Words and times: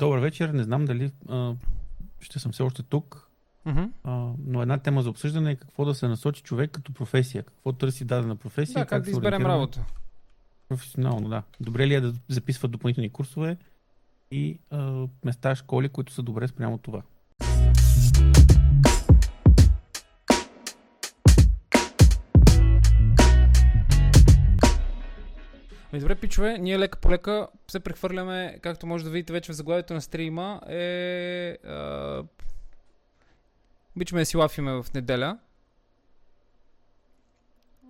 Добър 0.00 0.18
вечер. 0.18 0.48
Не 0.48 0.62
знам 0.62 0.84
дали 0.84 1.12
а, 1.28 1.54
ще 2.20 2.38
съм 2.38 2.52
все 2.52 2.62
още 2.62 2.82
тук, 2.82 3.26
Mm-hmm. 3.66 3.90
а, 4.04 4.32
но 4.46 4.62
една 4.62 4.78
тема 4.78 5.02
за 5.02 5.10
обсъждане 5.10 5.50
е 5.50 5.56
какво 5.56 5.84
да 5.84 5.94
се 5.94 6.08
насочи 6.08 6.42
човек 6.42 6.70
като 6.70 6.92
професия. 6.92 7.42
Какво 7.42 7.72
търси 7.72 8.04
дадена 8.04 8.36
професия. 8.36 8.74
Да, 8.74 8.86
как 8.86 9.00
да 9.02 9.04
се 9.04 9.10
изберем 9.10 9.46
работа. 9.46 9.84
Професионално, 10.68 11.28
да. 11.28 11.42
Добре 11.60 11.86
ли 11.86 11.94
е 11.94 12.00
да 12.00 12.14
записват 12.28 12.70
допълнителни 12.70 13.10
курсове 13.10 13.56
и 14.30 14.58
а, 14.70 15.06
места, 15.24 15.54
школи, 15.54 15.88
които 15.88 16.12
са 16.12 16.22
добре 16.22 16.48
спрямо 16.48 16.78
това. 16.78 17.02
Ами 25.92 26.00
добре, 26.00 26.14
пичове, 26.14 26.58
ние 26.58 26.78
лека 26.78 26.98
по 27.00 27.10
лека 27.10 27.48
се 27.68 27.80
прехвърляме, 27.80 28.58
както 28.62 28.86
може 28.86 29.04
да 29.04 29.10
видите 29.10 29.32
вече 29.32 29.52
в 29.52 29.56
заглавието 29.56 29.94
на 29.94 30.00
стрима, 30.00 30.60
е... 30.68 31.58
А... 31.64 32.24
Обичаме 33.96 34.20
да 34.20 34.26
си 34.26 34.36
лафиме 34.36 34.72
в 34.72 34.86
неделя. 34.94 35.38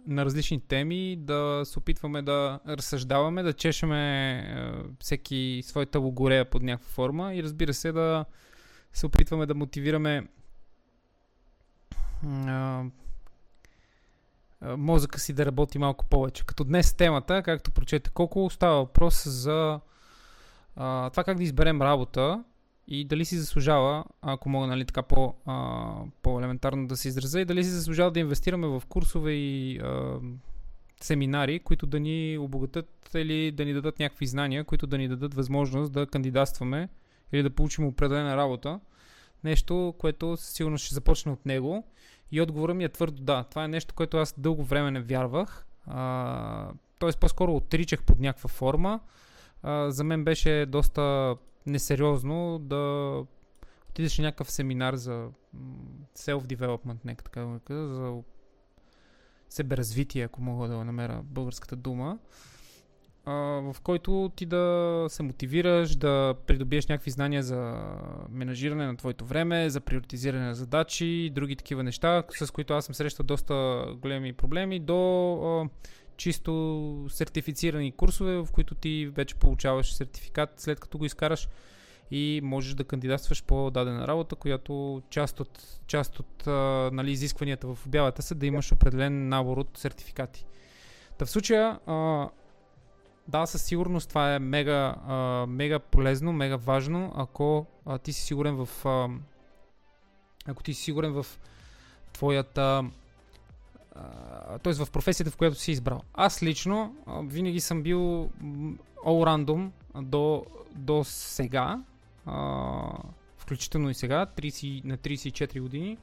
На 0.07 0.25
различни 0.25 0.61
теми, 0.61 1.17
да 1.17 1.63
се 1.65 1.79
опитваме 1.79 2.23
да 2.23 2.61
разсъждаваме, 2.69 3.43
да 3.43 3.53
чешеме 3.53 4.35
а, 4.57 4.83
всеки 5.01 5.63
своята 5.65 5.99
логорея 5.99 6.51
под 6.51 6.63
някаква 6.63 6.93
форма 6.93 7.35
и 7.35 7.43
разбира 7.43 7.75
се 7.75 7.93
да 7.93 8.25
се 8.93 9.07
опитваме 9.07 9.47
да 9.47 9.55
мотивираме 9.55 10.27
а, 12.27 12.85
мозъка 14.63 15.21
си 15.21 15.33
да 15.33 15.47
работи 15.47 15.79
малко 15.79 16.05
повече. 16.05 16.45
Като 16.45 16.65
днес 16.65 16.95
темата, 16.95 17.43
както 17.43 17.71
прочете, 17.71 18.11
колко 18.11 18.51
става 18.51 18.77
въпрос 18.77 19.29
за 19.29 19.81
а, 20.77 21.11
това 21.11 21.25
как 21.25 21.37
да 21.37 21.43
изберем 21.43 21.83
работа 21.83 22.45
и 22.89 23.05
дали 23.05 23.25
си 23.25 23.39
заслужава, 23.39 24.05
ако 24.23 24.49
мога 24.49 24.67
нали, 24.67 24.85
така 24.85 25.03
по, 25.03 25.35
а, 25.47 25.95
по-елементарно 26.23 26.87
да 26.87 26.97
се 26.97 27.09
изразя, 27.09 27.41
и 27.41 27.45
дали 27.45 27.65
си 27.65 27.71
заслужава 27.71 28.11
да 28.11 28.21
инвестираме 28.21 28.67
в 28.67 28.83
курсове 28.89 29.33
и 29.33 29.79
а, 29.79 30.19
семинари, 31.01 31.59
които 31.59 31.87
да 31.87 32.01
ни 32.01 32.39
обогатят 32.39 33.11
или 33.15 33.53
да 33.53 33.65
ни 33.65 33.73
дадат 33.73 33.99
някакви 33.99 34.27
знания, 34.27 34.65
които 34.65 34.87
да 34.87 34.99
ни 34.99 35.09
дадат 35.09 35.35
възможност 35.35 35.93
да 35.93 36.07
кандидатстваме 36.07 36.89
или 37.33 37.43
да 37.43 37.51
получим 37.51 37.87
определена 37.87 38.37
работа. 38.37 38.81
Нещо, 39.45 39.95
което 39.99 40.37
със 40.37 40.55
сигурност 40.55 40.85
ще 40.85 40.95
започне 40.95 41.33
от 41.33 41.47
него. 41.47 41.85
И 42.33 42.41
отговорът 42.41 42.77
ми 42.77 42.85
е 42.85 42.89
твърдо 42.89 43.23
да. 43.23 43.45
Това 43.45 43.65
е 43.65 43.69
нещо, 43.69 43.95
което 43.95 44.17
аз 44.17 44.35
дълго 44.39 44.65
време 44.65 44.91
не 44.91 45.01
вярвах. 45.01 45.67
А, 45.87 46.73
тоест 46.99 47.19
по-скоро 47.21 47.55
отричах 47.55 48.03
под 48.03 48.21
някаква 48.21 48.49
форма. 48.49 49.01
А, 49.63 49.91
за 49.91 50.05
мен 50.05 50.25
беше 50.25 50.67
доста 50.69 51.37
несериозно 51.67 52.59
да 52.59 53.15
отидеш 53.91 54.19
на 54.19 54.25
някакъв 54.25 54.51
семинар 54.51 54.95
за 54.95 55.29
self-development, 56.19 56.97
нека 57.05 57.25
така 57.25 57.41
да 57.41 57.61
кажа, 57.61 57.89
за 57.89 58.23
себеразвитие, 59.49 60.25
ако 60.25 60.43
мога 60.43 60.69
да 60.69 60.85
намеря 60.85 61.21
българската 61.25 61.77
дума, 61.77 62.19
в 63.27 63.77
който 63.83 64.33
ти 64.37 64.47
да 64.47 65.07
се 65.09 65.23
мотивираш, 65.23 65.97
да 65.97 66.35
придобиеш 66.47 66.87
някакви 66.87 67.11
знания 67.11 67.43
за 67.43 67.75
менажиране 68.31 68.87
на 68.87 68.97
твоето 68.97 69.25
време, 69.25 69.71
за 69.71 69.81
приоритизиране 69.81 70.47
на 70.47 70.55
задачи 70.55 71.07
и 71.07 71.31
други 71.31 71.57
такива 71.57 71.83
неща, 71.83 72.23
с 72.31 72.51
които 72.51 72.75
аз 72.75 72.85
съм 72.85 72.95
срещал 72.95 73.27
доста 73.27 73.85
големи 73.97 74.33
проблеми, 74.33 74.81
до 74.81 75.33
а, 75.33 75.69
чисто 76.17 77.07
сертифицирани 77.09 77.93
курсове, 77.93 78.37
в 78.37 78.49
които 78.53 78.75
ти 78.75 79.11
вече 79.15 79.35
получаваш 79.35 79.93
сертификат 79.93 80.51
след 80.57 80.81
като 80.81 80.99
го 80.99 81.05
изкараш 81.05 81.49
и 82.11 82.41
можеш 82.45 82.75
да 82.75 82.85
кандидатстваш 82.85 83.45
по 83.45 83.71
дадена 83.71 84.07
работа, 84.07 84.37
която 84.37 85.03
част 85.11 85.41
от, 85.41 85.81
част 85.87 86.21
от 86.21 86.47
а, 86.47 86.91
нали, 86.93 87.11
изискванията 87.11 87.75
в 87.75 87.87
обявата 87.87 88.23
са 88.23 88.35
да 88.35 88.47
имаш 88.47 88.73
определен 88.73 89.29
набор 89.29 89.57
от 89.57 89.79
сертификати. 89.79 90.47
Та 91.19 91.27
в 91.27 91.31
случая, 91.31 91.79
а, 91.87 92.29
да, 93.31 93.47
със 93.47 93.63
сигурност 93.63 94.09
това 94.09 94.35
е 94.35 94.39
мега, 94.39 94.95
а, 95.07 95.47
мега 95.49 95.79
полезно, 95.79 96.33
мега 96.33 96.57
важно, 96.57 97.13
ако 97.17 97.67
а, 97.87 97.99
ти 97.99 98.13
си 98.13 98.23
сигурен 98.23 98.65
в 98.65 98.87
а, 98.87 99.09
ако 100.47 100.63
ти 100.63 100.75
си 100.75 100.83
сигурен 100.83 101.13
в 101.13 101.27
твоята 102.13 102.85
т.е. 104.63 104.73
в 104.73 104.91
професията, 104.93 105.31
в 105.31 105.37
която 105.37 105.57
си 105.57 105.73
избрал. 105.73 106.01
Аз 106.15 106.43
лично 106.43 106.97
а, 107.07 107.21
винаги 107.23 107.61
съм 107.61 107.83
бил 107.83 108.31
all 109.05 109.27
random 109.45 109.71
до, 110.03 110.45
до 110.75 111.05
сега, 111.05 111.81
а, 112.27 112.93
включително 113.37 113.91
и 113.91 113.95
сега, 113.95 114.27
30, 114.27 114.85
на 114.85 114.99
34 114.99 115.61
години. 115.61 115.99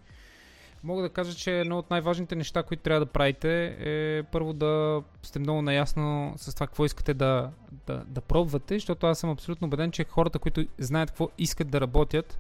Мога 0.84 1.02
да 1.02 1.10
кажа, 1.10 1.36
че 1.36 1.60
едно 1.60 1.78
от 1.78 1.90
най-важните 1.90 2.36
неща, 2.36 2.64
които 2.64 2.84
трябва 2.84 3.06
да 3.06 3.12
правите 3.12 3.78
е 3.80 4.24
първо 4.24 4.54
да 4.54 5.04
сте 5.24 5.40
много 5.40 5.62
наясно 5.62 6.34
с 6.38 6.54
това 6.54 6.68
какво 6.68 6.86
искате 6.86 7.14
да, 7.14 7.52
да, 7.88 8.04
да 8.08 8.22
пробвате, 8.22 8.76
защото 8.76 9.08
аз 9.08 9.20
съм 9.20 9.30
абсолютно 9.30 9.68
убеден, 9.68 9.92
че 9.92 10.04
хората, 10.04 10.40
които 10.40 10.66
знаят 10.78 11.10
какво 11.12 11.30
искат 11.38 11.70
да 11.70 11.82
работят, 11.82 12.40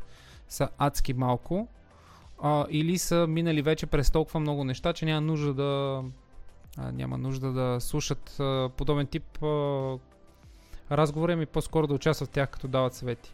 са 0.50 0.70
адски 0.78 1.14
малко 1.14 1.68
а, 2.42 2.66
или 2.70 2.98
са 2.98 3.28
минали 3.28 3.62
вече 3.62 3.86
през 3.86 4.12
толкова 4.12 4.40
много 4.40 4.64
неща, 4.64 4.94
че 4.94 5.06
няма 5.06 5.22
нужда 5.22 5.54
да 5.54 6.04
а, 6.78 6.92
няма 6.92 7.18
нужда 7.18 7.52
да 7.52 7.78
слушат 7.82 8.40
а, 8.40 8.70
подобен 8.78 9.08
тип 9.08 9.44
а, 9.44 9.98
разговори, 10.92 11.32
ами 11.32 11.46
по-скоро 11.46 11.88
да 11.88 11.94
участват 11.94 12.30
в 12.30 12.34
тях, 12.34 12.50
като 12.50 12.68
дават 12.68 12.94
съвети. 12.94 13.34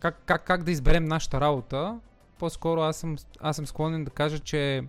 Как, 0.00 0.22
как, 0.26 0.44
как 0.44 0.62
да 0.62 0.70
изберем 0.70 1.04
нашата 1.04 1.40
работа? 1.40 1.98
По-скоро 2.38 2.80
аз 2.80 2.96
съм, 2.96 3.16
аз 3.40 3.56
съм 3.56 3.66
склонен 3.66 4.04
да 4.04 4.10
кажа, 4.10 4.38
че 4.38 4.84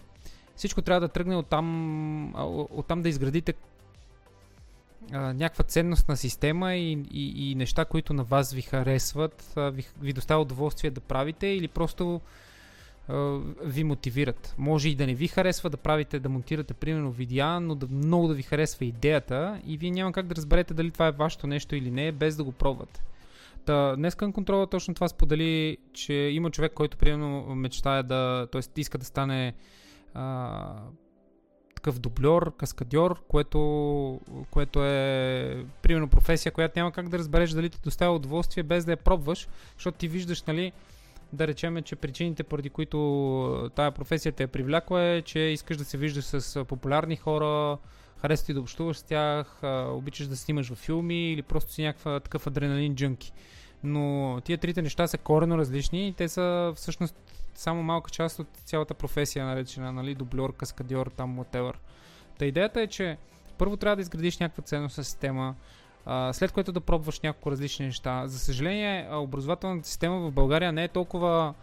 всичко 0.56 0.82
трябва 0.82 1.02
да 1.02 1.08
тръгне 1.08 1.36
от 1.36 1.48
там, 1.48 2.36
от 2.78 2.88
там 2.88 3.02
да 3.02 3.10
изградите 3.10 3.54
а, 5.12 5.34
някаква 5.34 5.64
ценностна 5.64 6.18
система 6.18 6.76
и, 6.76 6.92
и, 7.12 7.52
и 7.52 7.56
неща, 7.56 7.86
които 7.86 8.14
на 8.14 8.24
вас 8.24 8.54
ви 8.54 8.62
харесват, 8.62 9.54
а, 9.56 9.70
ви, 9.70 9.86
ви 10.02 10.14
доставя 10.14 10.42
удоволствие 10.42 10.92
да 10.92 11.02
правите 11.02 11.48
или 11.48 11.68
просто 11.68 12.22
ви 13.64 13.84
мотивират. 13.84 14.56
Може 14.58 14.90
и 14.90 14.96
да 14.96 15.08
не 15.08 15.14
ви 15.14 15.28
харесва 15.28 15.70
да 15.70 15.78
правите, 15.78 16.20
да 16.20 16.30
монтирате 16.30 16.74
примерно 16.74 17.12
видеа, 17.12 17.60
но 17.60 17.76
да, 17.76 17.88
много 17.88 18.28
да 18.28 18.34
ви 18.34 18.44
харесва 18.44 18.86
идеята 18.86 19.62
и 19.66 19.78
вие 19.78 19.92
няма 19.92 20.12
как 20.12 20.28
да 20.28 20.36
разберете 20.36 20.74
дали 20.74 20.92
това 20.92 21.08
е 21.08 21.12
вашето 21.12 21.48
нещо 21.48 21.76
или 21.76 21.92
не, 21.92 22.12
без 22.12 22.36
да 22.36 22.44
го 22.44 22.52
пробвате. 22.52 23.02
Та, 23.70 23.96
днес 23.96 24.16
към 24.16 24.34
контрола 24.34 24.68
точно 24.68 24.94
това 24.94 25.08
сподели, 25.08 25.78
че 25.94 26.14
има 26.14 26.52
човек, 26.52 26.74
който 26.74 26.98
примерно 26.98 27.56
мечтае 27.56 28.04
да, 28.04 28.48
т.е. 28.52 28.62
иска 28.82 28.98
да 28.98 29.06
стане 29.06 29.54
а, 30.14 30.76
такъв 31.76 32.00
дублер, 32.00 32.52
каскадьор, 32.58 33.24
което, 33.28 33.60
което 34.52 34.86
е 34.86 35.66
примерно 35.82 36.08
професия, 36.08 36.52
която 36.52 36.80
няма 36.80 36.92
как 36.92 37.10
да 37.10 37.18
разбереш 37.18 37.50
дали 37.50 37.70
ти 37.70 37.80
доставя 37.84 38.16
удоволствие 38.16 38.64
без 38.64 38.86
да 38.86 38.92
я 38.92 38.98
пробваш, 38.98 39.48
защото 39.76 39.98
ти 39.98 40.08
виждаш, 40.08 40.44
нали, 40.44 40.72
да 41.34 41.48
речем, 41.48 41.84
че 41.84 41.96
причините, 41.96 42.44
поради 42.44 42.70
които 42.70 43.70
тая 43.76 43.92
професия 43.92 44.32
те 44.32 44.44
е 44.44 44.48
привлякла 44.48 45.02
е, 45.02 45.22
че 45.22 45.40
искаш 45.40 45.78
да 45.78 45.86
се 45.86 45.98
виждаш 45.98 46.26
с 46.26 46.66
популярни 46.66 47.16
хора, 47.16 47.78
харесва 48.22 48.46
ти 48.46 48.54
да 48.54 48.62
общуваш 48.62 48.98
с 48.98 49.04
тях, 49.04 49.62
обичаш 49.90 50.28
да 50.28 50.38
снимаш 50.38 50.70
във 50.70 50.78
филми 50.78 51.32
или 51.34 51.42
просто 51.42 51.74
си 51.74 51.84
някаква 51.84 52.20
такъв 52.20 52.48
адреналин 52.48 52.96
джънки. 52.96 53.34
Но 53.84 54.38
тия 54.44 54.58
трите 54.58 54.82
неща 54.82 55.08
са 55.08 55.18
корено 55.18 55.58
различни 55.58 56.08
и 56.08 56.14
те 56.14 56.30
са 56.30 56.74
всъщност 56.76 57.16
само 57.54 57.84
малка 57.84 58.12
част 58.12 58.40
от 58.40 58.48
цялата 58.66 58.94
професия, 58.94 59.46
наречена, 59.46 59.92
нали, 59.92 60.16
дублер, 60.16 60.54
каскадьор, 60.54 61.08
там, 61.08 61.40
whatever. 61.40 61.74
Та 62.38 62.46
идеята 62.46 62.82
е, 62.82 62.88
че 62.88 63.18
първо 63.58 63.78
трябва 63.78 63.96
да 63.96 64.02
изградиш 64.02 64.38
някаква 64.38 64.64
ценностна 64.64 65.04
система, 65.04 65.56
след 66.32 66.52
което 66.52 66.72
да 66.72 66.82
пробваш 66.82 67.20
няколко 67.22 67.52
различни 67.52 67.86
неща. 67.86 68.28
За 68.28 68.40
съжаление, 68.40 69.10
образователната 69.12 69.88
система 69.88 70.20
в 70.20 70.32
България 70.32 70.72
не 70.72 70.84
е 70.84 70.88
толкова, 70.88 71.54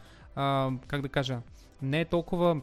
как 0.86 1.02
да 1.02 1.08
кажа, 1.08 1.40
не 1.82 2.00
е 2.00 2.04
толкова, 2.04 2.60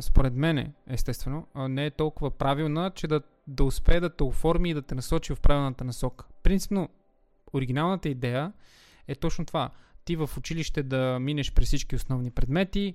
според 0.00 0.34
мене, 0.34 0.72
естествено, 0.86 1.46
не 1.56 1.86
е 1.86 1.90
толкова 1.90 2.30
правилна, 2.30 2.90
че 2.94 3.06
да, 3.06 3.20
да 3.46 3.64
успее 3.64 4.00
да 4.00 4.10
те 4.10 4.24
оформи 4.24 4.70
и 4.70 4.74
да 4.74 4.82
те 4.82 4.94
насочи 4.94 5.34
в 5.34 5.40
правилната 5.40 5.84
насока. 5.84 6.24
Принципно, 6.42 6.88
оригиналната 7.54 8.08
идея 8.08 8.52
е 9.08 9.14
точно 9.14 9.46
това. 9.46 9.70
Ти 10.04 10.16
в 10.16 10.30
училище 10.38 10.82
да 10.82 11.18
минеш 11.20 11.52
през 11.52 11.66
всички 11.66 11.96
основни 11.96 12.30
предмети, 12.30 12.94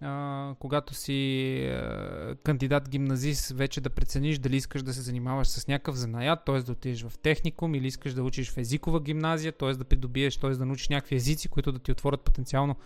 а, 0.00 0.54
когато 0.58 0.94
си 0.94 1.56
а, 1.66 2.36
кандидат 2.44 2.88
гимназист, 2.88 3.50
вече 3.50 3.80
да 3.80 3.90
прецениш 3.90 4.38
дали 4.38 4.56
искаш 4.56 4.82
да 4.82 4.94
се 4.94 5.00
занимаваш 5.00 5.48
с 5.48 5.68
някакъв 5.68 5.94
занаят, 5.94 6.44
т.е. 6.46 6.60
да 6.60 6.72
отидеш 6.72 7.02
в 7.02 7.18
техникум 7.18 7.74
или 7.74 7.86
искаш 7.86 8.14
да 8.14 8.22
учиш 8.22 8.50
в 8.50 8.58
езикова 8.58 9.00
гимназия, 9.00 9.52
т.е. 9.52 9.72
да 9.72 9.84
придобиеш, 9.84 10.36
т.е. 10.36 10.50
да 10.50 10.66
научиш 10.66 10.88
някакви 10.88 11.16
езици, 11.16 11.48
които 11.48 11.72
да 11.72 11.78
ти 11.78 11.92
отворят 11.92 12.20
потенциално 12.20 12.76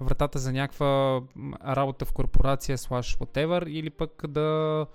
вратата 0.00 0.38
за 0.38 0.52
някаква 0.52 1.20
работа 1.66 2.04
в 2.04 2.12
корпорация, 2.12 2.78
slash 2.78 3.18
whatever, 3.18 3.68
или 3.68 3.90
пък 3.90 4.22
да 4.28 4.86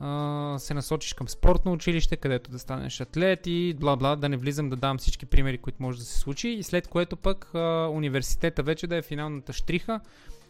а, 0.00 0.58
се 0.58 0.74
насочиш 0.74 1.12
към 1.12 1.28
спортно 1.28 1.72
училище, 1.72 2.16
където 2.16 2.50
да 2.50 2.58
станеш 2.58 3.00
атлет 3.00 3.46
и 3.46 3.76
бла-бла, 3.80 4.16
да 4.16 4.28
не 4.28 4.36
влизам 4.36 4.70
да 4.70 4.76
дам 4.76 4.98
всички 4.98 5.26
примери, 5.26 5.58
които 5.58 5.82
може 5.82 5.98
да 5.98 6.04
се 6.04 6.18
случи 6.18 6.48
и 6.48 6.62
след 6.62 6.88
което 6.88 7.16
пък 7.16 7.54
а, 7.54 7.88
университета 7.92 8.62
вече 8.62 8.86
да 8.86 8.96
е 8.96 9.02
финалната 9.02 9.52
штриха, 9.52 10.00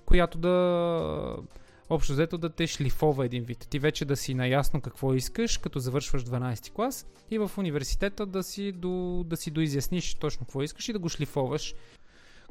която 0.07 0.39
да 0.39 1.37
общо 1.91 2.13
взето 2.13 2.39
да 2.39 2.51
те 2.51 2.67
шлифова 2.67 3.25
един 3.25 3.45
вид. 3.45 3.67
Ти 3.71 3.79
вече 3.79 4.05
да 4.05 4.17
си 4.17 4.35
наясно 4.35 4.81
какво 4.81 5.15
искаш, 5.15 5.59
като 5.59 5.79
завършваш 5.79 6.25
12 6.25 6.73
клас 6.73 7.07
и 7.31 7.39
в 7.39 7.51
университета 7.59 8.27
да 8.27 8.43
си, 8.43 8.73
до, 8.73 9.25
да 9.27 9.37
си 9.37 9.51
доизясниш 9.51 10.15
точно 10.15 10.47
какво 10.47 10.63
искаш 10.63 10.89
и 10.89 10.93
да 10.93 10.99
го 10.99 11.09
шлифоваш, 11.09 11.75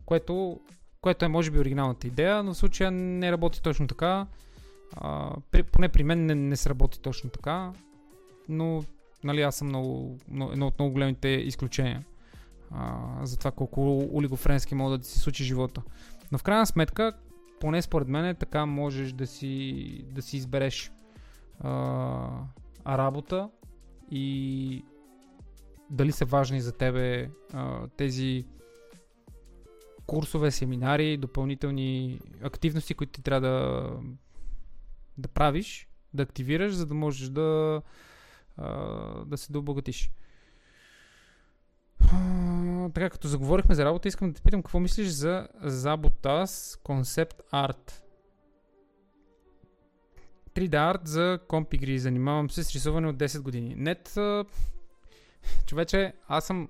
което, 0.05 0.59
което 1.01 1.25
е 1.25 1.27
може 1.27 1.51
би 1.51 1.59
оригиналната 1.59 2.07
идея, 2.07 2.43
но 2.43 2.53
в 2.53 2.57
случая 2.57 2.91
не 2.91 3.31
работи 3.31 3.61
точно 3.61 3.87
така. 3.87 4.27
При, 5.51 5.63
поне 5.63 5.89
при 5.89 6.03
мен 6.03 6.25
не, 6.25 6.35
не 6.35 6.55
сработи 6.55 7.01
точно 7.01 7.29
така, 7.29 7.73
но 8.49 8.83
нали, 9.23 9.41
аз 9.41 9.55
съм 9.55 9.67
много, 9.67 10.17
едно 10.51 10.67
от 10.67 10.79
много 10.79 10.93
големите 10.93 11.27
изключения 11.27 12.05
а, 12.71 13.25
за 13.25 13.37
това 13.37 13.51
колко 13.51 14.09
олигофренски 14.13 14.75
мога 14.75 14.97
да 14.97 15.03
си 15.03 15.19
случи 15.19 15.43
живота. 15.43 15.81
Но 16.31 16.37
в 16.37 16.43
крайна 16.43 16.65
сметка, 16.65 17.13
поне 17.59 17.81
според 17.81 18.07
мен 18.07 18.35
така 18.35 18.65
можеш 18.65 19.11
да 19.11 19.27
си, 19.27 20.05
да 20.11 20.21
си 20.21 20.37
избереш 20.37 20.91
а, 21.59 22.29
работа 22.87 23.49
и 24.11 24.83
дали 25.89 26.11
са 26.11 26.25
важни 26.25 26.61
за 26.61 26.71
тебе 26.71 27.29
а, 27.53 27.87
тези 27.87 28.45
курсове, 30.05 30.51
семинари, 30.51 31.17
допълнителни 31.17 32.19
активности, 32.43 32.93
които 32.93 33.11
ти 33.11 33.21
трябва 33.21 33.41
да, 33.41 33.89
да 35.19 35.27
правиш, 35.27 35.89
да 36.13 36.23
активираш, 36.23 36.73
за 36.73 36.85
да 36.85 36.93
можеш 36.93 37.29
да, 37.29 37.81
да 39.25 39.37
се 39.37 39.53
добогатиш. 39.53 40.11
така, 42.93 43.09
като 43.09 43.27
заговорихме 43.27 43.75
за 43.75 43.85
работа, 43.85 44.07
искам 44.07 44.27
да 44.27 44.33
те 44.33 44.41
питам 44.41 44.63
какво 44.63 44.79
мислиш 44.79 45.07
за 45.07 45.47
Zabotas 45.63 46.79
Concept 46.83 47.41
Art. 47.53 47.91
3D 50.53 50.91
арт 50.91 51.07
за 51.07 51.39
комп 51.47 51.73
игри. 51.73 51.99
Занимавам 51.99 52.49
се 52.49 52.63
с 52.63 52.71
рисуване 52.71 53.07
от 53.07 53.17
10 53.17 53.41
години. 53.41 53.75
Нет, 53.77 54.17
човече, 55.67 56.13
аз 56.27 56.45
съм 56.45 56.69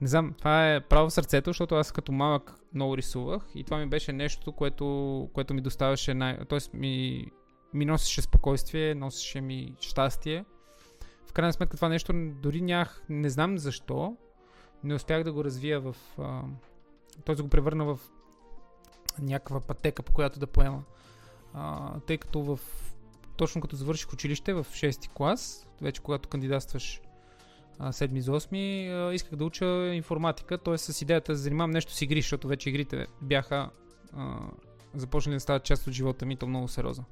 не 0.00 0.08
знам, 0.08 0.34
това 0.38 0.74
е 0.74 0.80
право 0.80 1.10
сърцето, 1.10 1.50
защото 1.50 1.74
аз 1.74 1.92
като 1.92 2.12
малък 2.12 2.54
много 2.74 2.96
рисувах 2.96 3.42
и 3.54 3.64
това 3.64 3.78
ми 3.78 3.86
беше 3.86 4.12
нещо, 4.12 4.52
което, 4.52 5.28
което 5.32 5.54
ми 5.54 5.60
доставяше 5.60 6.14
най... 6.14 6.38
Тоест 6.48 6.74
ми, 6.74 7.26
ми 7.74 7.84
носеше 7.84 8.22
спокойствие, 8.22 8.94
носеше 8.94 9.40
ми 9.40 9.74
щастие. 9.80 10.44
В 11.26 11.32
крайна 11.32 11.52
сметка 11.52 11.76
това 11.76 11.88
нещо 11.88 12.12
дори 12.42 12.60
нямах, 12.60 13.02
не 13.08 13.30
знам 13.30 13.58
защо, 13.58 14.16
не 14.84 14.94
успях 14.94 15.24
да 15.24 15.32
го 15.32 15.44
развия 15.44 15.80
в... 15.80 15.96
Т.е. 17.24 17.34
да 17.34 17.42
го 17.42 17.48
превърна 17.48 17.84
в 17.84 17.98
някаква 19.18 19.60
пътека, 19.60 20.02
по 20.02 20.12
която 20.12 20.40
да 20.40 20.46
поема. 20.46 20.82
А, 21.54 22.00
тъй 22.00 22.18
като 22.18 22.42
в... 22.42 22.60
Точно 23.36 23.60
като 23.60 23.76
завърших 23.76 24.12
училище 24.12 24.54
в 24.54 24.66
6-ти 24.70 25.08
клас, 25.08 25.66
вече 25.80 26.00
когато 26.00 26.28
кандидатстваш 26.28 27.00
7 27.80 28.18
за 28.18 28.32
8, 28.32 29.12
исках 29.12 29.36
да 29.36 29.44
уча 29.44 29.94
информатика, 29.94 30.58
т.е. 30.58 30.78
с 30.78 31.02
идеята 31.02 31.32
да 31.32 31.38
занимавам 31.38 31.70
нещо 31.70 31.92
с 31.92 32.02
игри, 32.02 32.20
защото 32.20 32.48
вече 32.48 32.68
игрите 32.68 33.06
бяха 33.22 33.70
а, 34.12 34.38
започнали 34.94 35.36
да 35.36 35.40
стават 35.40 35.64
част 35.64 35.86
от 35.86 35.92
живота 35.92 36.26
ми, 36.26 36.36
то 36.36 36.46
много 36.46 36.68
сериозно. 36.68 37.04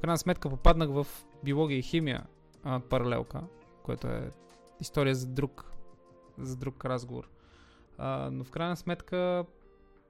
В 0.00 0.02
крайна 0.02 0.18
сметка 0.18 0.50
попаднах 0.50 0.88
в 0.90 1.06
биология 1.44 1.78
и 1.78 1.82
химия 1.82 2.26
а, 2.64 2.80
паралелка, 2.80 3.40
което 3.82 4.06
е 4.06 4.30
история 4.80 5.14
за 5.14 5.26
друг, 5.26 5.72
за 6.38 6.56
друг 6.56 6.84
разговор. 6.84 7.28
А, 7.98 8.30
но 8.32 8.44
в 8.44 8.50
крайна 8.50 8.76
сметка, 8.76 9.44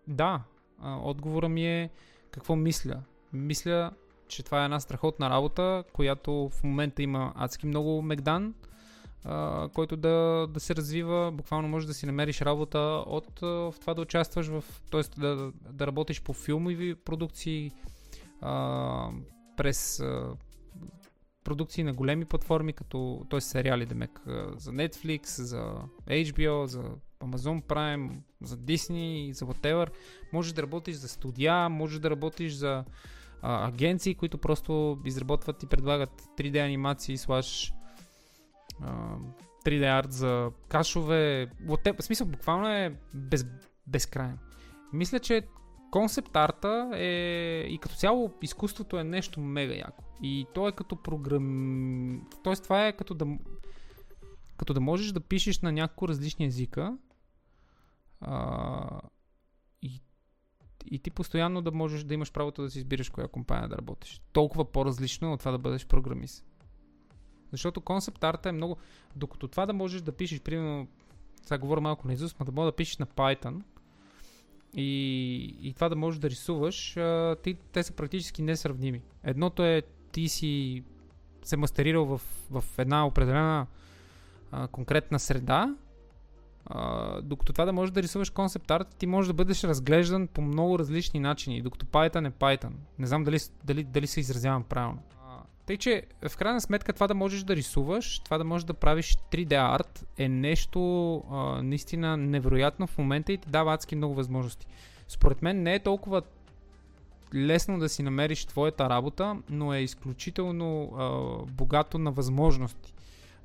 да, 0.07 0.43
а, 0.79 0.97
отговора 0.97 1.49
ми 1.49 1.67
е 1.67 1.91
какво 2.31 2.57
мисля. 2.57 3.03
Мисля, 3.33 3.91
че 4.29 4.43
това 4.43 4.63
е 4.63 4.65
една 4.65 4.81
страхотна 4.81 5.31
работа, 5.31 5.85
която 5.93 6.49
в 6.49 6.65
момента 6.65 7.03
има 7.03 7.33
адски 7.37 7.67
много 7.67 8.03
Мегдан, 8.03 8.55
а, 9.25 9.69
който 9.69 9.97
да, 9.97 10.47
да 10.51 10.61
се 10.61 10.77
развива. 10.77 11.33
Буквално 11.33 11.69
можеш 11.69 11.87
да 11.87 11.95
си 11.95 12.07
намериш 12.07 12.41
работа 12.41 12.79
от 13.07 13.41
в 13.41 13.75
това 13.81 13.95
да 13.95 14.03
участваш 14.03 14.47
в, 14.47 14.65
т.е. 14.91 15.21
Да, 15.21 15.53
да 15.71 15.87
работиш 15.87 16.23
по 16.23 16.33
филмови 16.33 16.95
продукции, 16.95 17.73
а, 18.41 19.11
през 19.61 20.03
продукции 21.45 21.85
на 21.85 21.93
големи 21.93 22.25
платформи, 22.25 22.73
като, 22.73 23.27
т.е. 23.31 23.41
сериали, 23.41 23.87
демек, 23.87 24.21
за 24.57 24.73
Netflix, 24.73 25.27
за 25.27 25.75
HBO, 26.09 26.65
за 26.65 26.83
Amazon 27.21 27.63
Prime, 27.63 28.19
за 28.43 28.57
Disney, 28.57 29.33
за 29.33 29.47
whatever. 29.47 29.89
Можеш 30.33 30.53
да 30.53 30.63
работиш 30.63 30.97
за 30.97 31.09
студия, 31.09 31.69
можеш 31.69 31.99
да 31.99 32.11
работиш 32.11 32.53
за 32.53 32.85
а, 33.43 33.69
агенции, 33.69 34.15
които 34.15 34.39
просто 34.39 34.99
изработват 35.05 35.63
и 35.63 35.67
предлагат 35.67 36.23
3D 36.39 36.65
анимации, 36.65 37.17
слаш 37.17 37.73
3D 39.67 39.99
арт 39.99 40.13
за 40.13 40.51
кашове. 40.69 41.51
В 41.67 42.03
смисъл, 42.03 42.27
буквално 42.27 42.69
е 42.69 42.97
без, 43.15 43.47
безкрайно. 43.87 44.39
Мисля, 44.93 45.19
че 45.19 45.43
концепт 45.91 46.37
арта 46.37 46.91
е 46.95 47.67
и 47.69 47.79
като 47.79 47.95
цяло 47.95 48.33
изкуството 48.43 48.99
е 48.99 49.05
нещо 49.05 49.41
мега 49.41 49.75
яко. 49.75 50.05
И 50.23 50.47
то 50.55 50.69
е 50.69 50.73
като 50.73 50.97
програм... 50.97 52.27
Тоест 52.45 52.63
това 52.63 52.87
е 52.87 52.97
като 52.97 53.15
да 53.15 53.27
като 54.57 54.75
да 54.75 54.81
можеш 54.81 55.13
да 55.13 55.21
пишеш 55.21 55.61
на 55.61 55.73
няколко 55.73 56.09
различни 56.09 56.47
езика 56.47 56.97
а, 58.21 59.01
и, 59.83 60.01
и 60.87 60.99
ти 60.99 61.11
постоянно 61.11 61.63
да 61.63 61.73
можеш 61.73 62.05
да 62.05 62.15
имаш 62.15 62.33
правото 62.33 62.63
да 62.63 62.71
си 62.71 62.79
избираш 62.79 63.09
коя 63.09 63.29
компания 63.29 63.69
да 63.69 63.77
работиш. 63.77 64.21
Толкова 64.33 64.73
по-различно 64.73 65.33
от 65.33 65.41
това 65.41 65.53
да 65.53 65.59
бъдеш 65.59 65.87
програмист. 65.87 66.45
Защото 67.53 67.81
концепт 67.81 68.25
арта 68.25 68.49
е 68.49 68.53
много... 68.53 68.77
Докато 69.17 69.49
това 69.49 69.67
да 69.67 69.73
можеш 69.73 70.03
да 70.03 70.13
пишеш, 70.13 70.41
примерно, 70.41 70.89
сега 71.43 71.59
говоря 71.59 71.81
малко 71.81 72.07
на 72.07 72.13
Изус, 72.13 72.39
но 72.39 72.47
да 72.47 72.53
можеш 72.53 72.73
да 72.73 72.77
пишеш 72.77 72.99
на 72.99 73.07
Python 73.07 73.63
и, 74.77 75.57
и 75.63 75.73
това 75.75 75.89
да 75.89 75.97
можеш 75.97 76.21
да 76.21 76.31
рисуваш, 76.31 76.97
а, 76.97 77.37
ти, 77.43 77.55
те 77.73 77.83
са 77.83 77.93
практически 77.93 78.43
несравними. 78.43 79.03
Едното 79.25 79.65
е 79.65 79.83
ти 80.13 80.29
си 80.29 80.83
се 81.43 81.57
мастерирал 81.57 82.05
в, 82.05 82.21
в 82.51 82.65
една 82.79 83.07
определена 83.07 83.67
а, 84.53 84.69
конкретна 84.69 85.19
среда, 85.19 85.75
а, 86.67 87.21
докато 87.23 87.53
това 87.53 87.65
да 87.65 87.73
можеш 87.73 87.93
да 87.93 88.03
рисуваш 88.03 88.31
концепт 88.31 88.71
арт, 88.71 88.89
ти 88.99 89.07
можеш 89.07 89.27
да 89.27 89.35
бъдеш 89.35 89.65
разглеждан 89.65 90.29
по 90.29 90.43
много 90.43 90.79
различни 90.79 91.21
начини, 91.21 91.63
докато 91.63 91.87
Python 91.87 92.29
е 92.29 92.31
Python. 92.31 92.73
Не 92.99 93.07
знам 93.07 93.25
дали, 93.25 93.39
дали, 93.65 93.85
дали 93.85 94.07
се 94.07 94.21
изразявам 94.21 94.65
правилно. 94.65 95.03
Тъй, 95.71 95.77
че 95.77 96.03
в 96.29 96.37
крайна 96.37 96.61
сметка 96.61 96.93
това 96.93 97.07
да 97.07 97.15
можеш 97.15 97.43
да 97.43 97.57
рисуваш, 97.57 98.19
това 98.19 98.39
да 98.39 98.45
можеш 98.45 98.65
да 98.65 98.75
правиш 98.75 99.17
3D 99.33 99.75
арт 99.75 100.07
е 100.19 100.29
нещо 100.29 101.17
а, 101.31 101.63
наистина 101.63 102.17
невероятно 102.17 102.87
в 102.87 102.99
момента 102.99 103.33
и 103.33 103.39
ти 103.39 103.49
дава 103.49 103.75
адски 103.75 103.97
много 103.97 104.15
възможности. 104.15 104.67
Според 105.09 105.43
мен 105.43 105.63
не 105.63 105.75
е 105.75 105.79
толкова 105.79 106.23
лесно 107.35 107.79
да 107.79 107.89
си 107.89 108.03
намериш 108.03 108.45
твоята 108.45 108.91
работа, 108.91 109.37
но 109.51 109.75
е 109.75 109.79
изключително 109.79 110.83
а, 110.83 111.09
богато 111.53 111.99
на 111.99 112.11
възможности. 112.13 112.95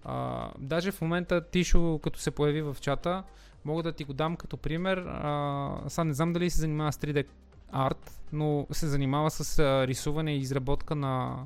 А, 0.03 0.50
даже 0.60 0.91
в 0.91 1.01
момента 1.01 1.41
Тишо, 1.41 2.00
като 2.03 2.20
се 2.20 2.32
появи 2.32 2.62
в 2.62 2.77
чата, 2.82 3.24
мога 3.65 3.84
да 3.84 3.91
ти 3.91 4.03
го 4.03 4.13
дам 4.13 4.36
като 4.36 4.58
пример. 4.58 4.98
А, 4.98 5.79
сега 5.88 6.03
не 6.03 6.13
знам 6.13 6.34
дали 6.34 6.50
се 6.50 6.60
занимава 6.60 6.94
с 6.94 6.98
3D 6.98 7.25
арт, 7.72 8.22
но 8.34 8.67
се 8.72 8.88
занимава 8.88 9.32
с 9.32 9.60
а, 9.60 9.88
рисуване 9.88 10.36
и 10.36 10.39
изработка 10.39 10.96
на 10.96 11.46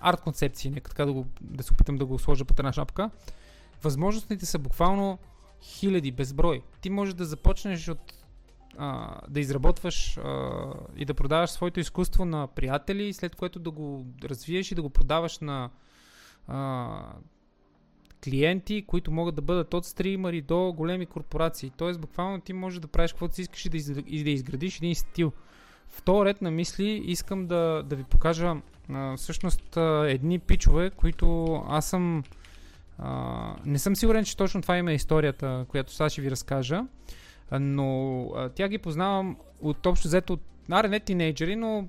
арт 0.00 0.20
концепции, 0.20 0.70
нека 0.70 0.90
така 0.90 1.06
да, 1.06 1.12
го, 1.12 1.26
да 1.40 1.62
се 1.62 1.72
опитам 1.72 1.96
да 1.96 2.06
го 2.06 2.18
сложа 2.18 2.44
под 2.44 2.58
една 2.58 2.72
шапка, 2.72 3.10
възможностите 3.82 4.46
са 4.46 4.58
буквално 4.58 5.18
хиляди, 5.62 6.12
безброй. 6.12 6.62
Ти 6.80 6.90
можеш 6.90 7.14
да 7.14 7.24
започнеш 7.24 7.88
от 7.88 8.24
а, 8.78 9.20
да 9.28 9.40
изработваш 9.40 10.18
а, 10.18 10.72
и 10.96 11.04
да 11.04 11.14
продаваш 11.14 11.50
своето 11.50 11.80
изкуство 11.80 12.24
на 12.24 12.46
приятели, 12.46 13.12
след 13.12 13.36
което 13.36 13.58
да 13.58 13.70
го 13.70 14.06
развиеш 14.24 14.72
и 14.72 14.74
да 14.74 14.82
го 14.82 14.90
продаваш 14.90 15.38
на 15.38 15.70
а, 16.46 17.12
клиенти, 18.24 18.84
които 18.86 19.10
могат 19.10 19.34
да 19.34 19.42
бъдат 19.42 19.74
от 19.74 19.86
стримари 19.86 20.40
до 20.40 20.72
големи 20.72 21.06
корпорации. 21.06 21.72
Тоест, 21.76 22.00
буквално 22.00 22.40
ти 22.40 22.52
можеш 22.52 22.80
да 22.80 22.88
правиш 22.88 23.12
каквото 23.12 23.34
си 23.34 23.42
искаш 23.42 23.64
и 23.64 23.68
да, 23.68 23.76
из, 23.76 23.88
и 24.06 24.24
да 24.24 24.30
изградиш 24.30 24.76
един 24.76 24.94
стил. 24.94 25.32
В 25.90 26.02
този 26.02 26.24
ред 26.24 26.42
на 26.42 26.50
мисли 26.50 27.02
искам 27.06 27.46
да, 27.46 27.82
да 27.86 27.96
ви 27.96 28.02
покажа 28.04 28.54
а, 28.92 29.16
всъщност 29.16 29.76
а, 29.76 30.04
едни 30.08 30.38
пичове, 30.38 30.90
които 30.90 31.54
аз 31.68 31.86
съм... 31.86 32.24
А, 32.98 33.54
не 33.64 33.78
съм 33.78 33.96
сигурен, 33.96 34.24
че 34.24 34.36
точно 34.36 34.62
това 34.62 34.76
има 34.76 34.92
историята, 34.92 35.66
която 35.68 35.92
сега 35.92 36.10
ще 36.10 36.20
ви 36.20 36.30
разкажа, 36.30 36.84
но 37.52 38.22
а, 38.36 38.48
тя 38.48 38.68
ги 38.68 38.78
познавам 38.78 39.36
от 39.60 39.86
общо 39.86 40.08
взето 40.08 40.32
от 40.32 40.40
аре 40.70 40.88
не 40.88 41.00
тинейджери, 41.00 41.56
но 41.56 41.86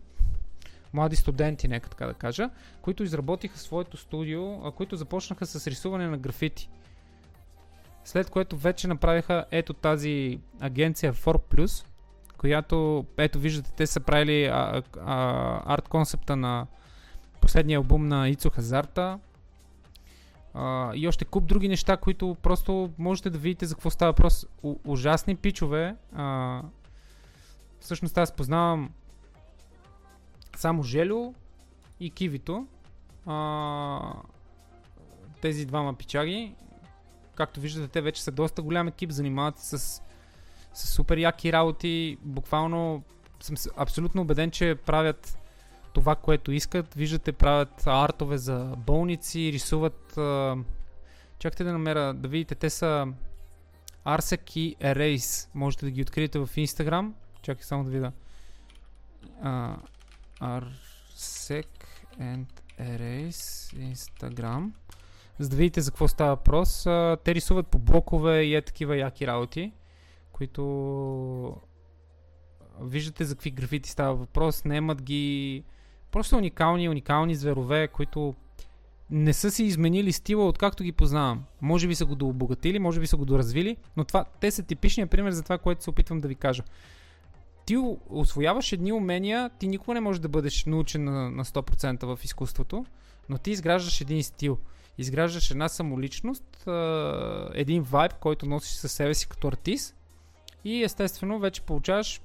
млади 0.93 1.15
студенти, 1.15 1.67
нека 1.67 1.89
така 1.89 2.07
да 2.07 2.13
кажа, 2.13 2.49
които 2.81 3.03
изработиха 3.03 3.57
своето 3.57 3.97
студио, 3.97 4.67
а, 4.67 4.71
които 4.71 4.95
започнаха 4.95 5.45
с 5.45 5.67
рисуване 5.67 6.07
на 6.07 6.17
графити. 6.17 6.69
След 8.05 8.29
което 8.29 8.57
вече 8.57 8.87
направиха 8.87 9.45
ето 9.51 9.73
тази 9.73 10.39
агенция 10.59 11.13
4+, 11.13 11.85
която, 12.37 13.05
ето 13.17 13.39
виждате, 13.39 13.71
те 13.71 13.87
са 13.87 13.99
правили 13.99 14.49
арт 15.65 15.87
концепта 15.87 16.35
на 16.35 16.67
последния 17.41 17.77
албум 17.77 18.07
на 18.07 18.29
Ицо 18.29 18.49
Хазарта 18.49 19.19
и 20.93 21.07
още 21.07 21.25
куп 21.25 21.45
други 21.45 21.67
неща, 21.67 21.97
които 21.97 22.37
просто 22.41 22.91
можете 22.97 23.29
да 23.29 23.37
видите 23.37 23.65
за 23.65 23.75
какво 23.75 23.89
става 23.89 24.11
въпрос. 24.11 24.47
Ужасни 24.85 25.35
пичове. 25.35 25.95
А, 26.15 26.61
всъщност 27.79 28.17
аз 28.17 28.31
познавам 28.31 28.89
само 30.55 30.83
Желю 30.83 31.33
и 31.99 32.09
Кивито. 32.09 32.67
А, 33.25 34.13
тези 35.41 35.65
двама 35.65 35.93
пичаги. 35.93 36.55
Както 37.35 37.59
виждате, 37.59 37.87
те 37.87 38.01
вече 38.01 38.23
са 38.23 38.31
доста 38.31 38.61
голям 38.61 38.87
екип, 38.87 39.11
занимават 39.11 39.59
се 39.59 39.77
с, 39.77 40.01
с 40.77 40.87
супер 40.87 41.17
яки 41.17 41.53
работи. 41.53 42.17
Буквално 42.21 43.03
съм 43.39 43.55
абсолютно 43.77 44.21
убеден, 44.21 44.51
че 44.51 44.75
правят 44.85 45.37
това, 45.93 46.15
което 46.15 46.51
искат. 46.51 46.93
Виждате, 46.93 47.31
правят 47.31 47.87
артове 47.87 48.37
за 48.37 48.73
болници, 48.77 49.51
рисуват... 49.53 50.19
Чакайте 51.39 51.63
да 51.63 51.71
намеря, 51.71 52.13
да 52.13 52.27
видите, 52.27 52.55
те 52.55 52.69
са 52.69 53.07
Arsec 54.05 54.57
и 54.57 54.75
Erase. 54.75 55.49
Можете 55.53 55.85
да 55.85 55.91
ги 55.91 56.01
откриете 56.01 56.39
в 56.39 56.47
Instagram. 56.47 57.11
Чакай 57.41 57.63
само 57.63 57.83
да 57.83 57.89
видя. 57.89 58.11
Uh, 59.43 59.75
Arsec 60.41 61.67
and 62.19 62.45
Erase 62.79 63.93
Instagram. 63.93 64.71
За 65.39 65.49
да 65.49 65.55
видите 65.55 65.81
за 65.81 65.91
какво 65.91 66.07
става 66.07 66.29
въпрос. 66.29 66.83
Uh, 66.83 67.19
те 67.23 67.35
рисуват 67.35 67.67
по 67.67 67.79
блокове 67.79 68.43
и 68.43 68.55
е 68.55 68.61
такива 68.61 68.97
яки 68.97 69.27
работи, 69.27 69.71
които 70.37 71.55
виждате 72.81 73.25
за 73.25 73.35
какви 73.35 73.51
графити 73.51 73.89
става 73.89 74.15
въпрос. 74.15 74.65
Немат 74.65 75.01
ги 75.01 75.63
Просто 76.11 76.37
уникални, 76.37 76.89
уникални 76.89 77.35
зверове, 77.35 77.87
които 77.87 78.35
не 79.11 79.33
са 79.33 79.51
си 79.51 79.63
изменили 79.63 80.11
стила, 80.11 80.47
откакто 80.47 80.83
ги 80.83 80.91
познавам. 80.91 81.43
Може 81.61 81.87
би 81.87 81.95
са 81.95 82.05
го 82.05 82.15
дообогатили, 82.15 82.79
може 82.79 82.99
би 82.99 83.07
са 83.07 83.17
го 83.17 83.25
доразвили, 83.25 83.77
но 83.97 84.05
това, 84.05 84.25
те 84.39 84.51
са 84.51 84.63
типичният 84.63 85.09
пример 85.11 85.31
за 85.31 85.43
това, 85.43 85.57
което 85.57 85.83
се 85.83 85.89
опитвам 85.89 86.19
да 86.19 86.27
ви 86.27 86.35
кажа. 86.35 86.63
Ти 87.65 87.77
освояваш 88.09 88.71
едни 88.71 88.91
умения, 88.91 89.49
ти 89.59 89.67
никога 89.67 89.93
не 89.93 89.99
можеш 89.99 90.19
да 90.19 90.29
бъдеш 90.29 90.65
научен 90.65 91.03
на, 91.03 91.31
на 91.31 91.45
100% 91.45 92.15
в 92.15 92.23
изкуството, 92.23 92.85
но 93.29 93.37
ти 93.37 93.51
изграждаш 93.51 94.01
един 94.01 94.23
стил. 94.23 94.57
Изграждаш 94.97 95.51
една 95.51 95.69
самоличност, 95.69 96.67
един 97.53 97.83
вайб, 97.83 98.13
който 98.13 98.45
носиш 98.45 98.71
със 98.71 98.91
себе 98.91 99.13
си 99.13 99.27
като 99.27 99.47
артист 99.47 99.96
и 100.63 100.83
естествено 100.83 101.39
вече 101.39 101.61
получаваш 101.61 102.21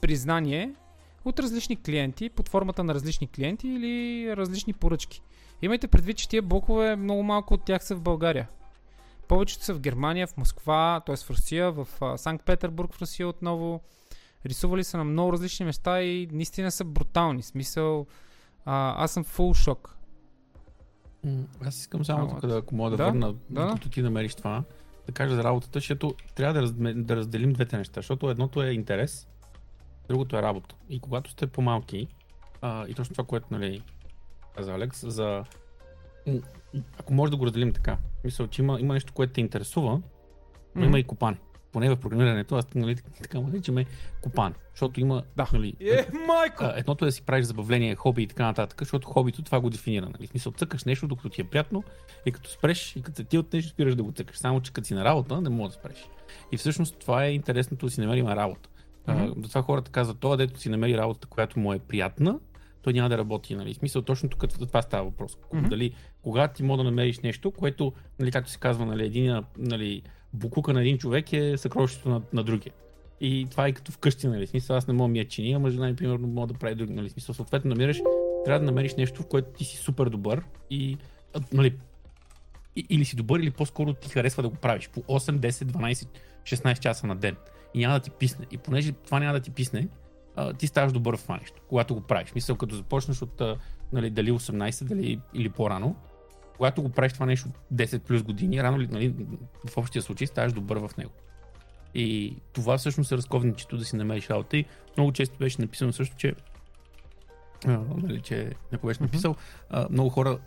признание 0.00 0.74
от 1.24 1.40
различни 1.40 1.76
клиенти, 1.76 2.28
под 2.28 2.48
формата 2.48 2.84
на 2.84 2.94
различни 2.94 3.26
клиенти 3.26 3.68
или 3.68 4.36
различни 4.36 4.72
поръчки. 4.72 5.22
Имайте 5.62 5.88
предвид, 5.88 6.16
че 6.16 6.28
тия 6.28 6.42
блокове, 6.42 6.96
много 6.96 7.22
малко 7.22 7.54
от 7.54 7.64
тях 7.64 7.84
са 7.84 7.96
в 7.96 8.00
България. 8.00 8.48
Повечето 9.28 9.64
са 9.64 9.74
в 9.74 9.80
Германия, 9.80 10.26
в 10.26 10.36
Москва, 10.36 11.02
т.е. 11.06 11.16
в 11.16 11.30
Русия, 11.30 11.72
в 11.72 11.88
Санкт-Петербург 12.18 12.94
в 12.94 13.00
Русия 13.00 13.28
отново. 13.28 13.80
Рисували 14.46 14.84
са 14.84 14.96
на 14.96 15.04
много 15.04 15.32
различни 15.32 15.66
места 15.66 16.02
и 16.02 16.28
наистина 16.32 16.70
са 16.70 16.84
брутални. 16.84 17.42
Смисъл, 17.42 18.06
а, 18.64 19.04
аз 19.04 19.12
съм 19.12 19.24
фул 19.24 19.54
шок. 19.54 19.96
Аз 21.60 21.78
искам 21.78 22.04
само 22.04 22.28
тук 22.28 22.46
да, 22.46 22.56
ако 22.56 22.74
мога 22.74 22.90
да, 22.90 22.96
да 22.96 23.04
върна, 23.04 23.34
да. 23.50 23.66
докато 23.66 23.88
ти 23.88 24.02
намериш 24.02 24.34
това, 24.34 24.64
да 25.06 25.12
кажа 25.12 25.34
за 25.34 25.44
работата, 25.44 25.78
защото 25.78 26.14
трябва 26.34 26.54
да, 26.54 26.62
раз, 26.62 26.72
да 27.04 27.16
разделим 27.16 27.52
двете 27.52 27.78
неща, 27.78 27.92
защото 27.96 28.30
едното 28.30 28.62
е 28.62 28.70
интерес, 28.70 29.28
другото 30.08 30.36
е 30.36 30.42
работа. 30.42 30.74
И 30.88 31.00
когато 31.00 31.30
сте 31.30 31.46
по-малки, 31.46 32.08
а, 32.62 32.86
и 32.88 32.94
точно 32.94 33.14
това, 33.14 33.24
което 33.24 33.46
нали, 33.50 33.82
каза 34.56 34.72
Алекс, 34.72 35.06
за... 35.06 35.44
Ако 36.98 37.14
може 37.14 37.30
да 37.30 37.36
го 37.36 37.46
разделим 37.46 37.72
така, 37.72 37.98
мисля, 38.24 38.48
че 38.48 38.62
има, 38.62 38.80
има 38.80 38.94
нещо, 38.94 39.12
което 39.12 39.32
те 39.32 39.40
интересува, 39.40 40.02
но 40.74 40.82
mm-hmm. 40.82 40.86
има 40.86 40.98
и 40.98 41.04
копане. 41.04 41.38
Поне 41.76 41.90
в 41.90 41.96
програмирането, 41.96 42.56
аз 42.56 42.74
нали, 42.74 42.96
така 43.22 43.40
му 43.40 43.46
наричаме 43.46 43.86
копане. 44.20 44.54
Защото 44.70 45.00
има. 45.00 45.22
Да. 45.36 45.48
Нали, 45.52 45.76
е, 45.80 46.06
майко! 46.26 46.64
А, 46.64 46.74
едното 46.76 47.04
е 47.04 47.08
да 47.08 47.12
си 47.12 47.22
правиш 47.22 47.46
забавление, 47.46 47.94
хоби 47.94 48.22
и 48.22 48.26
така 48.26 48.44
нататък, 48.44 48.80
защото 48.80 49.08
хобито 49.08 49.42
това 49.42 49.60
го 49.60 49.70
дефинира. 49.70 50.06
Нали? 50.06 50.26
В 50.26 50.30
смисъл, 50.30 50.52
цъкаш 50.52 50.84
нещо, 50.84 51.08
докато 51.08 51.28
ти 51.28 51.40
е 51.40 51.44
приятно, 51.44 51.84
и 52.26 52.32
като 52.32 52.50
спреш, 52.50 52.96
и 52.96 53.02
като 53.02 53.24
ти 53.24 53.38
от 53.38 53.52
нещо 53.52 53.70
спираш 53.70 53.94
да 53.94 54.02
го 54.02 54.12
цъкаш. 54.12 54.36
Само, 54.36 54.60
че 54.60 54.72
като 54.72 54.86
си 54.86 54.94
на 54.94 55.04
работа, 55.04 55.40
не 55.40 55.48
можеш 55.48 55.76
да 55.76 55.80
спреш. 55.80 56.08
И 56.52 56.56
всъщност 56.56 56.98
това 56.98 57.24
е 57.24 57.32
интересното 57.32 57.86
да 57.86 57.92
си 57.92 58.00
намерим 58.00 58.28
работа. 58.28 58.68
Mm-hmm. 59.08 59.42
Затова 59.42 59.62
хората 59.62 59.90
казват, 59.90 60.18
това 60.18 60.36
дето 60.36 60.60
си 60.60 60.68
намери 60.68 60.98
работа, 60.98 61.26
която 61.26 61.58
му 61.58 61.72
е 61.72 61.78
приятна, 61.78 62.38
той 62.82 62.92
няма 62.92 63.08
да 63.08 63.18
работи. 63.18 63.54
Нали? 63.54 63.74
В 63.74 63.76
смисъл, 63.76 64.02
точно 64.02 64.28
тук 64.28 64.52
за 64.58 64.66
това 64.66 64.82
става 64.82 65.04
въпрос. 65.04 65.36
Mm-hmm. 65.36 65.68
Дали, 65.68 65.94
когато 66.22 66.54
ти 66.54 66.62
мога 66.62 66.76
да 66.76 66.84
намериш 66.84 67.18
нещо, 67.20 67.50
което, 67.50 67.92
нали, 68.18 68.32
както 68.32 68.50
се 68.50 68.58
казва, 68.58 68.86
нали, 68.86 69.06
един, 69.06 69.42
нали, 69.58 70.02
букука 70.36 70.72
на 70.72 70.80
един 70.80 70.98
човек 70.98 71.32
е 71.32 71.56
съкровището 71.56 72.08
на, 72.08 72.22
на 72.32 72.44
другия. 72.44 72.72
И 73.20 73.46
това 73.50 73.66
е 73.66 73.72
като 73.72 73.92
вкъщи, 73.92 74.28
нали? 74.28 74.46
Смисъл, 74.46 74.76
аз 74.76 74.86
не 74.86 74.94
мога 74.94 75.08
ми 75.08 75.18
я 75.18 75.28
чини, 75.28 75.52
ама 75.52 75.70
жена 75.70 75.86
ми, 75.86 75.96
примерно, 75.96 76.28
мога 76.28 76.46
да 76.46 76.54
прави 76.54 76.74
други, 76.74 76.92
нали? 76.92 77.10
Смисъл, 77.10 77.34
съответно, 77.34 77.68
намираш, 77.68 78.02
трябва 78.44 78.60
да 78.60 78.66
намериш 78.66 78.94
нещо, 78.94 79.22
в 79.22 79.26
което 79.26 79.48
ти 79.48 79.64
си 79.64 79.76
супер 79.76 80.06
добър 80.06 80.42
и, 80.70 80.96
нали, 81.52 81.76
или 82.88 83.04
си 83.04 83.16
добър, 83.16 83.40
или 83.40 83.50
по-скоро 83.50 83.92
ти 83.94 84.08
харесва 84.08 84.42
да 84.42 84.48
го 84.48 84.56
правиш 84.56 84.88
по 84.88 85.00
8, 85.00 85.38
10, 85.38 85.50
12, 85.50 86.08
16 86.42 86.78
часа 86.78 87.06
на 87.06 87.16
ден 87.16 87.36
и 87.74 87.78
няма 87.78 87.94
да 87.94 88.00
ти 88.00 88.10
писне. 88.10 88.46
И 88.50 88.58
понеже 88.58 88.92
това 88.92 89.20
няма 89.20 89.32
да 89.32 89.40
ти 89.40 89.50
писне, 89.50 89.88
ти 90.58 90.66
ставаш 90.66 90.92
добър 90.92 91.16
в 91.16 91.22
това 91.22 91.36
нещо, 91.36 91.62
когато 91.68 91.94
го 91.94 92.00
правиш. 92.00 92.34
Мисля, 92.34 92.58
като 92.58 92.74
започнеш 92.74 93.22
от 93.22 93.42
нали, 93.92 94.10
дали 94.10 94.32
18, 94.32 94.84
дали 94.84 95.20
или 95.34 95.48
по-рано, 95.48 95.96
когато 96.56 96.82
го 96.82 96.88
правиш 96.88 97.12
това 97.12 97.26
нещо 97.26 97.48
10 97.74 97.98
плюс 97.98 98.22
години, 98.22 98.62
рано 98.62 98.80
ли, 98.80 98.86
нали, 98.86 99.14
в 99.68 99.76
общия 99.76 100.02
случай 100.02 100.26
ставаш 100.26 100.52
добър 100.52 100.76
в 100.76 100.96
него. 100.96 101.10
И 101.94 102.36
това 102.52 102.78
всъщност 102.78 103.12
е 103.12 103.16
разковничето 103.16 103.76
да 103.76 103.84
си 103.84 103.96
намериш 103.96 104.30
работа 104.30 104.56
и 104.56 104.64
много 104.96 105.12
често 105.12 105.38
беше 105.38 105.62
написано 105.62 105.92
също, 105.92 106.16
че 106.16 106.34
а, 107.66 107.80
нали, 107.96 108.20
че 108.20 108.52
някой 108.72 108.88
беше 108.88 109.02
написал, 109.02 109.34
а, 109.70 109.86
много 109.90 110.10
хора 110.10 110.38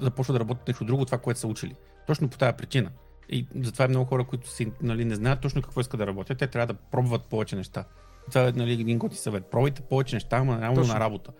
започват 0.00 0.34
да 0.34 0.40
работят 0.40 0.68
нещо 0.68 0.84
друго, 0.84 1.04
това, 1.04 1.18
което 1.18 1.40
са 1.40 1.48
учили. 1.48 1.74
Точно 2.06 2.28
по 2.28 2.38
тази 2.38 2.56
причина. 2.56 2.90
И 3.28 3.46
затова 3.60 3.84
е 3.84 3.88
много 3.88 4.04
хора, 4.04 4.24
които 4.24 4.50
си, 4.50 4.72
нали, 4.82 5.04
не 5.04 5.14
знаят 5.14 5.40
точно 5.40 5.62
какво 5.62 5.80
искат 5.80 5.98
да 5.98 6.06
работят. 6.06 6.38
Те 6.38 6.46
трябва 6.46 6.74
да 6.74 6.74
пробват 6.74 7.24
повече 7.24 7.56
неща. 7.56 7.84
Това 8.28 8.48
е 8.48 8.52
нали, 8.52 8.72
един 8.72 8.98
готи 8.98 9.16
съвет. 9.16 9.46
Пробвайте 9.46 9.82
повече 9.82 10.16
неща, 10.16 10.36
ама 10.36 10.60
реално 10.60 10.84
на 10.84 11.00
работа. 11.00 11.32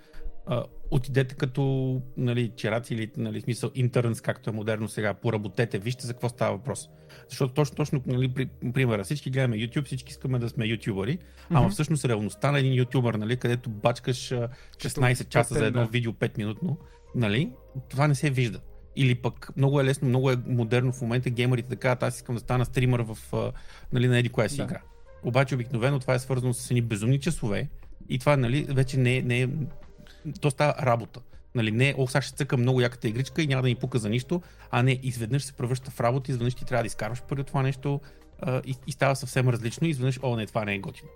А, 0.47 0.65
отидете 0.91 1.35
като 1.35 2.03
нали, 2.17 2.53
чераци 2.57 2.95
или 2.95 3.11
нали, 3.17 3.41
смисъл 3.41 3.71
интернс, 3.75 4.21
както 4.21 4.51
е 4.51 4.53
модерно 4.53 4.89
сега, 4.89 5.15
поработете, 5.15 5.79
вижте 5.79 6.07
за 6.07 6.13
какво 6.13 6.29
става 6.29 6.57
въпрос. 6.57 6.89
Защото 7.29 7.55
точно, 7.55 7.77
точно 7.77 8.03
нали, 8.07 8.29
при, 8.29 8.47
примера, 8.75 9.05
всички 9.05 9.31
гледаме 9.31 9.57
YouTube, 9.57 9.85
всички 9.85 10.11
искаме 10.11 10.39
да 10.39 10.49
сме 10.49 10.67
ютубъри, 10.67 11.19
mm-hmm. 11.19 11.21
ама 11.51 11.69
всъщност 11.69 12.05
реалността 12.05 12.53
на 12.53 12.59
един 12.59 12.75
ютубър, 12.75 13.15
нали, 13.15 13.37
където 13.37 13.71
бачкаш 13.71 14.33
16 14.77 15.29
часа 15.29 15.55
за 15.55 15.67
едно 15.67 15.87
видео 15.87 16.13
5 16.13 16.39
минутно, 16.39 16.79
нали, 17.15 17.53
това 17.89 18.09
не 18.09 18.15
се 18.15 18.31
вижда. 18.31 18.61
Или 18.97 19.15
пък 19.15 19.57
много 19.57 19.81
е 19.81 19.85
лесно, 19.85 20.09
много 20.09 20.31
е 20.31 20.37
модерно 20.47 20.93
в 20.93 21.01
момента 21.01 21.31
геймерите 21.31 21.69
да 21.69 21.77
кажат, 21.77 22.03
аз 22.03 22.17
искам 22.17 22.35
да 22.35 22.41
стана 22.41 22.65
стример 22.65 23.01
в, 23.01 23.19
нали, 23.93 24.09
на 24.09 24.19
еди 24.19 24.29
коя 24.29 24.49
си 24.49 24.57
да. 24.57 24.63
игра. 24.63 24.81
Обаче 25.25 25.55
обикновено 25.55 25.99
това 25.99 26.15
е 26.15 26.19
свързано 26.19 26.55
с 26.55 26.71
едни 26.71 26.83
безумни 26.83 27.21
часове 27.21 27.69
и 28.09 28.19
това 28.19 28.37
нали, 28.37 28.67
вече 28.69 28.97
не 28.99 29.17
е, 29.17 29.23
не 29.23 29.43
е 29.43 29.49
то 30.41 30.51
става 30.51 30.75
работа. 30.81 31.21
Нали, 31.55 31.71
не, 31.71 31.95
о, 31.99 32.07
сега 32.07 32.23
ще 32.23 32.37
цъкам 32.37 32.61
много 32.61 32.81
яката 32.81 33.09
игричка 33.09 33.43
и 33.43 33.47
няма 33.47 33.63
да 33.63 33.69
ни 33.69 33.75
пука 33.75 33.99
за 33.99 34.09
нищо, 34.09 34.43
а 34.71 34.83
не, 34.83 35.01
изведнъж 35.03 35.43
се 35.43 35.53
превръща 35.53 35.91
в 35.91 36.01
работа, 36.01 36.31
изведнъж 36.31 36.55
ти 36.55 36.65
трябва 36.65 36.83
да 36.83 36.87
изкарваш 36.87 37.23
пари 37.23 37.41
от 37.41 37.47
това 37.47 37.63
нещо 37.63 38.01
а, 38.41 38.63
и, 38.67 38.77
и 38.87 38.93
става 38.93 39.17
съвсем 39.17 39.49
различно 39.49 39.87
и 39.87 39.91
изведнъж, 39.91 40.21
о, 40.23 40.37
не, 40.37 40.47
това 40.47 40.65
не 40.65 40.75
е 40.75 40.79
готино. 40.79 41.09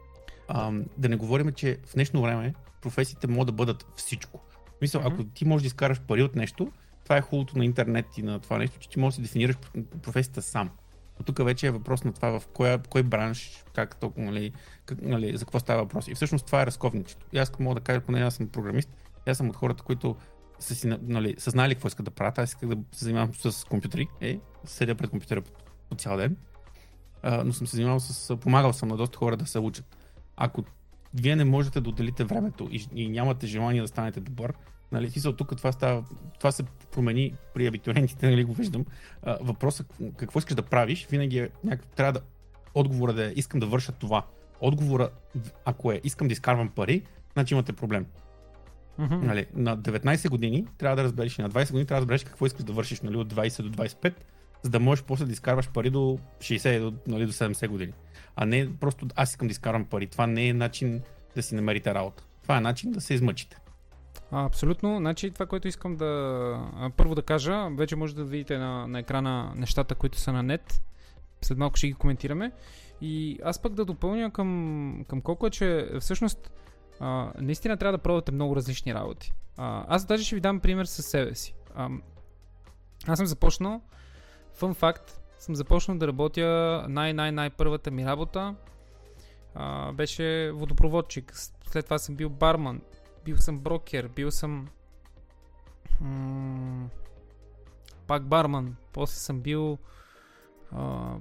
А, 0.48 0.72
да 0.96 1.08
не 1.08 1.16
говорим, 1.16 1.52
че 1.52 1.78
в 1.86 1.94
днешно 1.94 2.22
време 2.22 2.54
професиите 2.82 3.26
могат 3.26 3.46
да 3.46 3.52
бъдат 3.52 3.86
всичко. 3.96 4.40
Мисля, 4.82 5.00
mm-hmm. 5.00 5.12
ако 5.12 5.24
ти 5.24 5.44
можеш 5.44 5.62
да 5.62 5.66
изкараш 5.66 6.00
пари 6.00 6.22
от 6.22 6.36
нещо, 6.36 6.72
това 7.04 7.16
е 7.16 7.20
хубавото 7.20 7.58
на 7.58 7.64
интернет 7.64 8.18
и 8.18 8.22
на 8.22 8.40
това 8.40 8.58
нещо, 8.58 8.78
че 8.78 8.88
ти 8.88 8.98
можеш 8.98 9.16
да 9.16 9.22
дефинираш 9.22 9.56
професията 10.02 10.42
сам. 10.42 10.70
Но 11.18 11.25
тук 11.25 11.44
вече 11.44 11.66
е 11.66 11.70
въпрос 11.70 12.04
на 12.04 12.12
това 12.12 12.40
в 12.40 12.46
коя, 12.46 12.78
кой 12.88 13.02
бранш, 13.02 13.64
как 13.75 13.96
толкова, 13.96 14.26
нали, 14.26 14.52
как, 14.87 15.02
нали, 15.02 15.37
за 15.37 15.44
какво 15.44 15.58
става 15.58 15.82
въпрос. 15.82 16.08
И 16.08 16.14
всъщност 16.14 16.46
това 16.46 16.62
е 16.62 16.66
разковничето. 16.66 17.26
И 17.32 17.38
аз 17.38 17.58
мога 17.58 17.75
да 17.75 17.80
кажа, 17.80 18.00
поне 18.00 18.20
аз 18.20 18.34
съм 18.34 18.48
програмист, 18.48 18.90
аз 19.26 19.37
съм 19.37 19.48
от 19.48 19.56
хората, 19.56 19.82
които 19.82 20.16
са, 20.58 20.75
си, 20.75 20.87
нали, 21.02 21.34
са 21.38 21.50
знали 21.50 21.75
какво 21.75 21.88
искат 21.88 22.04
да 22.04 22.10
правят. 22.10 22.38
Аз 22.38 22.48
исках 22.48 22.68
да 22.68 22.76
се 22.92 23.04
занимавам 23.04 23.34
с 23.34 23.64
компютри, 23.64 24.08
е, 24.20 24.40
седя 24.64 24.94
пред 24.94 25.10
компютъра 25.10 25.42
по, 25.42 25.50
по 25.90 25.96
цял 25.96 26.16
ден. 26.16 26.37
А, 27.22 27.44
но 27.44 27.52
съм 27.52 27.66
се 27.66 27.76
занимавал 27.76 28.00
с, 28.00 28.37
помагал 28.37 28.72
съм 28.72 28.88
на 28.88 28.96
доста 28.96 29.18
хора 29.18 29.37
да 29.37 29.46
се 29.46 29.58
учат. 29.58 29.96
Ако 30.37 30.64
вие 31.14 31.37
не 31.37 31.44
можете 31.44 31.80
да 31.80 31.88
отделите 31.88 32.25
времето 32.25 32.68
и, 32.70 32.88
и 32.94 33.08
нямате 33.08 33.46
желание 33.46 33.82
да 33.82 33.88
станете 33.88 34.20
добър, 34.20 34.52
Нали, 34.92 35.11
смисъл, 35.11 35.33
тук 35.33 35.57
това, 35.57 35.73
става, 35.73 36.04
това 36.38 36.52
се 36.52 36.62
промени 36.92 37.35
при 37.54 37.66
абитуриентите, 37.66 38.30
нали, 38.30 38.45
го 38.45 38.52
виждам. 38.52 38.85
А, 39.23 39.38
въпросът 39.40 39.87
какво 40.16 40.38
искаш 40.38 40.54
да 40.54 40.62
правиш, 40.62 41.07
винаги 41.11 41.38
е 41.38 41.50
някак, 41.64 41.87
трябва 41.87 42.12
да 42.12 42.21
отговора 42.75 43.12
да 43.12 43.25
е 43.26 43.33
искам 43.37 43.61
да 43.61 43.66
върша 43.66 43.92
това. 43.92 44.26
Отговора, 44.61 45.11
ако 45.64 45.92
е 45.92 46.00
искам 46.04 46.28
да 46.28 46.33
изкарвам 46.33 46.68
пари, 46.68 47.02
значи 47.33 47.54
имате 47.54 47.73
проблем. 47.73 48.07
Mm-hmm. 49.00 49.23
Нали, 49.23 49.47
на 49.54 49.78
19 49.78 50.28
години 50.28 50.66
трябва 50.78 50.97
да 50.97 51.04
разбереш 51.04 51.38
на 51.38 51.50
20 51.50 51.71
години 51.71 51.87
трябва 51.87 52.00
да 52.00 52.02
разбереш 52.02 52.25
какво 52.25 52.47
искаш 52.47 52.64
да 52.64 52.73
вършиш 52.73 53.00
нали, 53.00 53.16
от 53.16 53.35
20 53.35 53.62
до 53.62 53.71
25, 53.71 54.14
за 54.62 54.71
да 54.71 54.80
можеш 54.80 55.04
после 55.04 55.25
да 55.25 55.33
изкарваш 55.33 55.68
пари 55.68 55.90
до 55.90 56.18
60, 56.38 56.80
до, 56.80 56.95
нали, 57.07 57.26
до 57.26 57.33
70 57.33 57.68
години. 57.68 57.92
А 58.37 58.47
не 58.47 58.68
просто 58.80 59.07
аз 59.14 59.30
искам 59.30 59.49
да 59.49 59.52
изкарвам 59.52 59.85
пари. 59.85 60.07
Това 60.07 60.26
не 60.26 60.49
е 60.49 60.52
начин 60.52 61.02
да 61.37 61.42
си 61.42 61.54
намерите 61.54 61.95
работа. 61.95 62.25
Това 62.42 62.57
е 62.57 62.61
начин 62.61 62.92
да 62.92 63.00
се 63.00 63.14
измъчите. 63.14 63.57
А, 64.30 64.44
абсолютно. 64.44 64.97
Значи 64.97 65.30
това, 65.30 65.47
което 65.47 65.68
искам 65.68 65.97
да 65.97 66.04
а, 66.76 66.90
първо 66.97 67.14
да 67.14 67.23
кажа, 67.23 67.68
вече 67.70 67.97
може 67.97 68.14
да 68.14 68.25
видите 68.25 68.58
на, 68.58 68.87
на 68.87 68.99
екрана 68.99 69.52
нещата, 69.56 69.94
които 69.94 70.18
са 70.18 70.32
на 70.32 70.42
нет. 70.42 70.82
След 71.42 71.58
малко 71.58 71.76
ще 71.76 71.87
ги 71.87 71.94
коментираме. 71.94 72.52
И 73.00 73.38
аз 73.44 73.62
пък 73.62 73.75
да 73.75 73.85
допълня 73.85 74.30
към, 74.30 75.04
към 75.08 75.20
колко 75.20 75.47
е, 75.47 75.50
че 75.50 75.88
всъщност 76.00 76.50
а, 77.00 77.32
наистина 77.38 77.76
трябва 77.76 77.99
да 77.99 78.02
пробвате 78.02 78.32
много 78.32 78.56
различни 78.56 78.94
работи. 78.94 79.32
А, 79.56 79.85
аз 79.88 80.04
даже 80.04 80.25
ще 80.25 80.35
ви 80.35 80.40
дам 80.40 80.61
пример 80.61 80.85
със 80.85 81.06
себе 81.06 81.35
си. 81.35 81.54
А, 81.75 81.88
аз 83.06 83.18
съм 83.18 83.26
започнал, 83.26 83.80
фън 84.54 84.75
факт, 84.75 85.20
съм 85.38 85.54
започнал 85.54 85.99
да 85.99 86.06
работя 86.06 86.85
най-най-най 86.88 87.50
първата 87.50 87.90
ми 87.90 88.06
работа. 88.06 88.54
А, 89.54 89.92
беше 89.92 90.50
водопроводчик. 90.54 91.32
След 91.70 91.85
това 91.85 91.99
съм 91.99 92.16
бил 92.16 92.28
барман. 92.28 92.80
Бил 93.28 93.37
съм 93.37 93.58
брокер. 93.58 94.08
Бил 94.08 94.30
съм 94.30 94.68
м- 96.00 96.88
пак 98.06 98.26
барман. 98.26 98.76
После 98.92 99.14
съм 99.14 99.40
бил 99.40 99.78
а, 100.73 101.14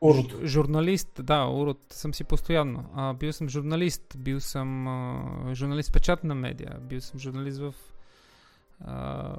Урод. 0.00 0.44
Журналист, 0.44 1.24
да, 1.24 1.46
урод 1.46 1.78
съм 1.90 2.14
си 2.14 2.24
постоянно. 2.24 2.90
А, 2.94 3.14
бил 3.14 3.32
съм 3.32 3.48
журналист, 3.48 4.16
бил 4.18 4.40
съм 4.40 4.88
а, 4.88 5.54
журналист 5.54 5.88
в 5.88 5.92
печатна 5.92 6.34
медия, 6.34 6.78
бил 6.80 7.00
съм 7.00 7.20
журналист 7.20 7.58
в 7.58 7.74
а, 8.80 9.36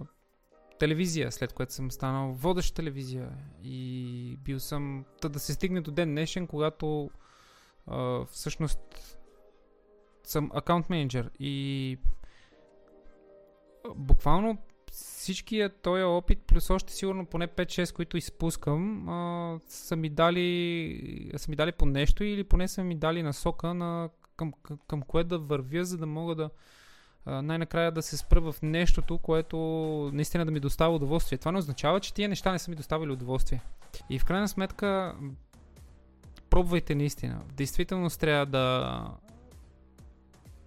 телевизия, 0.79 1.31
след 1.31 1.53
което 1.53 1.73
съм 1.73 1.91
станал 1.91 2.31
водещ 2.31 2.75
телевизия 2.75 3.29
и 3.63 4.37
бил 4.43 4.59
съм, 4.59 5.05
да, 5.21 5.29
да 5.29 5.39
се 5.39 5.53
стигне 5.53 5.81
до 5.81 5.91
ден 5.91 6.09
днешен, 6.09 6.47
когато 6.47 7.09
а, 7.87 8.25
всъщност 8.25 9.14
съм 10.29 10.51
аккаунт 10.53 10.89
менеджер 10.89 11.31
и 11.39 11.97
буквално 13.95 14.57
всичкия 14.91 15.69
този 15.69 16.03
опит, 16.03 16.39
плюс 16.47 16.69
още 16.69 16.93
сигурно 16.93 17.25
поне 17.25 17.47
5-6, 17.47 17.95
които 17.95 18.17
изпускам, 18.17 19.09
а, 19.09 19.59
са, 19.67 19.95
ми 19.95 20.09
дали, 20.09 21.31
са 21.37 21.51
ми 21.51 21.55
дали 21.55 21.71
по 21.71 21.85
нещо 21.85 22.23
или 22.23 22.43
поне 22.43 22.67
са 22.67 22.83
ми 22.83 22.95
дали 22.95 23.23
насока 23.23 23.73
на, 23.73 24.09
към, 24.37 24.53
към, 24.63 24.79
към 24.87 25.01
кое 25.01 25.23
да 25.23 25.39
вървя, 25.39 25.85
за 25.85 25.97
да 25.97 26.05
мога 26.05 26.35
да 26.35 26.49
най-накрая 27.25 27.91
да 27.91 28.01
се 28.01 28.17
спра 28.17 28.41
в 28.41 28.55
нещото, 28.61 29.17
което 29.17 29.57
наистина 30.13 30.45
да 30.45 30.51
ми 30.51 30.59
достава 30.59 30.95
удоволствие. 30.95 31.37
Това 31.37 31.51
не 31.51 31.57
означава, 31.57 31.99
че 31.99 32.13
тия 32.13 32.29
неща 32.29 32.51
не 32.51 32.59
са 32.59 32.71
ми 32.71 32.75
доставили 32.75 33.11
удоволствие. 33.11 33.61
И 34.09 34.19
в 34.19 34.25
крайна 34.25 34.47
сметка, 34.47 35.15
пробвайте 36.49 36.95
наистина. 36.95 37.41
В 37.47 37.53
действителност 37.53 38.19
трябва 38.19 38.45
да 38.45 39.07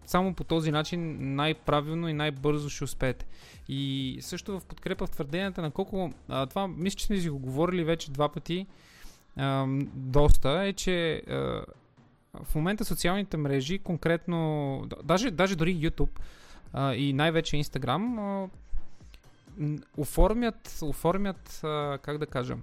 само 0.09 0.35
по 0.35 0.45
този 0.45 0.71
начин 0.71 1.17
най-правилно 1.35 2.09
и 2.09 2.13
най-бързо 2.13 2.71
ще 2.71 2.85
успеете. 2.85 3.27
И 3.69 4.19
също 4.21 4.61
в 4.61 4.65
подкрепа 4.65 5.07
в 5.07 5.11
твърденията 5.11 5.63
на 5.63 5.71
колко... 5.71 6.13
А, 6.29 6.47
това 6.47 6.69
мисля, 6.69 6.97
че 6.97 7.07
сме 7.07 7.21
си 7.21 7.29
го 7.29 7.39
говорили 7.39 7.85
вече 7.85 8.11
два 8.11 8.29
пъти 8.29 8.67
а, 9.37 9.67
доста, 9.95 10.51
е, 10.65 10.73
че 10.73 11.23
а, 11.29 11.63
в 12.45 12.55
момента 12.55 12.85
социалните 12.85 13.37
мрежи, 13.37 13.79
конкретно, 13.79 14.83
даже, 15.05 15.31
даже 15.31 15.57
дори 15.57 15.77
YouTube 15.77 16.21
а, 16.73 16.95
и 16.95 17.13
най-вече 17.13 17.57
Instagram, 17.57 18.19
а, 18.19 18.49
оформят, 19.97 20.79
оформят 20.83 21.61
а, 21.65 21.99
как 22.03 22.19
да 22.19 22.27
кажа, 22.27 22.57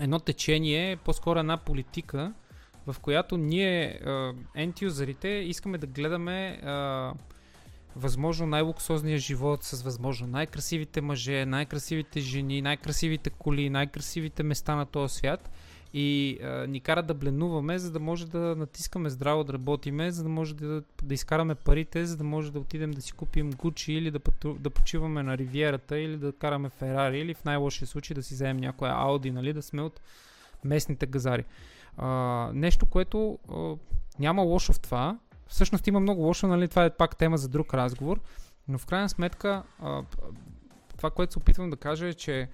едно 0.00 0.20
течение, 0.20 0.96
по-скоро 0.96 1.38
една 1.38 1.56
политика, 1.56 2.32
в 2.92 3.00
която 3.00 3.36
ние, 3.36 4.00
ентюзерите, 4.54 5.28
искаме 5.28 5.78
да 5.78 5.86
гледаме 5.86 6.60
възможно 7.96 8.46
най-луксозния 8.46 9.18
живот 9.18 9.64
с 9.64 9.82
възможно 9.82 10.26
най-красивите 10.26 11.00
мъже, 11.00 11.46
най-красивите 11.46 12.20
жени, 12.20 12.62
най-красивите 12.62 13.30
коли, 13.30 13.70
най-красивите 13.70 14.42
места 14.42 14.74
на 14.74 14.86
този 14.86 15.14
свят 15.14 15.50
и 15.94 16.38
а, 16.42 16.66
ни 16.66 16.80
кара 16.80 17.02
да 17.02 17.14
бленуваме, 17.14 17.78
за 17.78 17.90
да 17.90 18.00
може 18.00 18.26
да 18.26 18.38
натискаме 18.38 19.10
здраво 19.10 19.44
да 19.44 19.52
работиме, 19.52 20.10
за 20.10 20.22
да 20.22 20.28
може 20.28 20.54
да, 20.54 20.82
да 21.02 21.14
изкараме 21.14 21.54
парите, 21.54 22.06
за 22.06 22.16
да 22.16 22.24
може 22.24 22.52
да 22.52 22.60
отидем 22.60 22.90
да 22.90 23.02
си 23.02 23.12
купим 23.12 23.50
Гучи 23.50 23.92
или 23.92 24.10
да, 24.10 24.18
пъту, 24.18 24.54
да 24.54 24.70
почиваме 24.70 25.22
на 25.22 25.38
ривиерата 25.38 25.98
или 25.98 26.16
да 26.16 26.32
караме 26.32 26.68
Ферари 26.68 27.20
или 27.20 27.34
в 27.34 27.44
най-лошия 27.44 27.88
случай 27.88 28.14
да 28.14 28.22
си 28.22 28.34
вземем 28.34 28.56
някоя 28.56 28.92
Ауди, 28.92 29.30
нали, 29.30 29.52
да 29.52 29.62
сме 29.62 29.82
от 29.82 30.00
местните 30.64 31.06
газари. 31.06 31.44
А, 31.98 32.50
нещо, 32.54 32.86
което 32.86 33.38
а, 33.48 33.74
няма 34.18 34.42
лошо 34.42 34.72
в 34.72 34.80
това. 34.80 35.18
Всъщност 35.46 35.86
има 35.86 36.00
много 36.00 36.22
лошо, 36.22 36.46
нали? 36.46 36.68
Това 36.68 36.84
е 36.84 36.96
пак 36.96 37.16
тема 37.16 37.38
за 37.38 37.48
друг 37.48 37.74
разговор. 37.74 38.20
Но 38.68 38.78
в 38.78 38.86
крайна 38.86 39.08
сметка, 39.08 39.62
а, 39.78 40.02
това, 40.96 41.10
което 41.10 41.32
се 41.32 41.38
опитвам 41.38 41.70
да 41.70 41.76
кажа 41.76 42.06
е, 42.06 42.14
че 42.14 42.48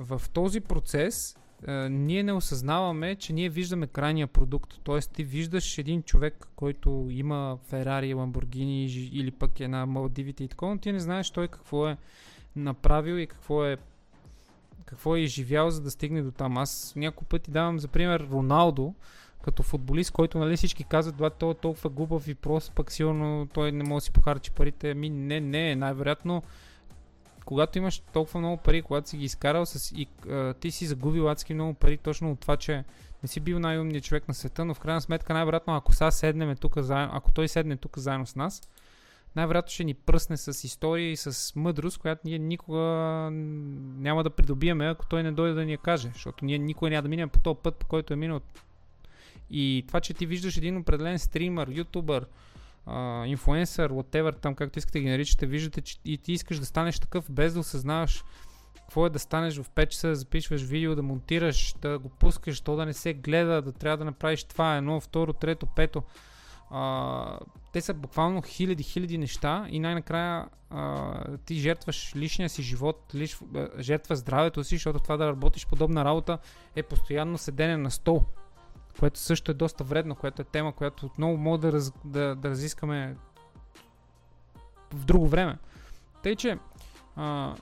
в 0.00 0.22
този 0.32 0.60
процес 0.60 1.36
а, 1.66 1.72
ние 1.88 2.22
не 2.22 2.32
осъзнаваме, 2.32 3.14
че 3.14 3.32
ние 3.32 3.48
виждаме 3.48 3.86
крайния 3.86 4.26
продукт. 4.26 4.74
Тоест 4.82 5.12
ти 5.12 5.24
виждаш 5.24 5.78
един 5.78 6.02
човек, 6.02 6.48
който 6.56 7.08
има 7.10 7.58
Ферари, 7.68 8.14
Ламборгини 8.14 8.84
или 9.12 9.30
пък 9.30 9.60
е 9.60 9.68
на 9.68 9.86
Малдивите 9.86 10.44
и 10.44 10.48
такова, 10.48 10.72
но 10.72 10.80
ти 10.80 10.92
не 10.92 11.00
знаеш 11.00 11.30
той 11.30 11.48
какво 11.48 11.88
е 11.88 11.96
направил 12.56 13.14
и 13.14 13.26
какво 13.26 13.64
е 13.64 13.76
какво 14.88 15.16
е 15.16 15.20
изживял, 15.20 15.70
за 15.70 15.80
да 15.80 15.90
стигне 15.90 16.22
до 16.22 16.30
там. 16.30 16.58
Аз 16.58 16.92
няколко 16.96 17.24
пъти 17.24 17.50
давам 17.50 17.78
за 17.78 17.88
пример 17.88 18.26
Роналдо, 18.30 18.94
като 19.42 19.62
футболист, 19.62 20.10
който 20.10 20.38
нали, 20.38 20.56
всички 20.56 20.84
казват, 20.84 21.16
да, 21.16 21.30
той 21.30 21.50
е 21.50 21.54
толкова 21.54 21.90
глупав 21.90 22.28
и 22.28 22.34
прост, 22.34 22.72
пък 22.74 22.92
сигурно 22.92 23.48
той 23.54 23.72
не 23.72 23.84
може 23.84 24.02
да 24.02 24.04
си 24.04 24.12
похарчи 24.12 24.50
парите. 24.50 24.90
Ами 24.90 25.10
не, 25.10 25.40
не, 25.40 25.76
най-вероятно 25.76 26.42
когато 27.44 27.78
имаш 27.78 28.02
толкова 28.12 28.40
много 28.40 28.56
пари, 28.56 28.82
когато 28.82 29.08
си 29.08 29.16
ги 29.16 29.24
изкарал 29.24 29.66
с, 29.66 29.92
и 29.92 30.06
а, 30.30 30.54
ти 30.54 30.70
си 30.70 30.86
загубил 30.86 31.30
адски 31.30 31.54
много 31.54 31.74
пари 31.74 31.96
точно 31.96 32.32
от 32.32 32.40
това, 32.40 32.56
че 32.56 32.84
не 33.22 33.28
си 33.28 33.40
бил 33.40 33.58
най-умният 33.58 34.04
човек 34.04 34.28
на 34.28 34.34
света, 34.34 34.64
но 34.64 34.74
в 34.74 34.80
крайна 34.80 35.00
сметка 35.00 35.34
най-вероятно 35.34 35.76
ако 35.76 35.92
сега 35.92 36.10
седнем 36.10 36.56
тук 36.56 36.78
заедно, 36.78 37.14
ако 37.16 37.32
той 37.32 37.48
седне 37.48 37.76
тук 37.76 37.98
заедно 37.98 38.26
с 38.26 38.36
нас, 38.36 38.62
най-вероятно 39.38 39.70
ще 39.70 39.84
ни 39.84 39.94
пръсне 39.94 40.36
с 40.36 40.64
история 40.64 41.10
и 41.10 41.16
с 41.16 41.52
мъдрост, 41.56 41.98
която 41.98 42.22
ние 42.24 42.38
никога 42.38 42.80
няма 43.98 44.24
да 44.24 44.30
придобиеме, 44.30 44.86
ако 44.86 45.06
той 45.06 45.22
не 45.22 45.32
дойде 45.32 45.54
да 45.54 45.64
ни 45.64 45.72
я 45.72 45.78
каже, 45.78 46.10
защото 46.14 46.44
ние 46.44 46.58
никога 46.58 46.90
няма 46.90 47.02
да 47.02 47.08
минем 47.08 47.28
по 47.28 47.38
този 47.38 47.58
път, 47.62 47.76
по 47.76 47.86
който 47.86 48.12
е 48.12 48.16
минал. 48.16 48.40
И 49.50 49.84
това, 49.88 50.00
че 50.00 50.14
ти 50.14 50.26
виждаш 50.26 50.56
един 50.56 50.76
определен 50.76 51.18
стример, 51.18 51.68
ютубър, 51.70 52.26
инфуенсър, 53.26 53.92
whatever, 53.92 54.40
там 54.40 54.54
както 54.54 54.78
искате 54.78 55.00
ги 55.00 55.10
наричате, 55.10 55.46
виждате, 55.46 55.80
че 55.80 55.96
и 56.04 56.18
ти 56.18 56.32
искаш 56.32 56.58
да 56.58 56.66
станеш 56.66 56.98
такъв, 56.98 57.30
без 57.30 57.54
да 57.54 57.60
осъзнаваш 57.60 58.24
какво 58.74 59.06
е 59.06 59.10
да 59.10 59.18
станеш 59.18 59.58
в 59.58 59.70
5 59.70 59.88
часа, 59.88 60.08
да 60.08 60.16
запишваш 60.16 60.62
видео, 60.62 60.94
да 60.94 61.02
монтираш, 61.02 61.74
да 61.80 61.98
го 61.98 62.08
пускаш, 62.08 62.60
то 62.60 62.76
да 62.76 62.86
не 62.86 62.92
се 62.92 63.14
гледа, 63.14 63.62
да 63.62 63.72
трябва 63.72 63.96
да 63.96 64.04
направиш 64.04 64.44
това, 64.44 64.76
едно, 64.76 65.00
второ, 65.00 65.32
трето, 65.32 65.66
пето. 65.66 66.02
А, 66.70 67.38
те 67.72 67.80
са 67.80 67.94
буквално 67.94 68.42
хиляди, 68.42 68.82
хиляди 68.82 69.18
неща 69.18 69.66
и 69.70 69.80
най-накрая 69.80 70.48
а, 70.70 71.36
ти 71.36 71.54
жертваш 71.54 72.16
личния 72.16 72.48
си 72.48 72.62
живот, 72.62 73.14
лиш, 73.14 73.38
жертва 73.78 74.16
здравето 74.16 74.64
си, 74.64 74.74
защото 74.74 75.00
това 75.00 75.16
да 75.16 75.26
работиш 75.26 75.66
подобна 75.66 76.04
работа 76.04 76.38
е 76.76 76.82
постоянно 76.82 77.38
седене 77.38 77.76
на 77.76 77.90
стол, 77.90 78.24
което 79.00 79.18
също 79.18 79.50
е 79.50 79.54
доста 79.54 79.84
вредно, 79.84 80.14
което 80.14 80.42
е 80.42 80.44
тема, 80.44 80.72
която 80.72 81.06
отново 81.06 81.36
мога 81.36 81.58
да, 81.58 81.72
раз, 81.72 81.92
да, 82.04 82.34
да 82.34 82.50
разискаме 82.50 83.16
в 84.94 85.04
друго 85.04 85.28
време. 85.28 85.58
Тъй, 86.22 86.36
че 86.36 86.58
а, 87.16 87.54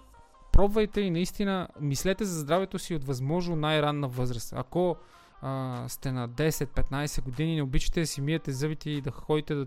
пробвайте 0.52 1.00
и 1.00 1.10
наистина 1.10 1.68
мислете 1.80 2.24
за 2.24 2.40
здравето 2.40 2.78
си 2.78 2.94
от 2.94 3.04
възможно 3.04 3.56
най-ранна 3.56 4.08
възраст. 4.08 4.52
Ако 4.56 4.96
а, 5.42 5.84
сте 5.88 6.12
на 6.12 6.28
10-15 6.28 7.22
години, 7.22 7.56
не 7.56 7.62
обичате 7.62 8.00
да 8.00 8.06
си 8.06 8.20
миете 8.20 8.52
зъбите 8.52 8.90
и 8.90 9.00
да 9.00 9.10
ходите 9.10 9.54
да, 9.54 9.66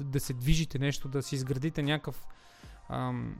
да, 0.00 0.20
се 0.20 0.32
движите 0.32 0.78
нещо, 0.78 1.08
да 1.08 1.22
си 1.22 1.34
изградите 1.34 1.82
някакъв 1.82 2.26
ам, 2.88 3.36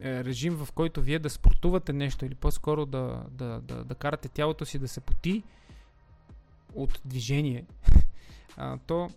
е, 0.00 0.24
режим, 0.24 0.54
в 0.54 0.72
който 0.72 1.02
вие 1.02 1.18
да 1.18 1.30
спортувате 1.30 1.92
нещо 1.92 2.26
или 2.26 2.34
по-скоро 2.34 2.86
да, 2.86 3.24
да, 3.30 3.60
да, 3.60 3.84
да 3.84 3.94
карате 3.94 4.28
тялото 4.28 4.66
си 4.66 4.78
да 4.78 4.88
се 4.88 5.00
поти 5.00 5.42
от 6.74 7.00
движение, 7.04 7.66
а, 8.56 8.78
то 8.86 9.10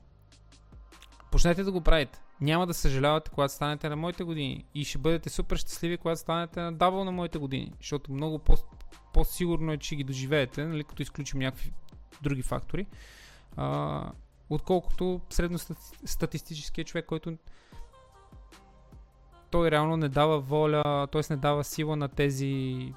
почнете 1.31 1.63
да 1.63 1.71
го 1.71 1.81
правите. 1.81 2.19
Няма 2.41 2.67
да 2.67 2.73
съжалявате, 2.73 3.31
когато 3.31 3.53
станете 3.53 3.89
на 3.89 3.95
моите 3.95 4.23
години. 4.23 4.65
И 4.75 4.85
ще 4.85 4.97
бъдете 4.97 5.29
супер 5.29 5.57
щастливи, 5.57 5.97
когато 5.97 6.21
станете 6.21 6.59
на 6.59 6.73
дабл 6.73 7.03
на 7.03 7.11
моите 7.11 7.37
години. 7.37 7.73
Защото 7.79 8.13
много 8.13 8.39
по- 8.39 8.57
по-сигурно 9.13 9.71
е, 9.71 9.77
че 9.77 9.95
ги 9.95 10.03
доживеете, 10.03 10.65
нали, 10.65 10.83
като 10.83 11.01
изключим 11.01 11.39
някакви 11.39 11.73
други 12.21 12.41
фактори. 12.41 12.85
А, 13.57 14.11
отколкото 14.49 15.21
средностатистическия 15.29 16.85
човек, 16.85 17.05
който 17.05 17.37
той 19.51 19.71
реално 19.71 19.97
не 19.97 20.09
дава 20.09 20.39
воля, 20.39 21.07
т.е. 21.11 21.21
не 21.29 21.37
дава 21.37 21.63
сила 21.63 21.95
на 21.95 22.07
тези 22.07 22.93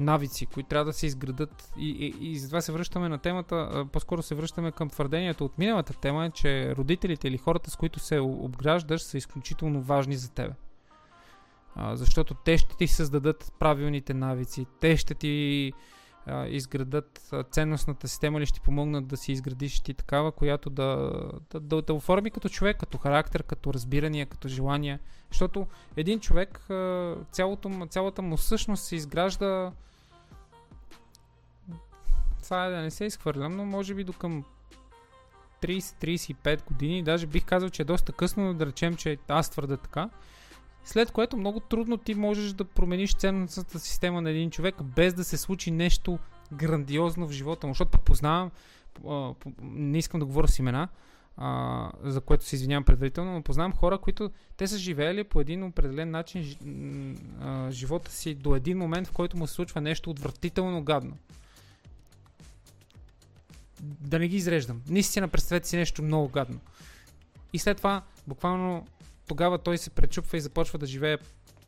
навици, 0.00 0.46
които 0.46 0.68
трябва 0.68 0.84
да 0.84 0.92
се 0.92 1.06
изградат. 1.06 1.72
И, 1.78 1.90
и, 1.90 2.30
и 2.30 2.38
затова 2.38 2.60
се 2.60 2.72
връщаме 2.72 3.08
на 3.08 3.18
темата, 3.18 3.86
по-скоро 3.92 4.22
се 4.22 4.34
връщаме 4.34 4.72
към 4.72 4.88
твърдението 4.88 5.44
от 5.44 5.58
миналата 5.58 5.94
тема, 5.94 6.30
че 6.30 6.76
родителите 6.76 7.28
или 7.28 7.38
хората, 7.38 7.70
с 7.70 7.76
които 7.76 8.00
се 8.00 8.20
обграждаш, 8.20 9.02
са 9.02 9.18
изключително 9.18 9.82
важни 9.82 10.16
за 10.16 10.30
тебе. 10.30 10.54
А, 11.74 11.96
защото 11.96 12.34
те 12.34 12.58
ще 12.58 12.76
ти 12.76 12.86
създадат 12.86 13.52
правилните 13.58 14.14
навици, 14.14 14.66
те 14.80 14.96
ще 14.96 15.14
ти 15.14 15.72
изградат 16.48 17.34
ценностната 17.50 18.08
система 18.08 18.38
или 18.38 18.46
ще 18.46 18.60
помогнат 18.60 19.06
да 19.06 19.16
си 19.16 19.32
изградиш 19.32 19.80
ти 19.80 19.94
такава, 19.94 20.32
която 20.32 20.70
да, 20.70 21.12
да, 21.50 21.60
да, 21.60 21.82
да 21.82 21.94
оформи 21.94 22.30
като 22.30 22.48
човек, 22.48 22.76
като 22.76 22.98
характер, 22.98 23.42
като 23.42 23.74
разбирания, 23.74 24.26
като 24.26 24.48
желания. 24.48 24.98
Защото 25.30 25.66
един 25.96 26.20
човек, 26.20 26.66
цялото, 27.32 27.86
цялата 27.90 28.22
му 28.22 28.38
същност 28.38 28.84
се 28.84 28.96
изгражда 28.96 29.72
това 32.44 32.66
е 32.66 32.70
да 32.70 32.76
не 32.76 32.90
се 32.90 33.04
изхвърлям, 33.04 33.56
но 33.56 33.64
може 33.64 33.94
би 33.94 34.04
до 34.04 34.12
към 34.12 34.44
30-35 35.62 36.64
години, 36.64 37.02
даже 37.02 37.26
бих 37.26 37.44
казал, 37.44 37.70
че 37.70 37.82
е 37.82 37.84
доста 37.84 38.12
късно 38.12 38.54
да 38.54 38.66
речем, 38.66 38.96
че 38.96 39.18
аз 39.28 39.50
твърда 39.50 39.76
така, 39.76 40.10
след 40.84 41.10
което 41.10 41.36
много 41.36 41.60
трудно 41.60 41.96
ти 41.96 42.14
можеш 42.14 42.52
да 42.52 42.64
промениш 42.64 43.14
ценностната 43.14 43.80
система 43.80 44.22
на 44.22 44.30
един 44.30 44.50
човек, 44.50 44.82
без 44.82 45.14
да 45.14 45.24
се 45.24 45.36
случи 45.36 45.70
нещо 45.70 46.18
грандиозно 46.52 47.26
в 47.26 47.32
живота 47.32 47.66
му. 47.66 47.74
Защото 47.74 47.98
познавам, 47.98 48.50
не 49.60 49.98
искам 49.98 50.20
да 50.20 50.26
говоря 50.26 50.48
с 50.48 50.58
имена, 50.58 50.88
за 52.02 52.20
което 52.20 52.44
се 52.44 52.56
извинявам 52.56 52.84
предварително, 52.84 53.32
но 53.32 53.42
познавам 53.42 53.72
хора, 53.72 53.98
които 53.98 54.30
те 54.56 54.66
са 54.66 54.78
живеели 54.78 55.24
по 55.24 55.40
един 55.40 55.62
определен 55.64 56.10
начин 56.10 56.56
живота 57.70 58.10
си 58.10 58.34
до 58.34 58.56
един 58.56 58.78
момент, 58.78 59.08
в 59.08 59.12
който 59.12 59.36
му 59.36 59.46
се 59.46 59.54
случва 59.54 59.80
нещо 59.80 60.10
отвратително 60.10 60.82
гадно. 60.82 61.16
Да 63.80 64.18
не 64.18 64.28
ги 64.28 64.36
изреждам. 64.36 64.82
Наистина 64.88 65.28
представете 65.28 65.68
си 65.68 65.76
нещо 65.76 66.02
много 66.02 66.28
гадно. 66.28 66.60
И 67.52 67.58
след 67.58 67.76
това, 67.76 68.02
буквално 68.26 68.86
тогава 69.26 69.58
той 69.58 69.78
се 69.78 69.90
пречупва 69.90 70.36
и 70.36 70.40
започва 70.40 70.78
да 70.78 70.86
живее 70.86 71.18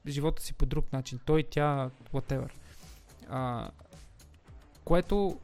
живота 0.06 0.42
си 0.42 0.54
по 0.54 0.66
друг 0.66 0.92
начин. 0.92 1.20
Той, 1.24 1.44
тя, 1.50 1.90
whatever. 2.12 2.50
А, 3.28 3.70
което 4.84 5.38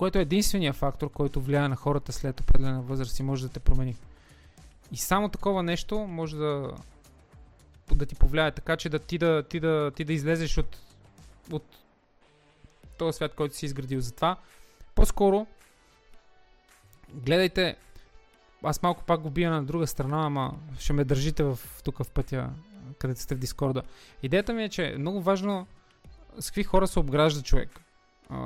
което 0.00 0.18
е 0.18 0.22
единствения 0.22 0.72
фактор, 0.72 1.12
който 1.12 1.40
влияе 1.40 1.68
на 1.68 1.76
хората 1.76 2.12
след 2.12 2.40
определена 2.40 2.82
възраст 2.82 3.18
и 3.18 3.22
може 3.22 3.46
да 3.46 3.52
те 3.52 3.60
промени. 3.60 3.96
И 4.92 4.96
само 4.96 5.28
такова 5.28 5.62
нещо 5.62 5.98
може 5.98 6.36
да, 6.36 6.74
да 7.94 8.06
ти 8.06 8.14
повлияе 8.14 8.52
така, 8.52 8.76
че 8.76 8.88
да 8.88 8.98
ти 8.98 9.18
да, 9.18 9.42
ти 9.42 9.60
да, 9.60 9.90
ти 9.96 10.04
да 10.04 10.12
излезеш 10.12 10.58
от, 10.58 10.78
от 11.52 11.64
този 12.98 13.16
свят, 13.16 13.34
който 13.34 13.56
си 13.56 13.66
изградил. 13.66 14.00
Затова 14.00 14.36
по-скоро 14.94 15.46
гледайте 17.14 17.76
аз 18.62 18.82
малко 18.82 19.04
пак 19.04 19.20
го 19.20 19.30
бия 19.30 19.50
на 19.50 19.64
друга 19.64 19.86
страна, 19.86 20.26
ама 20.26 20.54
ще 20.78 20.92
ме 20.92 21.04
държите 21.04 21.42
в, 21.42 21.58
тук 21.84 21.98
в 21.98 22.10
пътя, 22.10 22.50
където 22.98 23.20
сте 23.20 23.34
в 23.34 23.38
Дискорда. 23.38 23.82
Идеята 24.22 24.52
ми 24.52 24.64
е, 24.64 24.68
че 24.68 24.92
е 24.92 24.98
много 24.98 25.22
важно 25.22 25.66
с 26.38 26.50
какви 26.50 26.64
хора 26.64 26.88
се 26.88 26.98
обгражда 26.98 27.42
човек, 27.42 27.80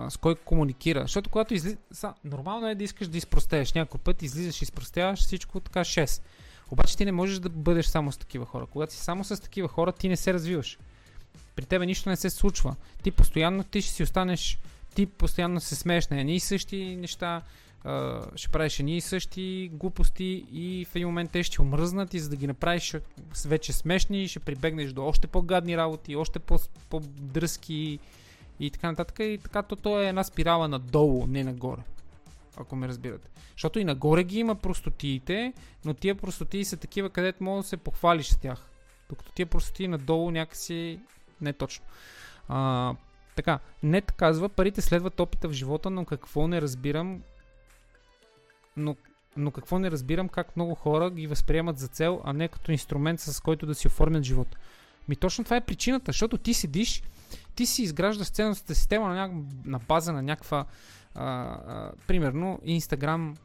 с 0.08 0.16
кой 0.16 0.34
комуникира. 0.34 1.02
Защото 1.02 1.30
когато 1.30 1.54
изли... 1.54 1.76
Са, 1.92 2.14
нормално 2.24 2.68
е 2.68 2.74
да 2.74 2.84
искаш 2.84 3.08
да 3.08 3.18
изпростееш. 3.18 3.72
Някой 3.72 4.00
път 4.00 4.22
излизаш 4.22 4.62
и 4.62 4.64
изпростяваш 4.64 5.20
всичко 5.20 5.60
така 5.60 5.80
6. 5.80 6.22
Обаче 6.70 6.96
ти 6.96 7.04
не 7.04 7.12
можеш 7.12 7.38
да 7.38 7.48
бъдеш 7.48 7.86
само 7.86 8.12
с 8.12 8.16
такива 8.16 8.46
хора. 8.46 8.66
Когато 8.66 8.92
си 8.92 8.98
само 8.98 9.24
с 9.24 9.42
такива 9.42 9.68
хора, 9.68 9.92
ти 9.92 10.08
не 10.08 10.16
се 10.16 10.34
развиваш. 10.34 10.78
При 11.56 11.64
тебе 11.64 11.86
нищо 11.86 12.08
не 12.08 12.16
се 12.16 12.30
случва. 12.30 12.76
Ти 13.02 13.10
постоянно 13.10 13.64
ти 13.64 13.82
ще 13.82 13.92
си 13.92 14.02
останеш, 14.02 14.58
ти 14.94 15.06
постоянно 15.06 15.60
се 15.60 15.74
смееш 15.74 16.08
на 16.08 16.20
едни 16.20 16.34
и 16.34 16.40
същи 16.40 16.96
неща, 16.96 17.42
Ще 18.36 18.48
правиш 18.48 18.80
едни 18.80 18.96
и 18.96 19.00
същи 19.00 19.70
глупости 19.72 20.46
и 20.52 20.84
в 20.84 20.96
един 20.96 21.08
момент 21.08 21.30
те 21.30 21.42
ще 21.42 21.62
омръзнат 21.62 22.14
и 22.14 22.18
за 22.18 22.28
да 22.28 22.36
ги 22.36 22.46
направиш 22.46 22.94
вече 23.46 23.72
смешни, 23.72 24.28
ще 24.28 24.40
прибегнеш 24.40 24.92
до 24.92 25.06
още 25.06 25.26
по-гадни 25.26 25.76
работи, 25.76 26.16
още 26.16 26.38
по-дръзки 26.90 27.98
и 28.60 28.70
така 28.70 28.90
нататък. 28.90 29.18
И 29.18 29.38
така 29.42 29.62
то, 29.62 29.76
то 29.76 30.00
е 30.00 30.08
една 30.08 30.24
спирала 30.24 30.68
надолу, 30.68 31.26
не 31.26 31.44
нагоре. 31.44 31.80
Ако 32.56 32.76
ме 32.76 32.88
разбирате. 32.88 33.28
Защото 33.52 33.78
и 33.78 33.84
нагоре 33.84 34.24
ги 34.24 34.38
има 34.38 34.54
простотиите, 34.54 35.52
но 35.84 35.94
тия 35.94 36.14
простотии 36.14 36.64
са 36.64 36.76
такива, 36.76 37.10
където 37.10 37.44
мога 37.44 37.62
да 37.62 37.68
се 37.68 37.76
похвалиш 37.76 38.26
с 38.26 38.36
тях. 38.36 38.70
Докато 39.08 39.32
тия 39.32 39.46
простотии 39.46 39.88
надолу 39.88 40.30
някакси 40.30 41.00
не 41.40 41.52
точно. 41.52 41.84
А, 42.48 42.94
така, 43.36 43.58
нет 43.82 44.12
казва, 44.12 44.48
парите 44.48 44.80
следват 44.80 45.20
опита 45.20 45.48
в 45.48 45.52
живота, 45.52 45.90
но 45.90 46.04
какво 46.04 46.48
не 46.48 46.62
разбирам, 46.62 47.22
но, 48.76 48.96
но 49.36 49.50
какво 49.50 49.78
не 49.78 49.90
разбирам 49.90 50.28
как 50.28 50.56
много 50.56 50.74
хора 50.74 51.10
ги 51.10 51.26
възприемат 51.26 51.78
за 51.78 51.88
цел, 51.88 52.20
а 52.24 52.32
не 52.32 52.48
като 52.48 52.72
инструмент 52.72 53.20
с 53.20 53.40
който 53.40 53.66
да 53.66 53.74
си 53.74 53.86
оформят 53.86 54.24
живота. 54.24 54.58
Ми 55.08 55.16
точно 55.16 55.44
това 55.44 55.56
е 55.56 55.64
причината, 55.64 56.12
защото 56.12 56.38
ти 56.38 56.54
седиш, 56.54 57.02
ти 57.54 57.66
си 57.66 57.82
изграждаш 57.82 58.30
ценностната 58.30 58.74
система 58.74 59.08
на, 59.08 59.14
ня... 59.14 59.42
на 59.64 59.78
база 59.78 60.12
на 60.12 60.22
някаква, 60.22 60.64
а, 61.14 61.24
а, 61.24 61.92
примерно, 62.06 62.60
Instagram 62.66 63.36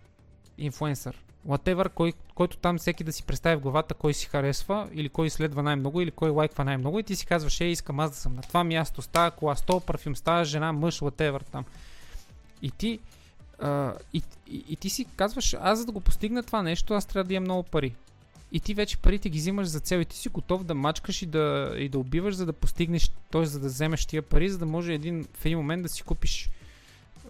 инфуенсър. 0.58 1.24
Whatever, 1.48 1.90
кой, 1.90 2.14
който 2.36 2.58
там 2.58 2.78
всеки 2.78 3.04
да 3.04 3.14
си 3.14 3.24
представи 3.24 3.56
в 3.56 3.60
главата 3.60 3.94
кой 3.94 4.14
си 4.14 4.26
харесва, 4.26 4.90
или 4.94 5.10
кой 5.10 5.30
следва 5.30 5.64
най-много, 5.64 6.02
или 6.02 6.12
кой 6.12 6.30
лайква 6.30 6.66
най-много, 6.66 7.00
и 7.00 7.04
ти 7.04 7.16
си 7.16 7.26
казваш, 7.26 7.62
е, 7.62 7.66
искам 7.66 8.00
аз 8.00 8.12
да 8.12 8.18
съм 8.18 8.36
на 8.36 8.42
това 8.42 8.64
място, 8.64 9.02
с 9.02 9.08
тази 9.08 9.36
кола, 9.36 9.56
с 9.56 9.64
парфюм, 9.86 10.16
с 10.16 10.22
тази 10.22 10.50
жена, 10.50 10.74
мъж, 10.74 11.00
whatever 11.00 11.44
там. 11.52 11.66
И 12.62 12.72
ти 12.72 13.00
И, 14.14 14.24
и, 14.48 14.64
и 14.70 14.76
ти 14.76 14.90
си 14.90 15.06
казваш, 15.16 15.56
аз 15.60 15.80
за 15.80 15.86
да 15.86 15.92
го 15.92 16.02
постигна 16.02 16.44
това 16.44 16.64
нещо, 16.64 16.94
аз 16.94 17.06
трябва 17.06 17.28
да 17.28 17.34
имам 17.34 17.44
много 17.44 17.64
пари. 17.64 17.96
И 18.52 18.60
ти 18.60 18.74
вече 18.74 18.98
парите 18.98 19.30
ги 19.30 19.40
взимаш 19.40 19.68
за 19.68 19.80
цел 19.80 20.00
и 20.00 20.06
ти 20.06 20.18
си 20.18 20.30
готов 20.30 20.64
да 20.64 20.76
мачкаш 20.76 21.22
и 21.22 21.26
да, 21.26 21.74
и 21.78 21.90
да 21.90 22.00
убиваш, 22.00 22.36
за 22.36 22.46
да 22.46 22.54
постигнеш, 22.54 23.12
т.е. 23.32 23.46
за 23.46 23.60
да 23.60 23.68
вземеш 23.68 24.06
тия 24.06 24.22
пари, 24.22 24.50
за 24.50 24.58
да 24.58 24.66
може 24.66 24.94
един, 24.94 25.28
в 25.34 25.46
един 25.46 25.58
момент 25.58 25.84
да 25.84 25.90
си 25.90 26.04
купиш 26.04 26.50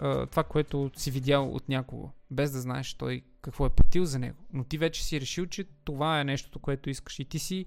uh, 0.02 0.30
това, 0.30 0.44
което 0.44 0.92
си 0.96 1.12
видял 1.12 1.52
от 1.54 1.70
някого, 1.70 2.10
без 2.32 2.52
да 2.52 2.62
знаеш 2.62 2.94
той 2.94 3.22
какво 3.42 3.66
е 3.66 3.70
платил 3.70 4.06
за 4.06 4.20
него. 4.20 4.38
Но 4.54 4.64
ти 4.64 4.78
вече 4.78 5.04
си 5.04 5.22
решил, 5.22 5.46
че 5.46 5.66
това 5.84 6.20
е 6.20 6.24
нещото, 6.24 6.60
което 6.60 6.90
искаш 6.90 7.20
и 7.20 7.26
ти 7.26 7.40
си 7.40 7.66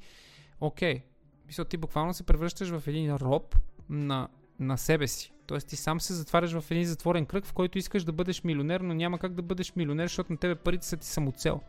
окей. 0.61 0.95
Okay. 0.95 1.03
Мисля, 1.47 1.65
ти 1.65 1.77
буквално 1.77 2.15
се 2.15 2.23
превръщаш 2.23 2.69
в 2.69 2.83
един 2.87 3.17
роб 3.17 3.57
на, 3.91 4.29
на 4.63 4.79
себе 4.79 5.07
си. 5.07 5.33
Тоест 5.47 5.69
ти 5.69 5.77
сам 5.77 6.01
се 6.01 6.15
затваряш 6.15 6.53
в 6.53 6.71
един 6.71 6.85
затворен 6.85 7.27
кръг, 7.27 7.47
в 7.47 7.53
който 7.53 7.79
искаш 7.79 8.05
да 8.05 8.13
бъдеш 8.13 8.45
милионер, 8.45 8.81
но 8.81 8.95
няма 8.95 9.19
как 9.19 9.35
да 9.35 9.43
бъдеш 9.43 9.77
милионер, 9.77 10.05
защото 10.05 10.33
на 10.33 10.39
тебе 10.39 10.55
парите 10.55 10.87
са 10.87 10.97
ти 10.97 11.07
самоцел. 11.07 11.61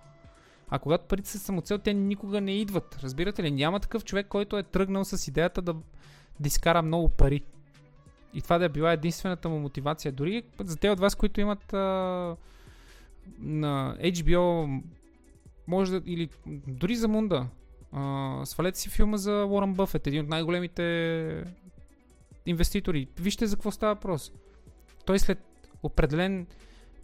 А 0.69 0.79
когато 0.79 1.07
парите 1.07 1.29
са 1.29 1.39
самоцел, 1.39 1.77
те 1.77 1.93
никога 1.93 2.41
не 2.41 2.51
идват. 2.51 2.99
Разбирате 3.03 3.43
ли? 3.43 3.51
Няма 3.51 3.79
такъв 3.79 4.03
човек, 4.03 4.27
който 4.27 4.57
е 4.57 4.63
тръгнал 4.63 5.05
с 5.05 5.27
идеята 5.27 5.61
да, 5.61 5.75
да 6.39 6.47
изкара 6.47 6.81
много 6.81 7.09
пари. 7.09 7.43
И 8.33 8.41
това 8.41 8.57
да 8.57 8.65
е 8.65 8.69
била 8.69 8.91
единствената 8.91 9.49
му 9.49 9.59
мотивация. 9.59 10.11
Дори 10.11 10.43
за 10.63 10.77
те 10.77 10.89
от 10.89 10.99
вас, 10.99 11.15
които 11.15 11.41
имат 11.41 11.73
а, 11.73 11.77
на 13.39 13.97
HBO, 13.99 14.81
може 15.67 15.91
да, 15.91 16.01
или 16.05 16.29
дори 16.67 16.95
за 16.95 17.07
Мунда, 17.07 17.47
а, 17.91 18.41
свалете 18.45 18.79
си 18.79 18.89
филма 18.89 19.17
за 19.17 19.45
Уорън 19.45 19.73
Бъфет, 19.73 20.07
един 20.07 20.21
от 20.21 20.29
най-големите 20.29 20.83
инвеститори. 22.45 23.07
Вижте 23.19 23.47
за 23.47 23.55
какво 23.55 23.71
става 23.71 23.93
въпрос. 23.93 24.31
Той 25.05 25.19
след 25.19 25.39
определен 25.83 26.47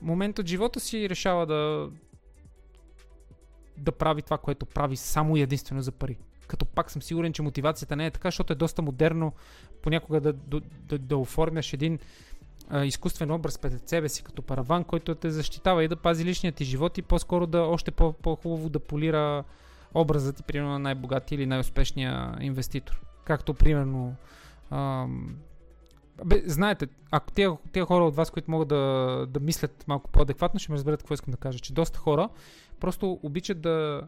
момент 0.02 0.40
от 0.40 0.48
живота 0.48 0.80
си 0.80 1.10
решава 1.10 1.46
да 1.46 1.90
да 3.78 3.92
прави 3.92 4.22
това, 4.22 4.38
което 4.38 4.66
прави 4.66 4.96
само 4.96 5.38
и 5.38 5.42
единствено 5.42 5.82
за 5.82 5.92
пари. 5.92 6.18
Като 6.48 6.66
пак 6.66 6.92
съм 6.92 7.02
сигурен, 7.02 7.34
че 7.34 7.42
мотивацията 7.42 7.96
не 7.96 8.06
е 8.06 8.12
така, 8.12 8.28
защото 8.28 8.54
е 8.54 8.56
доста 8.56 8.82
модерно 8.82 9.34
понякога 9.82 10.22
да, 10.22 10.34
да, 10.34 10.62
да, 10.62 10.98
да 10.98 11.18
оформяш 11.18 11.74
един 11.74 12.00
а, 12.70 12.86
изкуствен 12.86 13.32
образ 13.32 13.58
пред 13.58 13.90
себе 13.90 14.10
си 14.10 14.24
като 14.24 14.42
параван, 14.42 14.84
който 14.84 15.16
те 15.16 15.32
защитава 15.32 15.84
и 15.84 15.88
да 15.88 15.96
пази 15.96 16.26
личният 16.26 16.56
ти 16.56 16.66
живот 16.66 16.98
и 16.98 17.02
по-скоро 17.02 17.48
да 17.48 17.62
още 17.62 17.92
по- 17.92 18.14
по-хубаво 18.14 18.70
да 18.70 18.80
полира 18.80 19.44
образът 19.94 20.36
ти, 20.36 20.44
примерно 20.44 20.72
на 20.72 20.80
най-богатия 20.80 21.36
или 21.36 21.46
най-успешния 21.46 22.38
инвеститор. 22.42 23.02
Както 23.26 23.54
примерно 23.54 24.16
Бе, 26.26 26.44
знаете, 26.46 26.88
ако 27.12 27.32
тези, 27.32 27.50
тези 27.72 27.84
хора 27.84 28.06
от 28.06 28.16
вас, 28.16 28.32
които 28.32 28.52
могат 28.52 28.68
да, 28.68 29.26
да 29.30 29.40
мислят 29.40 29.86
малко 29.88 30.10
по-адекватно, 30.12 30.60
ще 30.60 30.72
ме 30.72 30.76
разберат 30.76 31.00
какво 31.00 31.14
искам 31.14 31.32
да 31.32 31.38
кажа. 31.38 31.60
Че 31.60 31.74
доста 31.74 32.00
хора 32.00 32.30
просто 32.80 33.20
обичат 33.24 33.62
да 33.62 34.08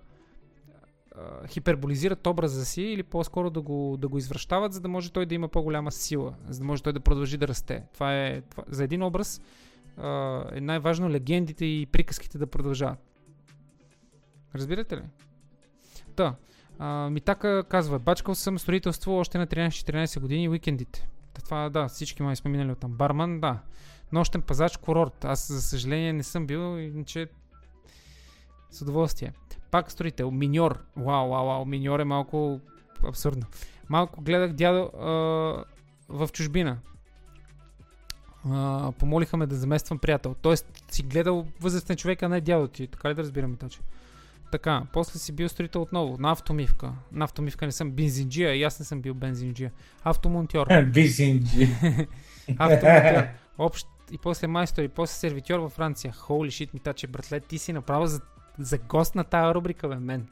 а, 1.16 1.48
хиперболизират 1.48 2.28
образа 2.28 2.66
си 2.66 2.82
или 2.82 3.04
по-скоро 3.04 3.50
да 3.50 3.62
го, 3.62 3.98
да 3.98 4.08
го 4.08 4.18
извръщават, 4.18 4.74
за 4.74 4.82
да 4.82 4.88
може 4.88 5.12
той 5.12 5.26
да 5.26 5.36
има 5.36 5.48
по-голяма 5.48 5.92
сила, 5.92 6.34
за 6.50 6.60
да 6.60 6.66
може 6.66 6.84
той 6.84 6.94
да 6.94 7.00
продължи 7.00 7.38
да 7.38 7.48
расте. 7.48 7.84
Това 7.94 8.18
е, 8.18 8.42
това, 8.42 8.64
за 8.68 8.84
един 8.84 9.04
образ 9.04 9.42
а, 9.98 10.44
е 10.52 10.62
най-важно 10.62 11.10
легендите 11.10 11.66
и 11.66 11.86
приказките 11.86 12.38
да 12.38 12.48
продължават. 12.48 13.00
Разбирате 14.56 14.98
ли? 14.98 15.04
Та, 16.16 16.36
а, 16.82 17.10
Митака 17.10 17.64
казва, 17.70 18.00
бачкал 18.00 18.36
съм 18.36 18.60
строителство 18.60 19.18
още 19.18 19.38
на 19.38 19.48
13-14 19.48 20.20
години 20.20 20.50
уикендите. 20.50 21.08
Това, 21.46 21.70
да, 21.70 21.88
всички 21.88 22.24
май 22.24 22.36
сме 22.36 22.52
минали 22.52 22.72
от 22.72 22.80
там. 22.80 22.92
Барман, 22.92 23.40
да. 23.40 23.60
Нощен 24.12 24.42
пазач, 24.42 24.78
курорт. 24.78 25.26
Аз, 25.26 25.48
за 25.48 25.62
съжаление, 25.62 26.14
не 26.14 26.24
съм 26.24 26.48
бил, 26.48 26.78
иначе 26.80 27.28
с 28.72 28.82
удоволствие. 28.82 29.34
Пак 29.72 29.92
строител, 29.92 30.32
миньор. 30.32 30.80
Вау, 30.98 31.30
вау, 31.30 31.46
вау, 31.46 31.66
миньор 31.66 32.00
е 32.00 32.04
малко 32.04 32.60
абсурдно. 33.08 33.46
Малко 33.90 34.22
гледах 34.22 34.54
дядо 34.54 34.92
а, 35.00 35.08
в 36.10 36.30
чужбина. 36.34 36.78
А, 38.50 38.92
помолиха 38.92 39.38
ме 39.38 39.48
да 39.48 39.56
замествам 39.56 40.00
приятел. 40.00 40.36
Тоест 40.42 40.84
си 40.92 41.04
гледал 41.04 41.48
възрастен 41.60 41.98
човек, 41.98 42.24
а 42.24 42.30
не 42.30 42.42
дядо 42.42 42.68
ти. 42.68 42.88
Така 42.88 43.10
ли 43.10 43.14
да 43.14 43.22
разбираме 43.22 43.56
точно? 43.58 43.84
Така, 44.52 44.84
после 44.94 45.20
си 45.20 45.32
бил 45.32 45.50
строител 45.50 45.82
отново, 45.82 46.18
на 46.20 46.32
автомивка. 46.32 46.94
На 47.12 47.24
автомивка 47.24 47.66
не 47.66 47.72
съм 47.72 47.92
бензинджия, 47.92 48.56
и 48.56 48.64
аз 48.64 48.80
не 48.80 48.86
съм 48.86 49.02
бил 49.02 49.14
бензинджия. 49.14 49.72
Автомонтьор. 50.04 50.68
Бизинджи. 50.84 51.68
Автомонтьор. 52.58 53.24
Общ 53.58 53.88
и 54.12 54.18
после 54.18 54.48
майстор, 54.48 54.84
и 54.84 54.88
после 54.88 55.14
сервитьор 55.14 55.60
във 55.60 55.72
Франция. 55.72 56.14
Холи 56.14 56.52
шит, 56.52 56.74
митаче, 56.74 57.08
братле, 57.08 57.40
ти 57.40 57.58
си 57.58 57.74
направо 57.74 58.06
за, 58.06 58.22
за 58.60 58.78
гост 58.78 59.16
на 59.16 59.24
тази 59.24 59.54
рубрика, 59.54 59.88
бе, 59.88 59.96
мен. 59.96 60.28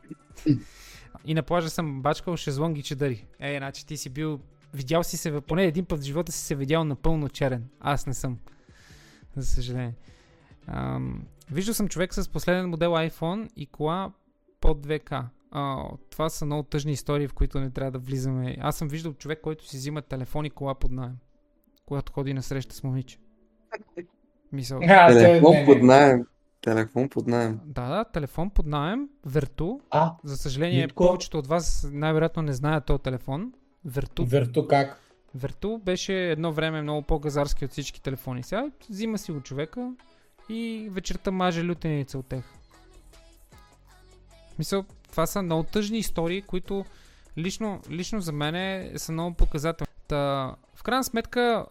И 1.26 1.34
на 1.34 1.44
плажа 1.44 1.70
съм 1.70 2.02
бачкал 2.02 2.38
шезлонги 2.38 2.84
чедари. 2.84 3.26
Е, 3.40 3.58
значи 3.58 3.86
ти 3.86 3.98
си 3.98 4.10
бил, 4.10 4.40
видял 4.74 5.04
си 5.04 5.18
се, 5.18 5.42
поне 5.42 5.64
един 5.64 5.86
път 5.86 6.00
в 6.00 6.04
живота 6.04 6.32
си 6.32 6.40
се 6.40 6.56
видял 6.56 6.84
напълно 6.84 7.30
черен. 7.30 7.70
Аз 7.80 8.08
не 8.08 8.14
съм. 8.14 8.38
За 9.36 9.48
съжаление. 9.48 9.94
Ам, 10.70 11.24
виждал 11.52 11.74
съм 11.74 11.88
човек 11.88 12.14
с 12.14 12.30
последен 12.30 12.70
модел 12.70 12.92
iPhone 12.92 13.50
и 13.56 13.66
кола 13.66 14.12
под 14.62 14.86
2К. 14.86 15.24
А, 15.52 15.78
това 16.10 16.30
са 16.30 16.46
много 16.46 16.64
тъжни 16.64 16.92
истории, 16.92 17.28
в 17.28 17.34
които 17.34 17.60
не 17.60 17.70
трябва 17.70 17.92
да 17.92 18.00
влизаме. 18.00 18.58
Аз 18.60 18.76
съм 18.76 18.88
виждал 18.88 19.14
човек, 19.14 19.42
който 19.42 19.68
си 19.68 19.78
взима 19.78 20.02
телефон 20.02 20.46
и 20.46 20.50
кола 20.50 20.76
под 20.76 20.92
найем. 20.92 21.18
Когато 21.86 22.12
ходи 22.12 22.34
на 22.34 22.44
среща 22.44 22.76
с 22.76 22.84
момиче. 22.84 23.18
Мисъл. 24.52 24.80
А, 24.84 25.08
те- 25.08 25.14
Телефон 25.16 25.56
под 25.66 25.84
найем. 25.84 26.26
Телефон 26.62 27.10
под 27.10 27.28
найем. 27.28 27.60
Да, 27.66 27.88
да, 27.88 28.06
телефон 28.06 28.50
под 28.50 28.66
найем, 28.66 29.10
Верту. 29.26 29.80
А, 29.90 30.14
За 30.24 30.38
съжаление, 30.38 30.82
Митко? 30.82 31.06
повечето 31.06 31.40
от 31.40 31.48
вас 31.48 31.90
най-вероятно 31.92 32.42
не 32.42 32.54
знаят 32.54 32.86
този 32.86 33.02
телефон. 33.02 33.54
Верту. 33.86 34.26
Верто 34.26 34.68
как? 34.68 35.02
Верту 35.36 35.78
беше 35.78 36.14
едно 36.22 36.52
време 36.52 36.82
много 36.82 37.02
по-газарски 37.02 37.66
от 37.66 37.72
всички 37.72 38.02
телефони. 38.02 38.44
Сега 38.44 38.66
взима 38.90 39.18
си 39.18 39.32
го 39.32 39.42
човека 39.42 39.94
и 40.50 40.90
вечерта 40.92 41.32
маже 41.32 41.66
лютеница 41.66 42.18
от 42.18 42.26
тех. 42.26 42.44
Мисъл, 44.60 44.86
това 45.12 45.26
са 45.26 45.42
много 45.42 45.64
тъжни 45.64 45.98
истории, 45.98 46.42
които 46.42 46.86
лично, 47.38 47.82
лично 47.90 48.22
за 48.22 48.32
мен 48.32 48.92
са 49.00 49.12
много 49.12 49.36
показателни. 49.36 49.94
Та, 50.08 50.56
в 50.76 50.84
крайна 50.84 51.04
сметка, 51.04 51.66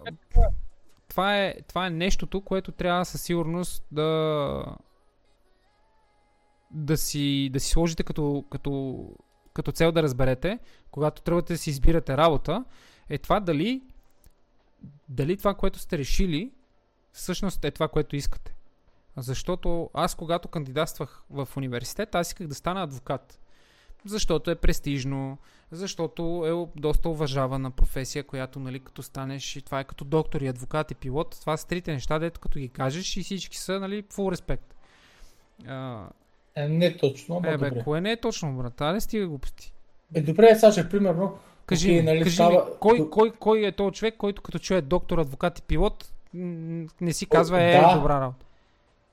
това 1.08 1.38
е, 1.38 1.54
това 1.68 1.86
е 1.86 1.90
нещото, 1.90 2.40
което 2.40 2.72
трябва 2.72 3.04
със 3.04 3.22
сигурност 3.22 3.84
да 3.92 4.64
да 6.70 6.96
си, 6.96 7.50
да 7.52 7.60
си 7.60 7.70
сложите 7.70 8.02
като, 8.02 8.44
като, 8.50 9.04
като 9.52 9.72
цел 9.72 9.92
да 9.92 10.02
разберете, 10.02 10.58
когато 10.90 11.22
тръгвате 11.22 11.52
да 11.52 11.58
си 11.58 11.70
избирате 11.70 12.16
работа, 12.16 12.64
е 13.08 13.18
това 13.18 13.40
дали, 13.40 13.82
дали 15.08 15.36
това, 15.36 15.54
което 15.54 15.78
сте 15.78 15.98
решили, 15.98 16.52
всъщност 17.12 17.64
е 17.64 17.70
това, 17.70 17.88
което 17.88 18.16
искате. 18.16 18.54
Защото 19.18 19.90
аз, 19.94 20.14
когато 20.14 20.48
кандидатствах 20.48 21.22
в 21.30 21.48
университет, 21.56 22.14
аз 22.14 22.26
исках 22.28 22.46
да 22.46 22.54
стана 22.54 22.82
адвокат. 22.82 23.40
Защото 24.04 24.50
е 24.50 24.54
престижно, 24.54 25.38
защото 25.70 26.22
е 26.74 26.80
доста 26.80 27.08
уважавана 27.08 27.70
професия, 27.70 28.24
която, 28.24 28.60
нали, 28.60 28.80
като 28.80 29.02
станеш, 29.02 29.56
и 29.56 29.62
това 29.62 29.80
е 29.80 29.84
като 29.84 30.04
доктор 30.04 30.40
и 30.40 30.48
адвокат 30.48 30.90
и 30.90 30.94
пилот. 30.94 31.36
Това 31.40 31.56
са 31.56 31.66
трите 31.66 31.92
неща, 31.92 32.18
дето 32.18 32.40
като 32.40 32.58
ги 32.58 32.68
кажеш 32.68 33.16
и 33.16 33.22
всички 33.22 33.56
са, 33.56 33.80
нали, 33.80 34.02
full 34.02 34.32
респект. 34.32 34.74
А, 35.66 36.06
Е, 36.54 36.68
не 36.68 36.96
точно, 36.96 37.36
ама 37.36 37.48
е, 37.48 37.56
бе, 37.58 37.68
добре. 37.68 37.84
кое 37.84 38.00
не 38.00 38.12
е 38.12 38.20
точно, 38.20 38.52
брат? 38.52 38.80
Аре, 38.80 39.00
стига 39.00 39.26
глупости. 39.26 39.72
Е, 40.14 40.20
добре, 40.20 40.54
Саша, 40.54 40.88
примерно, 40.88 41.38
Кажи, 41.66 41.92
ми, 41.92 42.02
нали, 42.02 42.22
кажи 42.22 42.34
става- 42.34 42.64
ми, 42.64 42.70
кой, 42.80 43.10
кой, 43.10 43.30
кой 43.30 43.66
е 43.66 43.72
този 43.72 43.92
човек, 43.92 44.14
който 44.18 44.42
като 44.42 44.58
чуе 44.58 44.80
доктор, 44.80 45.18
адвокат 45.18 45.58
и 45.58 45.62
пилот, 45.62 46.12
не 47.00 47.12
си 47.12 47.26
казва, 47.26 47.62
е, 47.62 47.72
да. 47.72 47.94
добра 47.94 48.20
работа. 48.20 48.46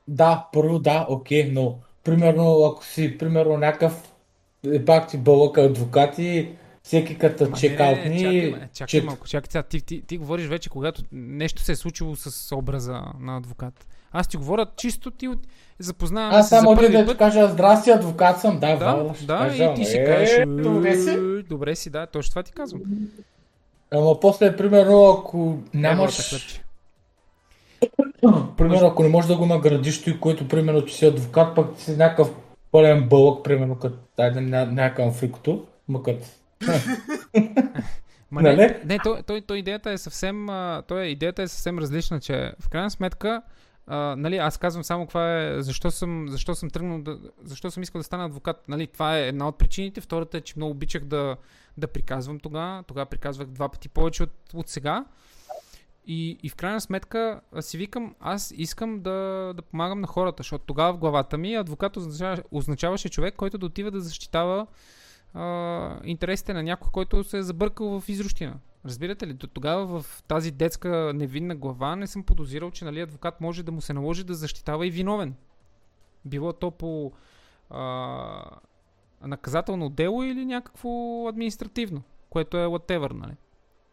Да, 0.07 0.47
първо 0.53 0.79
да, 0.79 1.05
окей, 1.09 1.51
но 1.53 1.75
примерно, 2.03 2.65
ако 2.65 2.85
си, 2.85 3.17
примерно, 3.17 3.57
някакъв 3.57 4.13
е, 4.73 4.85
пак 4.85 5.09
ти 5.09 5.17
бълъка 5.17 5.61
адвокати, 5.61 6.49
всеки 6.83 7.17
като 7.17 7.51
чекаутни, 7.51 8.19
чакай, 8.19 8.51
чакай 8.73 8.99
чек- 9.01 9.05
малко, 9.05 9.27
чакай 9.27 9.47
сега. 9.51 9.63
Ти, 9.63 9.81
ти, 9.81 10.01
ти 10.01 10.17
говориш 10.17 10.47
вече, 10.47 10.69
когато 10.69 11.01
нещо 11.11 11.61
се 11.61 11.71
е 11.71 11.75
случило 11.75 12.15
с 12.15 12.55
образа 12.55 13.01
на 13.19 13.37
адвокат. 13.37 13.87
Аз 14.11 14.27
ти 14.27 14.37
говоря 14.37 14.65
чисто 14.75 15.11
ти 15.11 15.27
от... 15.27 15.39
запознаваме 15.79 16.35
Аз 16.35 16.49
за 16.49 16.55
само 16.55 16.75
първи 16.75 16.91
да 16.91 16.99
ти 16.99 17.05
път. 17.05 17.17
кажа, 17.17 17.47
здрасти, 17.47 17.89
адвокат 17.89 18.39
съм, 18.41 18.59
да, 18.59 18.75
Да, 18.77 19.13
да, 19.21 19.37
кажа, 19.37 19.63
и 19.63 19.75
ти 19.75 19.85
си 19.85 19.97
е, 19.97 20.05
кажеш, 20.05 20.45
добре 20.47 20.95
си. 20.97 21.09
«Е, 21.09 21.43
добре 21.43 21.75
си, 21.75 21.89
да, 21.89 22.05
точно 22.07 22.29
това 22.29 22.43
ти 22.43 22.51
казвам. 22.51 22.81
Ама 23.91 24.19
после, 24.19 24.57
примерно, 24.57 25.05
ако 25.05 25.57
нямаш. 25.73 26.61
Примерно, 28.57 28.87
ако 28.87 29.03
не 29.03 29.09
можеш 29.09 29.27
да 29.27 29.37
го 29.37 29.45
наградиш 29.45 30.03
той, 30.03 30.19
което, 30.19 30.47
примерно, 30.47 30.85
че 30.85 30.95
си 30.95 31.05
адвокат, 31.05 31.55
пък 31.55 31.75
ти 31.75 31.83
си 31.83 31.97
някакъв 31.97 32.29
пълен 32.71 33.09
бълък, 33.09 33.43
примерно, 33.43 33.75
като 33.79 33.97
айде, 34.17 34.39
ня- 34.39 34.71
някакъв 34.71 35.13
фрикото, 35.13 35.65
ма 35.87 36.03
като... 36.03 36.25
Ма 38.31 38.41
не, 38.41 38.55
Нали? 38.55 38.75
не 38.85 38.99
той, 38.99 39.23
той, 39.23 39.41
той 39.41 39.57
идеята 39.57 39.91
е 39.91 39.97
съвсем, 39.97 40.49
а, 40.49 40.83
той, 40.87 41.05
идеята 41.05 41.43
е 41.43 41.47
съвсем 41.47 41.79
различна, 41.79 42.19
че 42.19 42.53
в 42.59 42.69
крайна 42.69 42.91
сметка, 42.91 43.41
а, 43.87 44.15
нали, 44.17 44.37
аз 44.37 44.57
казвам 44.57 44.83
само 44.83 45.05
каква 45.05 45.41
е, 45.41 45.61
защо 45.61 45.91
съм, 45.91 46.25
защо 46.29 46.55
съм 46.55 46.69
тръгнал, 46.69 47.01
да, 47.01 47.19
защо 47.43 47.71
съм 47.71 47.83
искал 47.83 47.99
да 47.99 48.03
стана 48.03 48.25
адвокат. 48.25 48.67
Нали, 48.67 48.87
това 48.87 49.17
е 49.17 49.27
една 49.27 49.47
от 49.47 49.57
причините. 49.57 50.01
Втората 50.01 50.37
е, 50.37 50.41
че 50.41 50.53
много 50.57 50.71
обичах 50.71 51.03
да, 51.03 51.37
да 51.77 51.87
приказвам 51.87 52.39
тогава. 52.39 52.83
Тогава 52.83 53.05
приказвах 53.05 53.47
два 53.47 53.69
пъти 53.69 53.89
повече 53.89 54.23
от, 54.23 54.31
от 54.53 54.69
сега. 54.69 55.05
И, 56.07 56.37
и 56.43 56.49
в 56.49 56.55
крайна 56.55 56.81
сметка 56.81 57.41
си 57.59 57.77
викам, 57.77 58.15
аз 58.19 58.53
искам 58.57 58.99
да, 58.99 59.51
да 59.55 59.61
помагам 59.61 60.01
на 60.01 60.07
хората, 60.07 60.43
защото 60.43 60.65
тогава 60.65 60.93
в 60.93 60.97
главата 60.97 61.37
ми 61.37 61.55
адвокат 61.55 61.97
означаваше, 61.97 62.43
означаваше 62.51 63.09
човек, 63.09 63.35
който 63.35 63.57
да 63.57 63.65
отива 63.65 63.91
да 63.91 64.01
защитава 64.01 64.67
а, 65.33 65.99
интересите 66.03 66.53
на 66.53 66.63
някой, 66.63 66.89
който 66.91 67.23
се 67.23 67.37
е 67.37 67.43
забъркал 67.43 67.99
в 67.99 68.09
изрущина. 68.09 68.59
Разбирате 68.85 69.27
ли? 69.27 69.33
До 69.33 69.47
тогава 69.47 70.01
в 70.01 70.23
тази 70.27 70.51
детска 70.51 71.11
невинна 71.15 71.55
глава 71.55 71.95
не 71.95 72.07
съм 72.07 72.23
подозирал, 72.23 72.71
че 72.71 72.85
нали, 72.85 73.01
адвокат 73.01 73.41
може 73.41 73.63
да 73.63 73.71
му 73.71 73.81
се 73.81 73.93
наложи 73.93 74.23
да 74.23 74.33
защитава 74.33 74.87
и 74.87 74.91
виновен. 74.91 75.35
Било 76.25 76.53
то 76.53 76.71
по 76.71 77.11
а, 77.69 78.43
наказателно 79.21 79.89
дело 79.89 80.23
или 80.23 80.45
някакво 80.45 80.89
административно, 81.27 82.03
което 82.29 82.57
е 82.57 82.65
whatever, 82.65 83.13
нали? 83.13 83.35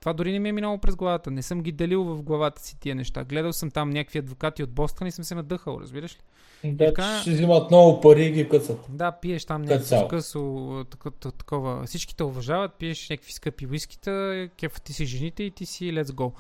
Това 0.03 0.13
дори 0.13 0.33
не 0.33 0.39
ми 0.39 0.49
е 0.49 0.53
минало 0.53 0.79
през 0.79 0.97
главата. 0.97 1.31
Не 1.31 1.43
съм 1.43 1.63
ги 1.63 1.73
делил 1.73 2.05
в 2.05 2.23
главата 2.23 2.63
си 2.63 2.81
тия 2.81 2.95
неща. 2.95 3.25
Гледал 3.25 3.53
съм 3.53 3.71
там 3.71 3.91
някакви 3.91 4.19
адвокати 4.19 4.63
от 4.63 4.71
Бостън 4.71 5.07
и 5.09 5.13
съм 5.13 5.25
се 5.25 5.35
надъхал, 5.35 5.79
разбираш 5.81 6.17
ли? 6.17 6.73
Да, 6.73 6.87
така- 6.87 7.21
ще 7.21 7.31
взимат 7.31 7.71
много 7.71 8.01
пари 8.01 8.25
и 8.25 8.31
ги 8.31 8.49
късат. 8.49 8.87
Да, 8.89 9.13
пиеш 9.13 9.45
там 9.45 9.63
някакво 9.63 10.09
късо, 10.09 10.85
такова. 11.21 11.87
Всички 11.87 12.17
те 12.17 12.25
уважават, 12.25 12.75
пиеш 12.75 13.11
някакви 13.11 13.33
скъпи 13.33 13.67
уискита, 13.67 14.49
кефът 14.57 14.83
ти 14.83 14.93
си 14.93 15.07
жените 15.07 15.43
и 15.43 15.51
ти 15.51 15.67
си 15.67 15.85
let's 15.85 16.05
go. 16.05 16.33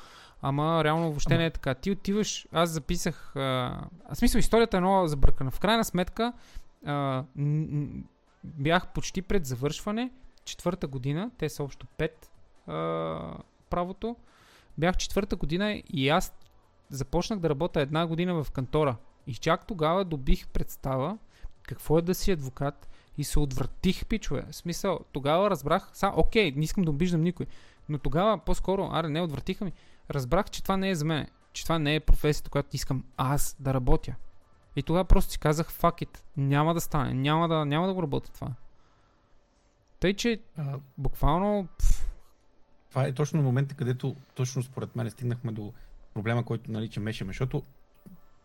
Ама 0.43 0.85
реално 0.85 1.03
въобще 1.03 1.39
не 1.39 1.47
е 1.47 1.51
така. 1.51 1.75
Ти 1.75 1.91
отиваш, 1.91 2.47
аз 2.53 2.71
записах, 2.71 3.37
а, 3.37 3.41
а 4.09 4.15
смисъл 4.15 4.39
историята 4.39 4.77
е 4.77 4.81
много 4.81 5.07
забъркана. 5.09 5.51
В 5.51 5.61
крайна 5.61 5.85
сметка 5.85 6.33
а, 6.87 7.25
бях 8.45 8.93
почти 8.93 9.23
пред 9.23 9.47
завършване, 9.47 10.11
четвърта 10.45 10.87
година, 10.87 11.31
те 11.39 11.49
са 11.49 11.63
общо 11.63 11.87
пет 11.99 12.29
правото. 13.73 14.17
Бях 14.79 14.97
четвърта 14.97 15.37
година 15.37 15.83
и 15.93 16.09
аз 16.09 16.33
започнах 16.91 17.39
да 17.39 17.51
работя 17.51 17.81
една 17.81 18.07
година 18.07 18.45
в 18.45 18.51
кантора. 18.51 18.97
И 19.27 19.35
чак 19.35 19.67
тогава 19.67 20.05
добих 20.05 20.49
представа 20.49 21.19
какво 21.63 21.99
е 21.99 22.03
да 22.03 22.15
си 22.15 22.33
адвокат 22.33 22.89
и 23.19 23.25
се 23.25 23.39
отвратих, 23.39 24.07
пичове. 24.07 24.45
В 24.51 24.57
смисъл, 24.57 25.01
тогава 25.13 25.51
разбрах, 25.51 25.91
са, 25.93 26.13
окей, 26.17 26.53
не 26.57 26.65
искам 26.65 26.85
да 26.85 26.91
обиждам 26.91 27.23
никой, 27.23 27.47
но 27.89 27.99
тогава 27.99 28.39
по-скоро, 28.39 28.91
аре, 28.93 29.09
не, 29.09 29.21
отвратиха 29.21 29.65
ми. 29.65 29.73
разбрах, 30.11 30.51
че 30.51 30.63
това 30.63 30.77
не 30.77 30.91
е 30.91 30.95
за 30.95 31.05
мен. 31.05 31.27
Че 31.53 31.63
това 31.63 31.79
не 31.79 31.95
е 31.95 32.01
професията, 32.01 32.51
която 32.51 32.69
искам 32.73 33.05
аз 33.17 33.57
да 33.61 33.75
работя. 33.75 34.15
И 34.77 34.83
тогава 34.83 35.05
просто 35.05 35.33
си 35.33 35.39
казах, 35.39 35.73
fuck 35.73 36.07
it, 36.07 36.19
няма 36.37 36.75
да 36.75 36.81
стане, 36.81 37.15
няма 37.15 37.49
да, 37.49 37.65
няма 37.65 37.87
да 37.87 37.95
го 37.95 38.03
работя 38.03 38.33
това. 38.33 38.49
Тъй, 40.01 40.15
че 40.15 40.41
А, 40.57 40.79
буквално 40.99 41.69
пф, 41.79 42.12
това 42.93 43.07
е 43.07 43.13
точно 43.13 43.43
момента, 43.43 43.75
където 43.75 44.17
точно 44.35 44.63
според 44.63 44.97
мен 44.97 45.11
стигнахме 45.11 45.53
до 45.53 45.73
проблема, 46.15 46.45
който 46.45 46.89
че 46.89 47.01
мешаме, 47.01 47.31
защото 47.31 47.63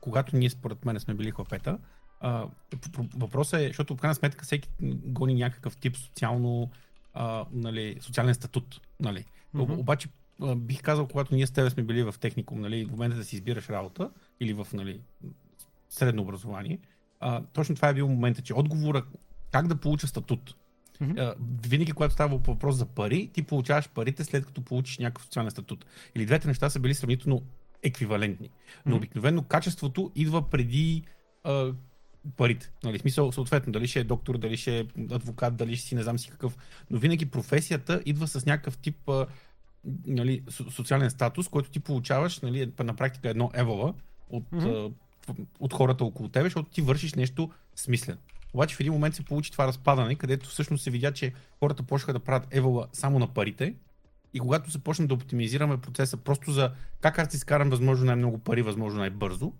когато 0.02 0.36
ние 0.36 0.50
според 0.50 0.86
мен 0.86 1.00
сме 1.00 1.14
били 1.14 1.32
хлапета, 1.32 1.80
а, 2.20 2.48
въпросът 3.16 3.62
е, 3.62 3.68
защото 3.68 3.96
в 3.96 4.00
крайна 4.00 4.16
сметка 4.16 4.46
всеки 4.46 4.70
гони 5.06 5.34
някакъв 5.34 5.78
тип 5.78 5.98
социално, 5.98 6.70
а, 7.14 7.46
нали, 7.52 7.98
социален 8.02 8.34
статут. 8.34 8.82
Нали. 9.00 9.26
Mm-hmm. 9.56 9.80
Обаче 9.80 10.10
а, 10.42 10.56
бих 10.56 10.82
казал, 10.82 11.08
когато 11.08 11.36
ние 11.36 11.48
с 11.48 11.52
тебе 11.52 11.70
сме 11.70 11.84
били 11.84 12.04
в 12.04 12.16
техникум, 12.20 12.62
нали, 12.62 12.86
в 12.86 12.92
момента 12.92 13.18
да 13.18 13.24
си 13.24 13.36
избираш 13.36 13.70
работа 13.70 14.12
или 14.40 14.54
в 14.54 14.68
нали, 14.74 15.02
средно 15.90 16.22
образование, 16.22 16.80
а, 17.20 17.44
точно 17.54 17.76
това 17.76 17.90
е 17.90 17.94
бил 17.94 18.08
момента, 18.08 18.42
че 18.42 18.54
отговора 18.54 19.06
как 19.52 19.68
да 19.68 19.76
получа 19.76 20.08
статут. 20.08 20.56
А, 21.18 21.34
винаги, 21.68 21.92
когато 21.92 22.14
става 22.14 22.38
въпрос 22.38 22.76
за 22.76 22.86
пари, 22.86 23.30
ти 23.34 23.44
получаваш 23.44 23.90
парите 23.90 24.24
след 24.24 24.46
като 24.46 24.62
получиш 24.62 24.98
някакъв 24.98 25.24
социален 25.24 25.52
статут. 25.52 25.86
Или 26.16 26.26
двете 26.26 26.48
неща 26.48 26.70
са 26.70 26.80
били 26.80 26.94
сравнително 26.94 27.42
еквивалентни. 27.84 28.50
Но 28.86 28.96
обикновено 28.96 29.44
качеството 29.44 30.12
идва 30.16 30.50
преди 30.50 31.04
а, 31.44 31.74
парите. 32.38 32.72
Нали, 32.84 33.00
смисъл, 33.00 33.32
съответно, 33.32 33.72
дали 33.74 33.88
ще 33.88 34.00
е 34.00 34.04
доктор, 34.04 34.38
дали 34.38 34.58
ще 34.58 34.80
е 34.80 34.86
адвокат, 35.12 35.56
дали 35.56 35.76
ще 35.76 35.88
си 35.88 35.96
не 35.96 36.04
знам 36.04 36.20
си 36.20 36.30
какъв. 36.30 36.58
Но 36.90 37.00
винаги 37.00 37.26
професията 37.26 38.02
идва 38.06 38.28
с 38.28 38.46
някакъв 38.46 38.78
тип 38.78 39.10
а, 39.10 39.26
нали, 40.08 40.42
со- 40.42 40.70
социален 40.70 41.10
статус, 41.10 41.48
който 41.48 41.70
ти 41.70 41.80
получаваш 41.80 42.40
нали, 42.40 42.62
е 42.80 42.84
на 42.84 42.94
практика 42.96 43.30
едно 43.30 43.52
евола 43.54 43.94
от, 44.30 44.52
Мгм. 44.52 44.68
а, 44.68 44.90
от 45.60 45.74
хората 45.74 46.04
около 46.06 46.30
тебе, 46.30 46.46
защото 46.46 46.70
ти 46.70 46.82
вършиш 46.82 47.14
нещо 47.14 47.52
смислено. 47.76 48.20
Обаче 48.58 48.76
в 48.76 48.80
един 48.80 48.94
момент 48.94 49.16
се 49.16 49.26
получи 49.26 49.52
това 49.52 49.68
разпадане, 49.68 50.16
където 50.16 50.50
всъщност 50.50 50.84
се 50.84 50.92
видя, 50.92 51.12
че 51.12 51.34
хората 51.60 51.84
почнаха 51.84 52.14
да 52.14 52.20
правят 52.20 52.48
евола 52.52 52.88
само 52.94 53.20
на 53.20 53.28
парите. 53.28 53.76
И 54.34 54.40
когато 54.40 54.72
се 54.72 54.84
почна 54.84 55.08
да 55.08 55.14
оптимизираме 55.14 55.78
процеса 55.78 56.18
просто 56.18 56.52
за 56.52 56.72
как 57.02 57.20
аз 57.20 57.34
изкарам 57.34 57.70
възможно 57.70 58.06
най-много 58.06 58.38
пари, 58.38 58.62
възможно 58.62 59.00
най-бързо, 59.00 59.54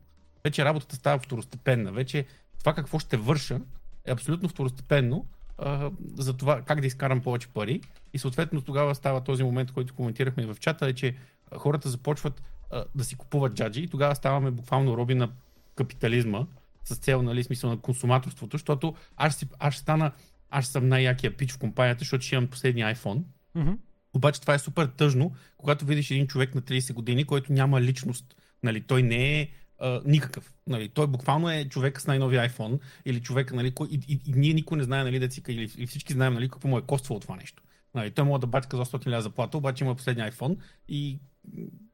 вече 0.44 0.66
работата 0.66 0.96
става 0.96 1.20
второстепенна. 1.20 1.92
Вече 1.92 2.26
това 2.60 2.74
какво 2.74 3.00
ще 3.00 3.18
върша 3.18 3.62
е 4.06 4.12
абсолютно 4.12 4.50
второстепенно 4.50 5.26
а, 5.58 5.92
за 6.16 6.34
това 6.34 6.62
как 6.62 6.82
да 6.82 6.88
изкарам 6.88 7.22
повече 7.22 7.48
пари. 7.48 7.82
И 8.14 8.20
съответно 8.20 8.62
тогава 8.62 8.96
става 8.96 9.22
този 9.22 9.44
момент, 9.44 9.72
който 9.72 9.94
коментирахме 9.94 10.44
и 10.44 10.46
в 10.46 10.58
чата, 10.60 10.88
е, 10.88 10.94
че 10.94 11.16
хората 11.58 11.90
започват 11.90 12.44
а, 12.72 12.86
да 12.96 13.04
си 13.04 13.16
купуват 13.16 13.54
джаджи 13.54 13.82
и 13.82 13.88
тогава 13.88 14.16
ставаме 14.16 14.52
буквално 14.52 14.98
роби 14.98 15.16
на 15.16 15.30
капитализма 15.76 16.46
с 16.88 16.96
цел, 16.96 17.22
нали, 17.22 17.44
смисъл 17.44 17.70
на 17.70 17.78
консуматорството, 17.78 18.58
защото 18.58 18.96
аз, 19.16 19.36
си, 19.36 19.48
аз 19.60 19.76
стана, 19.76 20.12
аз 20.50 20.68
съм 20.68 20.88
най-якия 20.88 21.38
пич 21.38 21.52
в 21.52 21.58
компанията, 21.58 22.00
защото 22.00 22.26
ще 22.26 22.36
имам 22.36 22.48
последния 22.48 22.96
iPhone. 22.96 23.24
Мгм. 23.56 23.72
Обаче 24.14 24.42
това 24.42 24.54
е 24.54 24.60
супер 24.60 24.86
тъжно, 24.86 25.32
когато 25.58 25.86
видиш 25.86 26.12
един 26.12 26.28
човек 26.28 26.56
на 26.56 26.62
30 26.62 26.94
години, 26.94 27.26
който 27.26 27.54
няма 27.54 27.82
личност. 27.82 28.36
Нали, 28.64 28.82
той 28.82 29.04
не 29.04 29.42
е 29.42 29.50
а, 29.80 30.02
никакъв. 30.06 30.54
Нали, 30.68 30.90
той 30.90 31.08
буквално 31.08 31.52
е 31.52 31.66
човек 31.66 32.02
с 32.02 32.08
най-новия 32.08 32.50
iPhone 32.50 32.80
или 33.06 33.22
човек, 33.22 33.54
нали, 33.54 33.72
кой, 33.72 33.88
и, 33.92 34.00
и, 34.08 34.22
и, 34.26 34.34
ние 34.34 34.54
никой 34.54 34.78
не 34.78 34.84
знае, 34.84 35.04
нали, 35.04 35.20
децика, 35.20 35.52
или, 35.52 35.72
или 35.78 35.88
всички 35.88 36.14
знаем, 36.14 36.34
нали, 36.34 36.50
какво 36.50 36.68
му 36.68 36.78
е 36.78 36.82
коствало 36.82 37.20
това 37.20 37.36
нещо. 37.36 37.64
Нали, 37.96 38.12
той 38.12 38.26
може 38.26 38.42
да 38.42 38.48
бачка 38.48 38.78
за 38.78 38.86
100 38.86 39.06
000 39.08 39.20
заплата, 39.20 39.58
обаче 39.58 39.84
има 39.84 39.96
последния 39.96 40.32
iPhone 40.32 40.58
и 40.88 41.20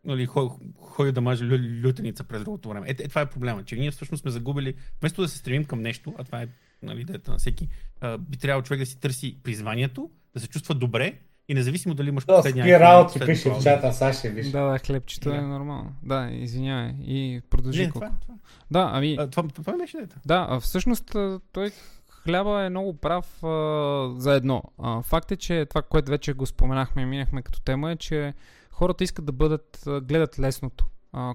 нали, 0.05 0.25
ходи, 0.81 1.11
да 1.11 1.21
маже 1.21 1.45
лю, 1.45 1.87
лютеница 1.87 2.23
през 2.23 2.43
другото 2.43 2.69
време. 2.69 2.87
Е, 2.87 2.91
е, 2.91 3.07
това 3.07 3.21
е 3.21 3.29
проблема, 3.29 3.63
че 3.63 3.75
ние 3.75 3.91
всъщност 3.91 4.21
сме 4.21 4.31
загубили, 4.31 4.73
вместо 4.99 5.21
да 5.21 5.27
се 5.27 5.37
стремим 5.37 5.65
към 5.65 5.81
нещо, 5.81 6.13
а 6.17 6.23
това 6.23 6.41
е 6.41 6.47
нали, 6.81 7.01
идеята 7.01 7.31
на 7.31 7.37
всеки, 7.37 7.67
а, 8.01 8.17
би 8.17 8.37
трябвало 8.37 8.63
човек 8.63 8.79
да 8.79 8.85
си 8.85 8.99
търси 8.99 9.37
призванието, 9.43 10.09
да 10.33 10.39
се 10.39 10.47
чувства 10.47 10.75
добре 10.75 11.13
и 11.47 11.53
независимо 11.53 11.95
дали 11.95 12.09
имаш 12.09 12.25
последния 12.25 12.65
спи 12.65 12.79
работи, 12.79 13.19
пише 13.25 13.49
в 13.49 13.63
чата, 13.63 13.93
Саше, 13.93 14.29
виж. 14.29 14.47
Да, 14.47 14.61
да, 14.61 14.79
хлебчето 14.79 15.29
е 15.29 15.33
Да. 15.33 15.41
нормално. 15.41 15.95
Да, 16.03 16.29
извинявай. 16.31 16.95
И 17.01 17.41
продължи. 17.49 17.81
Не, 17.85 17.89
колко. 17.89 18.07
това, 18.07 18.17
това, 18.21 18.35
Да, 18.71 18.89
ами, 18.93 19.15
а, 19.19 19.29
това, 19.29 19.47
това 19.47 19.77
беше 19.77 19.97
идеята. 19.97 20.19
Да, 20.25 20.47
а 20.49 20.59
всъщност 20.59 21.15
той 21.51 21.71
хляба 22.23 22.63
е 22.63 22.69
много 22.69 22.93
прав 22.93 23.43
а, 23.43 24.13
за 24.17 24.33
едно. 24.33 24.63
А, 24.81 25.01
факт 25.01 25.31
е, 25.31 25.35
че 25.35 25.65
това, 25.65 25.81
което 25.81 26.11
вече 26.11 26.33
го 26.33 26.45
споменахме 26.45 27.01
и 27.01 27.05
минахме 27.05 27.41
като 27.41 27.61
тема 27.61 27.91
е, 27.91 27.95
че 27.95 28.33
хората 28.73 29.03
искат 29.03 29.25
да 29.25 29.31
бъдат, 29.31 29.83
гледат 29.85 30.39
лесното, 30.39 30.85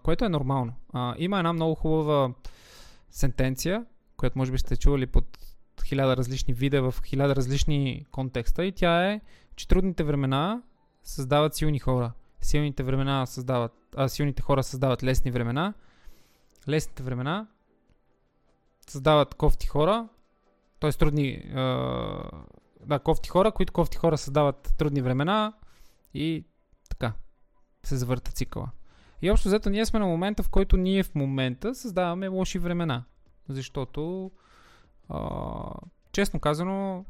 което 0.02 0.24
е 0.24 0.28
нормално. 0.28 0.72
Има 1.18 1.38
една 1.38 1.52
много 1.52 1.74
хубава 1.74 2.34
сентенция, 3.10 3.84
която 4.16 4.38
може 4.38 4.52
би 4.52 4.58
сте 4.58 4.76
чували 4.76 5.06
под 5.06 5.38
хиляда 5.84 6.16
различни 6.16 6.54
вида 6.54 6.90
в 6.90 6.94
хиляда 7.04 7.36
различни 7.36 8.06
контекста 8.10 8.64
и 8.64 8.72
тя 8.72 9.12
е, 9.12 9.20
че 9.56 9.68
трудните 9.68 10.04
времена 10.04 10.62
създават 11.04 11.54
силни 11.54 11.78
хора. 11.78 12.12
Силните 12.40 12.82
времена 12.82 13.26
създават, 13.26 13.72
а 13.96 14.08
силните 14.08 14.42
хора 14.42 14.62
създават 14.62 15.02
лесни 15.02 15.30
времена. 15.30 15.74
Лесните 16.68 17.02
времена 17.02 17.46
създават 18.88 19.34
кофти 19.34 19.66
хора, 19.66 20.08
т.е. 20.80 20.90
трудни, 20.90 21.52
а, 21.54 21.62
да, 22.86 22.98
кофти 22.98 23.28
хора, 23.28 23.52
които 23.52 23.72
кофти 23.72 23.96
хора 23.96 24.18
създават 24.18 24.74
трудни 24.78 25.02
времена 25.02 25.52
и 26.14 26.44
се 27.88 27.96
завърта 27.96 28.30
цикъла. 28.30 28.70
И 29.22 29.30
общо 29.30 29.48
взето 29.48 29.70
ние 29.70 29.86
сме 29.86 29.98
на 29.98 30.06
момента, 30.06 30.42
в 30.42 30.48
който 30.48 30.76
ние 30.76 31.02
в 31.02 31.14
момента 31.14 31.74
създаваме 31.74 32.28
лоши 32.28 32.58
времена. 32.58 33.04
Защото, 33.48 34.30
а, 35.08 35.70
честно 36.12 36.40
казано, 36.40 37.04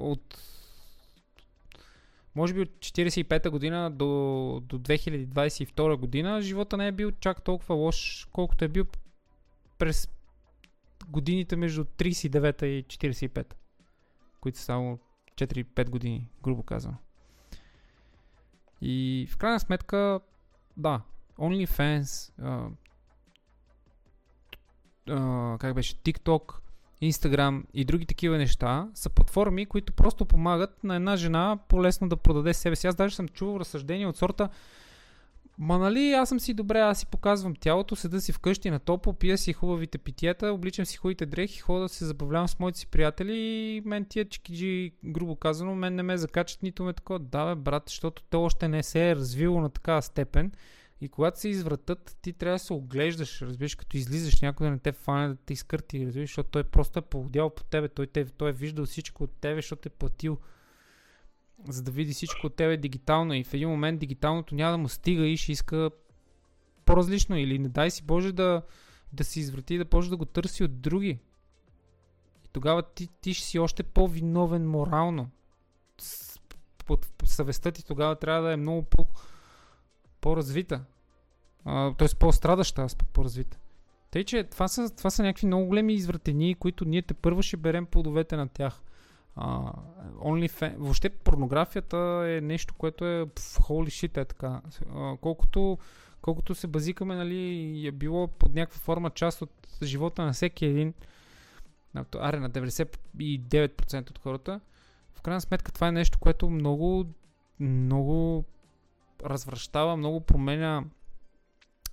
от 0.00 0.38
може 2.34 2.54
би 2.54 2.60
от 2.60 2.68
45-та 2.68 3.50
година 3.50 3.90
до, 3.90 4.04
до 4.64 4.78
2022 4.78 5.96
година 5.96 6.42
живота 6.42 6.76
не 6.76 6.88
е 6.88 6.92
бил 6.92 7.12
чак 7.12 7.42
толкова 7.42 7.74
лош, 7.74 8.28
колкото 8.32 8.64
е 8.64 8.68
бил 8.68 8.84
през 9.78 10.08
годините 11.08 11.56
между 11.56 11.84
39 11.84 12.64
и 12.64 12.84
45, 12.84 13.54
които 14.40 14.58
са 14.58 14.64
само 14.64 14.98
4-5 15.34 15.90
години, 15.90 16.28
грубо 16.42 16.62
казвам. 16.62 16.96
И 18.80 19.26
в 19.30 19.36
крайна 19.36 19.60
сметка, 19.60 20.20
да, 20.76 21.00
OnlyFans, 21.38 22.32
а, 22.42 22.68
а, 25.08 25.58
как 25.58 25.74
беше, 25.74 25.96
TikTok, 25.96 26.54
Instagram 27.02 27.62
и 27.74 27.84
други 27.84 28.06
такива 28.06 28.38
неща 28.38 28.88
са 28.94 29.10
платформи, 29.10 29.66
които 29.66 29.92
просто 29.92 30.24
помагат 30.24 30.84
на 30.84 30.96
една 30.96 31.16
жена 31.16 31.58
по-лесно 31.68 32.08
да 32.08 32.16
продаде 32.16 32.54
себе 32.54 32.76
си. 32.76 32.86
Аз 32.86 32.94
даже 32.94 33.14
съм 33.14 33.28
чувал 33.28 33.60
разсъждения 33.60 34.08
от 34.08 34.16
сорта 34.16 34.48
Ма 35.58 35.78
нали, 35.78 36.12
аз 36.12 36.28
съм 36.28 36.40
си 36.40 36.54
добре, 36.54 36.80
аз 36.80 36.98
си 36.98 37.06
показвам 37.06 37.54
тялото, 37.54 37.96
седа 37.96 38.20
си 38.20 38.32
вкъщи 38.32 38.70
на 38.70 38.78
топло, 38.78 39.12
пия 39.12 39.38
си 39.38 39.52
хубавите 39.52 39.98
питиета, 39.98 40.52
обличам 40.52 40.86
си 40.86 40.96
хубавите 40.96 41.26
дрехи, 41.26 41.58
хода 41.60 41.82
да 41.82 41.88
се 41.88 42.04
забавлявам 42.04 42.48
с 42.48 42.58
моите 42.58 42.78
си 42.78 42.86
приятели 42.86 43.36
и 43.36 43.82
мен 43.84 44.06
тия 44.08 44.28
чикиджи, 44.28 44.92
грубо 45.04 45.36
казано, 45.36 45.74
мен 45.74 45.94
не 45.94 46.02
ме 46.02 46.16
закачат 46.16 46.62
нито 46.62 46.84
ме 46.84 46.92
такова. 46.92 47.18
Да, 47.18 47.46
бе, 47.46 47.60
брат, 47.60 47.82
защото 47.86 48.22
то 48.30 48.42
още 48.42 48.68
не 48.68 48.82
се 48.82 49.10
е 49.10 49.16
развило 49.16 49.60
на 49.60 49.70
такава 49.70 50.02
степен. 50.02 50.52
И 51.00 51.08
когато 51.08 51.40
се 51.40 51.48
извратат, 51.48 52.16
ти 52.22 52.32
трябва 52.32 52.54
да 52.54 52.58
се 52.58 52.72
оглеждаш, 52.72 53.42
разбираш, 53.42 53.74
като 53.74 53.96
излизаш 53.96 54.40
някой 54.40 54.66
да 54.66 54.70
не 54.70 54.78
те 54.78 54.92
фане, 54.92 55.28
да 55.28 55.36
те 55.36 55.52
изкърти, 55.52 56.06
разбираш, 56.06 56.28
защото 56.30 56.50
той 56.50 56.64
просто 56.64 56.98
е 56.98 57.02
поводял 57.02 57.50
по 57.50 57.64
тебе, 57.64 57.88
той, 57.88 58.06
те, 58.06 58.24
той 58.24 58.50
е 58.50 58.52
виждал 58.52 58.86
всичко 58.86 59.24
от 59.24 59.30
тебе, 59.40 59.56
защото 59.56 59.88
е 59.88 59.90
платил 59.90 60.38
за 61.68 61.82
да 61.82 61.90
види 61.90 62.12
всичко 62.12 62.46
от 62.46 62.56
тебе 62.56 62.76
дигитално 62.76 63.34
и 63.34 63.44
в 63.44 63.54
един 63.54 63.68
момент 63.68 64.00
дигиталното 64.00 64.54
няма 64.54 64.70
да 64.70 64.78
му 64.78 64.88
стига 64.88 65.26
и 65.26 65.36
ще 65.36 65.52
иска 65.52 65.90
по-различно 66.84 67.38
или 67.38 67.58
не 67.58 67.68
дай 67.68 67.90
си 67.90 68.02
Боже 68.02 68.32
да, 68.32 68.62
да 69.12 69.24
се 69.24 69.40
изврати 69.40 69.74
и 69.74 69.78
да 69.78 69.84
почне 69.84 70.10
да 70.10 70.16
го 70.16 70.24
търси 70.24 70.64
от 70.64 70.80
други. 70.80 71.18
И 72.44 72.48
тогава 72.52 72.82
ти, 72.82 73.08
ти 73.20 73.34
ще 73.34 73.46
си 73.46 73.58
още 73.58 73.82
по-виновен 73.82 74.68
морално. 74.68 75.30
Под 76.86 77.06
съвестта 77.24 77.70
ти 77.70 77.84
тогава 77.84 78.16
трябва 78.16 78.42
да 78.42 78.52
е 78.52 78.56
много 78.56 78.82
по, 78.82 79.06
по-развита. 80.20 80.84
Тоест 81.98 82.18
по-страдаща, 82.18 82.82
аз 82.82 82.96
по-развита. 82.96 83.58
Тъй, 84.10 84.24
че 84.24 84.44
това 84.44 84.68
са, 84.68 84.96
това 84.96 85.10
са 85.10 85.22
някакви 85.22 85.46
много 85.46 85.66
големи 85.66 85.94
извратени, 85.94 86.54
които 86.54 86.84
ние 86.84 87.02
те 87.02 87.14
първо 87.14 87.42
ще 87.42 87.56
берем 87.56 87.86
плодовете 87.86 88.36
на 88.36 88.48
тях. 88.48 88.82
OnlyFans, 89.36 90.76
въобще 90.76 91.08
порнографията 91.08 92.24
е 92.28 92.40
нещо, 92.40 92.74
което 92.74 93.06
е 93.06 93.26
пф, 93.34 93.58
holy 93.58 93.86
shit 93.86 94.16
е 94.16 94.24
така. 94.24 94.60
Uh, 94.68 95.20
колкото, 95.20 95.78
колкото 96.22 96.54
се 96.54 96.66
базикаме, 96.66 97.14
нали, 97.14 97.86
е 97.86 97.92
било 97.92 98.28
под 98.28 98.54
някаква 98.54 98.78
форма 98.78 99.10
част 99.10 99.42
от 99.42 99.50
живота 99.82 100.24
на 100.24 100.32
всеки 100.32 100.66
един, 100.66 100.94
аре 102.14 102.40
на 102.40 102.50
99% 102.50 104.10
от 104.10 104.18
хората, 104.18 104.60
в 105.14 105.22
крайна 105.22 105.40
сметка 105.40 105.72
това 105.72 105.88
е 105.88 105.92
нещо, 105.92 106.18
което 106.18 106.50
много, 106.50 107.06
много 107.60 108.44
развръщава, 109.24 109.96
много 109.96 110.20
променя 110.20 110.84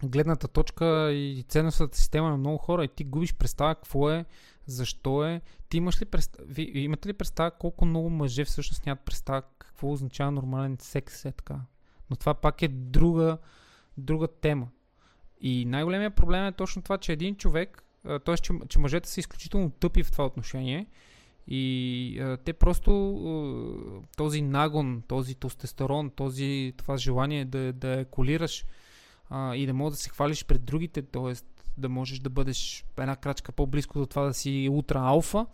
гледната 0.03 0.47
точка 0.47 1.11
и 1.11 1.45
ценностната 1.47 1.97
система 1.97 2.29
на 2.29 2.37
много 2.37 2.57
хора 2.57 2.85
и 2.85 2.87
ти 2.87 3.03
губиш 3.03 3.33
представа 3.33 3.75
какво 3.75 4.09
е, 4.09 4.25
защо 4.65 5.25
е. 5.25 5.41
Ти 5.69 5.77
имаш 5.77 6.01
ли 6.01 6.05
представа, 6.05 6.45
ви, 6.47 6.71
имате 6.75 7.09
ли 7.09 7.13
представа 7.13 7.51
колко 7.51 7.85
много 7.85 8.09
мъже 8.09 8.45
всъщност 8.45 8.85
нямат 8.85 9.05
представа 9.05 9.41
какво 9.57 9.91
означава 9.91 10.31
нормален 10.31 10.77
секс 10.79 11.25
е 11.25 11.31
така. 11.31 11.59
Но 12.09 12.15
това 12.15 12.33
пак 12.33 12.61
е 12.61 12.67
друга, 12.67 13.37
друга 13.97 14.27
тема. 14.27 14.67
И 15.41 15.65
най-големият 15.65 16.15
проблем 16.15 16.45
е 16.45 16.51
точно 16.51 16.81
това, 16.81 16.97
че 16.97 17.13
един 17.13 17.35
човек, 17.35 17.83
т.е. 18.25 18.37
Че, 18.37 18.53
че 18.69 18.79
мъжете 18.79 19.09
са 19.09 19.19
изключително 19.19 19.69
тъпи 19.69 20.03
в 20.03 20.11
това 20.11 20.25
отношение 20.25 20.87
и 21.47 22.19
а, 22.21 22.37
те 22.37 22.53
просто 22.53 23.15
а, 23.15 24.15
този 24.17 24.41
нагон, 24.41 25.03
този 25.07 25.35
тестостерон, 25.35 26.09
този, 26.09 26.73
това 26.77 26.97
желание 26.97 27.45
да, 27.45 27.73
да 27.73 27.99
еколираш 27.99 28.65
а, 29.29 29.55
и 29.55 29.65
да 29.65 29.73
можеш 29.73 29.97
да 29.97 30.03
се 30.03 30.09
хвалиш 30.09 30.45
пред 30.45 30.63
другите, 30.65 31.01
т.е. 31.01 31.33
да 31.77 31.89
можеш 31.89 32.19
да 32.19 32.29
бъдеш 32.29 32.85
една 32.97 33.15
крачка 33.15 33.51
по-близко 33.51 33.99
до 33.99 34.05
това 34.05 34.23
да 34.23 34.33
си 34.33 34.69
утра 34.71 34.99
алфа, 34.99 35.45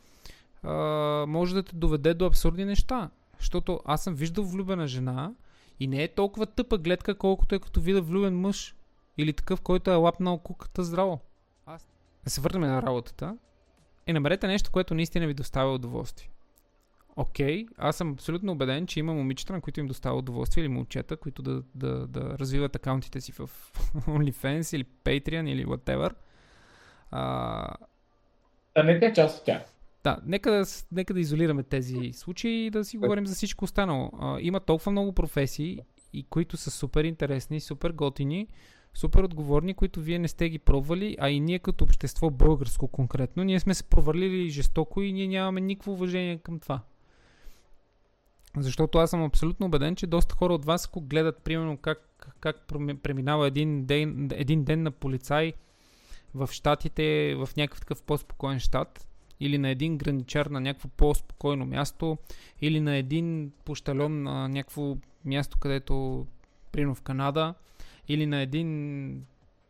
може 1.27 1.53
да 1.53 1.63
те 1.63 1.75
доведе 1.75 2.13
до 2.13 2.25
абсурдни 2.25 2.65
неща. 2.65 3.09
Защото 3.39 3.79
аз 3.85 4.03
съм 4.03 4.15
виждал 4.15 4.43
влюбена 4.43 4.87
жена 4.87 5.31
и 5.79 5.87
не 5.87 6.03
е 6.03 6.07
толкова 6.07 6.45
тъпа 6.45 6.77
гледка, 6.77 7.15
колкото 7.15 7.55
е 7.55 7.59
като 7.59 7.81
вида 7.81 8.01
влюбен 8.01 8.39
мъж. 8.39 8.75
Или 9.17 9.33
такъв, 9.33 9.61
който 9.61 9.91
е 9.91 9.95
лапнал 9.95 10.37
куката 10.37 10.83
здраво. 10.83 11.19
Аз... 11.65 11.87
Да 12.23 12.29
се 12.29 12.41
върнем 12.41 12.61
на 12.61 12.81
работата. 12.81 13.37
И 14.07 14.13
намерете 14.13 14.47
нещо, 14.47 14.71
което 14.71 14.95
наистина 14.95 15.27
ви 15.27 15.33
доставя 15.33 15.73
удоволствие. 15.73 16.29
Окей, 17.15 17.65
okay, 17.65 17.69
аз 17.77 17.95
съм 17.95 18.11
абсолютно 18.11 18.51
убеден, 18.51 18.87
че 18.87 18.99
има 18.99 19.13
момичета, 19.13 19.53
на 19.53 19.61
които 19.61 19.79
им 19.79 19.87
достава 19.87 20.17
удоволствие 20.17 20.61
или 20.61 20.69
момчета, 20.69 21.17
които 21.17 21.41
да, 21.41 21.63
да, 21.75 22.07
да 22.07 22.39
развиват 22.39 22.75
акаунтите 22.75 23.21
си 23.21 23.31
в 23.31 23.39
OnlyFans 23.95 24.75
или 24.75 24.85
Patreon 25.03 25.49
или 25.49 25.65
whatever. 25.65 26.13
А... 27.11 27.75
Да 28.75 28.83
не 28.83 28.99
те 28.99 29.13
част 29.13 29.39
от 29.39 29.45
тях. 29.45 29.61
Да, 30.03 30.19
нека 30.25 30.51
да, 30.51 30.63
нека 30.91 31.13
да 31.13 31.19
изолираме 31.19 31.63
тези 31.63 32.11
случаи 32.13 32.65
и 32.65 32.69
да 32.69 32.85
си 32.85 32.97
говорим 32.97 33.27
за 33.27 33.35
всичко 33.35 33.65
останало. 33.65 34.11
А, 34.19 34.37
има 34.41 34.59
толкова 34.59 34.91
много 34.91 35.13
професии, 35.13 35.79
и 36.13 36.23
които 36.23 36.57
са 36.57 36.71
супер 36.71 37.03
интересни, 37.03 37.61
супер 37.61 37.91
готини, 37.91 38.47
супер 38.93 39.23
отговорни, 39.23 39.73
които 39.73 40.01
вие 40.01 40.19
не 40.19 40.27
сте 40.27 40.49
ги 40.49 40.59
пробвали, 40.59 41.15
а 41.19 41.29
и 41.29 41.39
ние 41.39 41.59
като 41.59 41.83
общество 41.83 42.29
българско 42.29 42.87
конкретно, 42.87 43.43
ние 43.43 43.59
сме 43.59 43.73
се 43.73 43.83
провалили 43.83 44.49
жестоко 44.49 45.01
и 45.01 45.13
ние 45.13 45.27
нямаме 45.27 45.61
никакво 45.61 45.91
уважение 45.91 46.37
към 46.37 46.59
това. 46.59 46.81
Защото 48.57 48.97
аз 48.97 49.09
съм 49.09 49.23
абсолютно 49.23 49.65
убеден, 49.65 49.95
че 49.95 50.07
доста 50.07 50.35
хора 50.35 50.53
от 50.53 50.65
вас, 50.65 50.85
ако 50.85 51.01
гледат 51.01 51.43
примерно 51.43 51.77
как, 51.77 52.27
как 52.39 52.67
преминава 53.03 53.47
един 53.47 53.85
ден, 53.85 54.29
един 54.33 54.63
ден 54.63 54.83
на 54.83 54.91
полицай 54.91 55.53
в 56.33 56.49
щатите, 56.51 57.35
в 57.35 57.49
някакъв 57.57 57.79
такъв 57.79 58.03
по-спокоен 58.03 58.59
щат, 58.59 59.07
или 59.39 59.57
на 59.57 59.69
един 59.69 59.97
граничар 59.97 60.45
на 60.45 60.61
някакво 60.61 60.89
по-спокойно 60.89 61.65
място, 61.65 62.17
или 62.61 62.79
на 62.79 62.95
един 62.95 63.51
пощален 63.65 64.23
на 64.23 64.47
някакво 64.47 64.97
място, 65.25 65.59
където, 65.59 66.25
примерно 66.71 66.95
в 66.95 67.01
Канада, 67.01 67.53
или 68.07 68.25
на 68.25 68.41
един... 68.41 69.25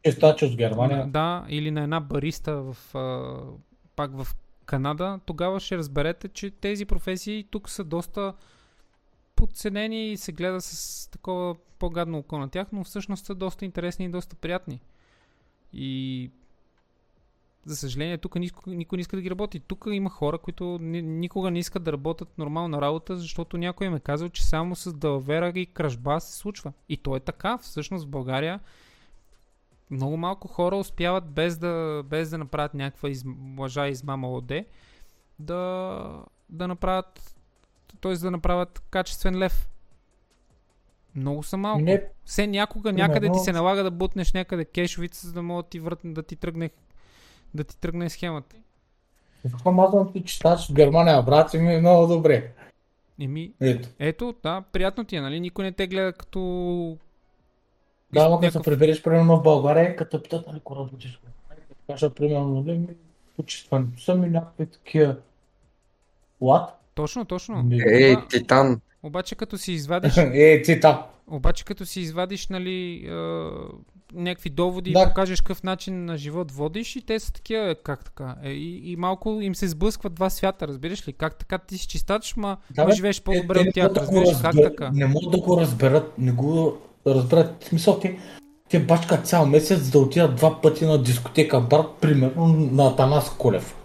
Чистач 0.05 0.41
от 0.41 0.55
Германия. 0.55 1.07
Да, 1.07 1.45
или 1.49 1.71
на 1.71 1.83
една 1.83 1.99
бариста 1.99 2.61
в, 2.61 2.77
пак 3.95 4.23
в 4.23 4.35
Канада, 4.65 5.19
тогава 5.25 5.59
ще 5.59 5.77
разберете, 5.77 6.27
че 6.27 6.51
тези 6.51 6.85
професии 6.85 7.47
тук 7.51 7.69
са 7.69 7.83
доста 7.83 8.33
подценени 9.39 10.11
и 10.11 10.17
се 10.17 10.31
гледа 10.31 10.61
с 10.61 11.07
такова 11.11 11.55
по-гадно 11.79 12.17
око 12.17 12.37
на 12.37 12.49
тях, 12.49 12.67
но 12.71 12.83
всъщност 12.83 13.25
са 13.25 13.35
доста 13.35 13.65
интересни 13.65 14.05
и 14.05 14.09
доста 14.09 14.35
приятни. 14.35 14.81
И 15.73 16.31
за 17.65 17.75
съжаление, 17.75 18.17
тук 18.17 18.35
никой, 18.35 18.75
не 18.75 18.85
иска 18.97 19.15
да 19.15 19.21
ги 19.21 19.29
работи. 19.29 19.59
Тук 19.59 19.85
има 19.91 20.09
хора, 20.09 20.37
които 20.37 20.77
ни, 20.81 21.01
никога 21.01 21.51
не 21.51 21.59
искат 21.59 21.83
да 21.83 21.91
работят 21.93 22.37
нормална 22.37 22.81
работа, 22.81 23.17
защото 23.17 23.57
някой 23.57 23.87
им 23.87 23.95
е 23.95 23.99
казал, 23.99 24.29
че 24.29 24.45
само 24.45 24.75
с 24.75 24.93
дълвера 24.93 25.49
и 25.49 25.65
кражба 25.65 26.19
се 26.19 26.37
случва. 26.37 26.73
И 26.89 26.97
то 26.97 27.15
е 27.15 27.19
така. 27.19 27.57
Всъщност 27.57 28.05
в 28.05 28.09
България 28.09 28.59
много 29.91 30.17
малко 30.17 30.47
хора 30.47 30.75
успяват 30.75 31.29
без 31.29 31.57
да, 31.57 32.03
без 32.05 32.29
да 32.29 32.37
направят 32.37 32.73
някаква 32.73 33.09
лъжа 33.59 33.87
измама 33.87 34.31
ОД, 34.31 34.51
да, 35.39 36.23
да 36.49 36.67
направят 36.67 37.38
т.е. 38.01 38.13
да 38.13 38.31
направят 38.31 38.81
качествен 38.91 39.37
лев. 39.37 39.69
Много 41.15 41.43
са 41.43 41.57
малко. 41.57 41.81
Не, 41.81 42.03
Все 42.25 42.47
някога, 42.47 42.93
някъде 42.93 43.31
ти 43.31 43.39
се 43.39 43.51
налага 43.51 43.83
да 43.83 43.91
бутнеш 43.91 44.33
някъде 44.33 44.65
кешовица, 44.65 45.27
за 45.27 45.33
да 45.33 45.41
мога 45.41 45.63
да 45.63 45.69
ти 45.69 45.79
въртне, 45.79 46.13
да 46.13 46.23
ти 46.23 46.35
тръгне 46.35 46.69
да 47.53 47.63
ти 47.63 47.77
тръгне 47.77 48.09
схемата. 48.09 48.55
Какво 49.51 49.71
мазам 49.71 50.13
ти 50.13 50.23
читаш 50.23 50.69
в 50.69 50.73
Германия, 50.73 51.23
брат, 51.23 51.53
ми 51.53 51.73
е 51.73 51.79
много 51.79 52.07
добре. 52.07 52.51
Еми, 53.21 53.51
ето. 53.61 53.89
ето, 53.99 54.35
да, 54.43 54.63
приятно 54.71 55.05
ти 55.05 55.15
е, 55.15 55.21
нали? 55.21 55.39
Никой 55.39 55.65
не 55.65 55.71
те 55.71 55.87
гледа 55.87 56.13
като... 56.13 56.97
Да, 58.13 58.29
но 58.29 58.39
като 58.39 58.51
се 58.51 58.61
прибереш 58.61 59.03
примерно 59.03 59.37
в 59.37 59.43
България, 59.43 59.95
като 59.95 60.23
питат, 60.23 60.47
нали, 60.47 60.59
кога 60.59 60.79
работиш? 60.79 61.19
Кажа, 61.87 62.09
примерно, 62.09 62.63
нали, 62.63 62.87
почистването 63.35 64.01
са 64.01 64.15
ми 64.15 64.29
някакви 64.29 64.65
такива... 64.65 65.15
What? 66.41 66.69
Точно, 66.99 67.25
точно. 67.25 67.69
Ей, 67.71 68.15
титан. 68.29 68.81
Обаче 69.03 69.35
като 69.35 69.57
си 69.57 69.71
извадиш... 69.71 70.17
Ей, 70.33 70.61
титан. 70.61 70.97
Обаче 71.27 71.65
като 71.65 71.85
си 71.85 72.01
извадиш, 72.01 72.47
нали, 72.47 73.09
някакви 74.13 74.49
доводи 74.49 74.91
да. 74.91 74.99
и 74.99 75.03
покажеш 75.03 75.41
какъв 75.41 75.63
начин 75.63 76.05
на 76.05 76.17
живот 76.17 76.51
водиш 76.51 76.95
и 76.95 77.01
те 77.01 77.19
са 77.19 77.33
такива, 77.33 77.69
е, 77.69 77.75
как 77.75 78.05
така? 78.05 78.35
Е, 78.43 78.49
и, 78.49 78.91
и 78.91 78.95
малко 78.95 79.39
им 79.41 79.55
се 79.55 79.67
сблъскват 79.67 80.13
два 80.13 80.29
свята, 80.29 80.67
разбираш 80.67 81.07
ли? 81.07 81.13
Как 81.13 81.35
така 81.35 81.57
ти 81.57 81.77
си 81.77 81.87
чистач, 81.87 82.35
ма 82.35 82.57
да, 82.75 82.85
бе, 82.85 82.91
живееш 82.91 83.21
по-добре 83.21 83.59
от 83.59 83.73
тях, 83.73 83.91
разбираш 83.95 84.29
разбер... 84.29 84.63
как 84.63 84.71
така? 84.71 84.91
Не 84.93 85.05
могат 85.05 85.31
да 85.31 85.37
го 85.37 85.61
разберат, 85.61 86.17
не 86.17 86.31
го 86.31 86.77
разберат. 87.07 87.63
В 87.63 87.67
смисъл, 87.67 87.99
те, 87.99 88.19
те 88.69 88.79
бачкат 88.79 89.27
цял 89.27 89.45
месец 89.45 89.89
да 89.89 89.99
отидат 89.99 90.35
два 90.35 90.61
пъти 90.61 90.85
на 90.85 91.03
дискотека, 91.03 91.61
брат, 91.61 91.87
примерно 92.01 92.47
на 92.47 92.87
Атанас 92.87 93.37
Колев. 93.37 93.78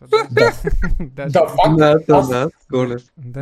Да, 1.00 1.26
да, 1.28 1.46
факт. 1.48 2.10
Аз, 2.10 2.28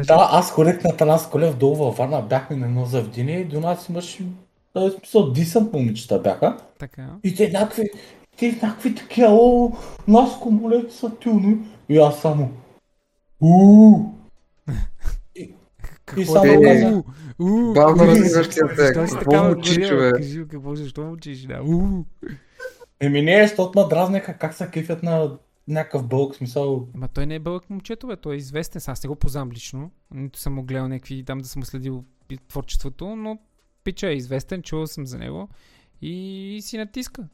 да, 0.06 0.28
аз 0.30 0.50
ходех 0.50 0.84
на 0.84 0.96
Танас 0.96 1.30
Колев 1.30 1.56
долу 1.56 1.74
във 1.74 1.96
Варна, 1.96 2.22
бяхме 2.22 2.56
на 2.56 2.66
едно 2.66 2.84
заведение 2.84 3.40
и 3.40 3.44
до 3.44 3.60
нас 3.60 3.88
имаш 3.88 4.18
в 4.74 4.90
смисъл, 4.90 5.32
дисънт 5.32 5.72
момичета 5.72 6.18
бяха. 6.18 6.56
Така. 6.78 7.06
И 7.24 7.34
те 7.34 7.50
някакви, 7.50 7.84
те 8.36 8.58
някакви 8.62 8.94
такива, 8.94 9.28
о, 9.30 9.72
нас 10.08 10.40
комолети 10.40 10.94
са 10.94 11.10
тилни. 11.10 11.58
И 11.88 11.98
аз 11.98 12.20
само, 12.20 12.50
ууу. 13.40 14.14
И, 15.36 15.54
и 16.16 16.24
само 16.24 16.62
казах, 16.62 16.94
Бавно 17.74 18.06
развиваш 18.06 18.48
тия 18.48 18.68
те, 18.76 18.92
какво 18.92 19.44
мучи, 19.44 19.88
човек? 19.88 20.14
Кажи, 20.16 20.44
какво, 20.50 20.74
защо 20.74 21.04
мучиш, 21.04 21.40
да. 21.40 21.60
Еми 23.00 23.22
не, 23.22 23.46
защото 23.46 23.80
ме 23.80 23.88
дразнеха 23.88 24.34
как 24.34 24.54
се 24.54 24.68
кефят 24.70 25.02
на 25.02 25.30
някакъв 25.68 26.06
бълък, 26.06 26.34
смисъл. 26.34 26.88
Ма 26.94 27.08
той 27.08 27.26
не 27.26 27.34
е 27.34 27.38
бълък 27.38 27.70
момчето, 27.70 28.06
бе, 28.06 28.16
той 28.16 28.34
е 28.34 28.36
известен. 28.36 28.82
Аз 28.86 29.02
не 29.02 29.08
го 29.08 29.16
познавам 29.16 29.52
лично. 29.52 29.90
Нито 30.10 30.38
съм 30.38 30.54
му 30.54 30.62
гледал 30.62 30.88
някакви 30.88 31.24
там 31.24 31.38
да 31.38 31.48
съм 31.48 31.64
следил 31.64 32.04
творчеството, 32.48 33.16
но 33.16 33.38
пича 33.84 34.08
е 34.08 34.14
известен, 34.14 34.62
чувал 34.62 34.86
съм 34.86 35.06
за 35.06 35.18
него 35.18 35.48
и 36.02 36.58
си 36.62 36.78
натиска. 36.78 37.28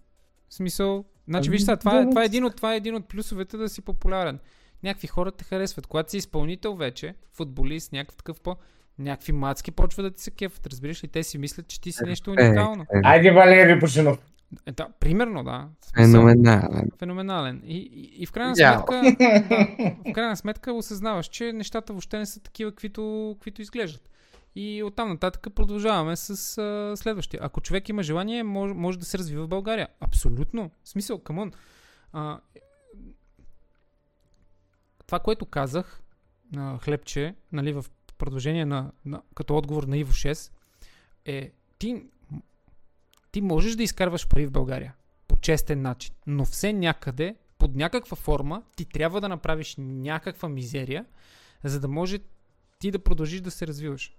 В 0.48 0.54
смисъл, 0.54 1.04
значи 1.28 1.50
виж 1.50 1.60
сега, 1.60 1.76
това, 1.76 2.00
е, 2.00 2.10
това, 2.10 2.22
е 2.22 2.26
един 2.26 2.44
от, 2.44 2.56
това 2.56 2.74
е 2.74 2.76
един 2.76 2.94
от 2.94 3.08
плюсовете 3.08 3.56
да 3.56 3.68
си 3.68 3.82
популярен. 3.82 4.38
Някакви 4.82 5.06
хора 5.06 5.32
те 5.32 5.44
харесват. 5.44 5.86
Когато 5.86 6.10
си 6.10 6.16
изпълнител 6.16 6.74
вече, 6.74 7.14
футболист, 7.32 7.92
някакъв 7.92 8.16
такъв 8.16 8.40
по... 8.40 8.56
Някакви 8.98 9.32
мацки 9.32 9.70
почва 9.70 10.02
да 10.02 10.10
ти 10.10 10.22
се 10.22 10.30
кефат, 10.30 10.66
разбираш 10.66 11.04
ли? 11.04 11.08
Те 11.08 11.22
си 11.22 11.38
мислят, 11.38 11.68
че 11.68 11.80
ти 11.80 11.92
си 11.92 12.04
нещо 12.06 12.30
уникално. 12.30 12.82
Е, 12.82 12.98
е. 12.98 13.00
Айде, 13.04 13.30
Валери 13.30 13.80
Пушинов. 13.80 14.18
Е, 14.66 14.72
да, 14.72 14.88
примерно, 15.00 15.44
да. 15.44 15.68
Феноменален. 15.96 16.90
Феноменален. 16.98 17.62
И, 17.64 17.76
и, 17.76 18.22
и 18.22 18.26
в 18.26 18.32
крайна 18.32 18.56
сметка, 18.56 19.02
да, 19.18 20.10
в 20.10 20.12
крайна 20.12 20.36
сметка 20.36 20.72
осъзнаваш, 20.72 21.26
че 21.26 21.52
нещата 21.52 21.92
въобще 21.92 22.18
не 22.18 22.26
са 22.26 22.40
такива, 22.40 22.70
каквито, 22.70 23.34
каквито 23.38 23.62
изглеждат. 23.62 24.10
И 24.56 24.82
оттам 24.82 25.08
нататък 25.08 25.54
продължаваме 25.54 26.16
с 26.16 26.58
а, 26.58 26.96
следващия. 26.96 27.40
Ако 27.42 27.60
човек 27.60 27.88
има 27.88 28.02
желание, 28.02 28.42
може, 28.42 28.74
може 28.74 28.98
да 28.98 29.04
се 29.04 29.18
развива 29.18 29.44
в 29.44 29.48
България. 29.48 29.88
Абсолютно. 30.00 30.70
В 30.84 30.88
смисъл, 30.88 31.18
камон. 31.18 31.52
А, 32.12 32.40
това, 35.06 35.18
което 35.18 35.46
казах 35.46 36.02
на 36.52 36.78
Хлебче, 36.78 37.34
нали, 37.52 37.72
в 37.72 37.84
продължение 38.18 38.64
на, 38.64 38.92
на, 39.04 39.22
като 39.34 39.56
отговор 39.56 39.82
на 39.82 39.96
Иво 39.96 40.12
6, 40.12 40.52
е 41.24 41.52
ти, 41.78 42.02
ти 43.34 43.40
можеш 43.40 43.76
да 43.76 43.82
изкарваш 43.82 44.28
пари 44.28 44.46
в 44.46 44.50
България 44.50 44.94
по 45.28 45.36
честен 45.36 45.82
начин, 45.82 46.14
но 46.26 46.44
все 46.44 46.72
някъде, 46.72 47.36
под 47.58 47.74
някаква 47.74 48.16
форма, 48.16 48.62
ти 48.76 48.84
трябва 48.84 49.20
да 49.20 49.28
направиш 49.28 49.74
някаква 49.78 50.48
мизерия, 50.48 51.04
за 51.64 51.80
да 51.80 51.88
може 51.88 52.18
ти 52.78 52.90
да 52.90 52.98
продължиш 52.98 53.40
да 53.40 53.50
се 53.50 53.66
развиваш. 53.66 54.16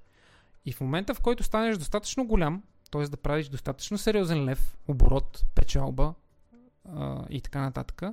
И 0.65 0.71
в 0.71 0.81
момента, 0.81 1.13
в 1.13 1.21
който 1.21 1.43
станеш 1.43 1.77
достатъчно 1.77 2.27
голям, 2.27 2.63
т.е. 2.91 3.03
да 3.03 3.17
правиш 3.17 3.47
достатъчно 3.47 3.97
сериозен 3.97 4.45
лев, 4.45 4.77
оборот, 4.87 5.45
печалба 5.55 6.13
а, 6.85 7.25
и 7.29 7.41
така 7.41 7.61
нататък, 7.61 8.03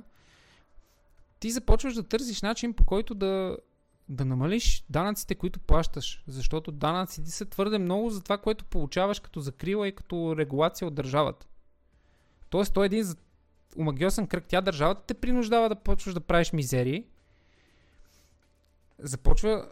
ти 1.39 1.51
започваш 1.51 1.93
да 1.93 2.03
търсиш 2.03 2.41
начин 2.41 2.73
по 2.73 2.85
който 2.85 3.15
да, 3.15 3.57
да 4.09 4.25
намалиш 4.25 4.85
данъците, 4.89 5.35
които 5.35 5.59
плащаш. 5.59 6.23
Защото 6.27 6.71
данъците 6.71 7.31
са 7.31 7.45
твърде 7.45 7.77
много 7.77 8.09
за 8.09 8.23
това, 8.23 8.37
което 8.37 8.65
получаваш 8.65 9.19
като 9.19 9.39
закрила 9.39 9.87
и 9.87 9.95
като 9.95 10.35
регулация 10.37 10.87
от 10.87 10.95
държавата. 10.95 11.47
Тоест, 12.49 12.73
той 12.73 12.85
е 12.85 12.85
един 12.85 13.05
омагиосен 13.77 14.27
кръг. 14.27 14.45
Тя 14.47 14.61
държавата 14.61 15.01
те 15.07 15.13
принуждава 15.13 15.69
да 15.69 15.75
почваш 15.75 16.13
да 16.13 16.19
правиш 16.19 16.53
мизерии. 16.53 17.05
Започва. 18.99 19.71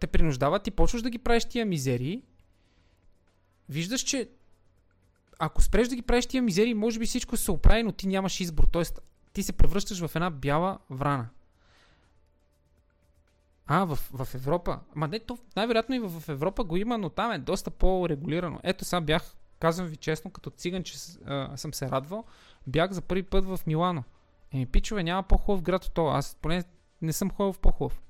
те 0.00 0.06
принуждават 0.06 0.66
и 0.66 0.70
почваш 0.70 1.02
да 1.02 1.10
ги 1.10 1.18
правиш 1.18 1.44
тия 1.44 1.66
мизерии. 1.66 2.22
Виждаш, 3.68 4.00
че 4.00 4.28
ако 5.38 5.62
спреш 5.62 5.88
да 5.88 5.96
ги 5.96 6.02
правиш 6.02 6.26
тия 6.26 6.42
мизерии, 6.42 6.74
може 6.74 6.98
би 6.98 7.06
всичко 7.06 7.36
се 7.36 7.50
оправи, 7.50 7.82
но 7.82 7.92
ти 7.92 8.06
нямаш 8.06 8.40
избор. 8.40 8.64
Тоест, 8.72 9.00
ти 9.32 9.42
се 9.42 9.52
превръщаш 9.52 10.06
в 10.06 10.16
една 10.16 10.30
бяла 10.30 10.78
врана. 10.90 11.28
А, 13.70 13.84
в, 13.84 13.96
в 13.96 14.34
Европа. 14.34 14.80
Ма 14.94 15.08
не, 15.08 15.18
то 15.18 15.38
най-вероятно 15.56 15.94
и 15.94 15.98
в, 15.98 16.20
в 16.20 16.28
Европа 16.28 16.64
го 16.64 16.76
има, 16.76 16.98
но 16.98 17.08
там 17.08 17.32
е 17.32 17.38
доста 17.38 17.70
по-регулирано. 17.70 18.60
Ето 18.62 18.84
сега 18.84 19.00
бях, 19.00 19.36
казвам 19.58 19.86
ви 19.86 19.96
честно, 19.96 20.30
като 20.30 20.50
циган, 20.50 20.82
че 20.82 20.98
а, 21.26 21.56
съм 21.56 21.74
се 21.74 21.90
радвал, 21.90 22.24
бях 22.66 22.92
за 22.92 23.02
първи 23.02 23.22
път 23.22 23.44
в 23.44 23.60
Милано. 23.66 24.04
Еми, 24.52 24.66
пичове, 24.66 25.02
няма 25.02 25.22
по-хубав 25.22 25.62
град 25.62 25.84
от 25.84 25.92
това. 25.94 26.12
Аз 26.12 26.36
поне 26.42 26.64
не 27.02 27.12
съм 27.12 27.30
ходил 27.30 27.52
в 27.52 27.58
по-хубав. 27.58 28.02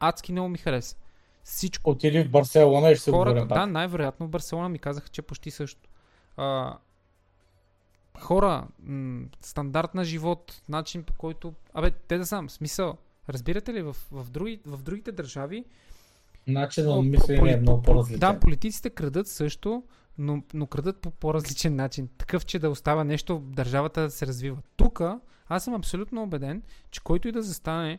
Адски 0.00 0.32
много 0.32 0.48
ми 0.48 0.58
хареса. 0.58 0.96
Всичко. 1.44 1.90
Отиди 1.90 2.22
в 2.22 2.30
Барселона 2.30 2.90
и 2.90 2.94
ще 2.94 3.04
се 3.04 3.10
Хората, 3.10 3.46
да, 3.46 3.66
най-вероятно 3.66 4.26
в 4.26 4.30
Барселона 4.30 4.68
ми 4.68 4.78
казаха, 4.78 5.08
че 5.08 5.22
почти 5.22 5.50
също. 5.50 5.88
А, 6.36 6.78
хора, 8.20 8.66
м- 8.82 9.26
стандарт 9.40 9.94
на 9.94 10.04
живот, 10.04 10.62
начин 10.68 11.02
по 11.02 11.14
който... 11.14 11.54
Абе, 11.74 11.90
те 11.90 12.18
да 12.18 12.26
сам, 12.26 12.50
смисъл. 12.50 12.96
Разбирате 13.28 13.74
ли, 13.74 13.82
в, 13.82 13.96
в, 14.10 14.30
други, 14.30 14.60
в 14.66 14.82
другите 14.82 15.12
държави... 15.12 15.64
Начинът 16.46 16.96
на 16.96 17.02
мислене 17.02 17.52
е 17.52 17.56
много 17.56 17.82
по-различен. 17.82 18.18
Да, 18.18 18.40
политиците 18.40 18.90
крадат 18.90 19.28
също, 19.28 19.82
но, 20.18 20.42
но 20.54 20.66
крадат 20.66 21.00
по 21.00 21.10
по-различен 21.10 21.76
начин. 21.76 22.08
Такъв, 22.18 22.46
че 22.46 22.58
да 22.58 22.70
остава 22.70 23.04
нещо, 23.04 23.38
държавата 23.38 24.02
да 24.02 24.10
се 24.10 24.26
развива. 24.26 24.58
Тук 24.76 25.00
аз 25.48 25.64
съм 25.64 25.74
абсолютно 25.74 26.22
убеден, 26.22 26.62
че 26.90 27.00
който 27.00 27.28
и 27.28 27.32
да 27.32 27.42
застане 27.42 27.98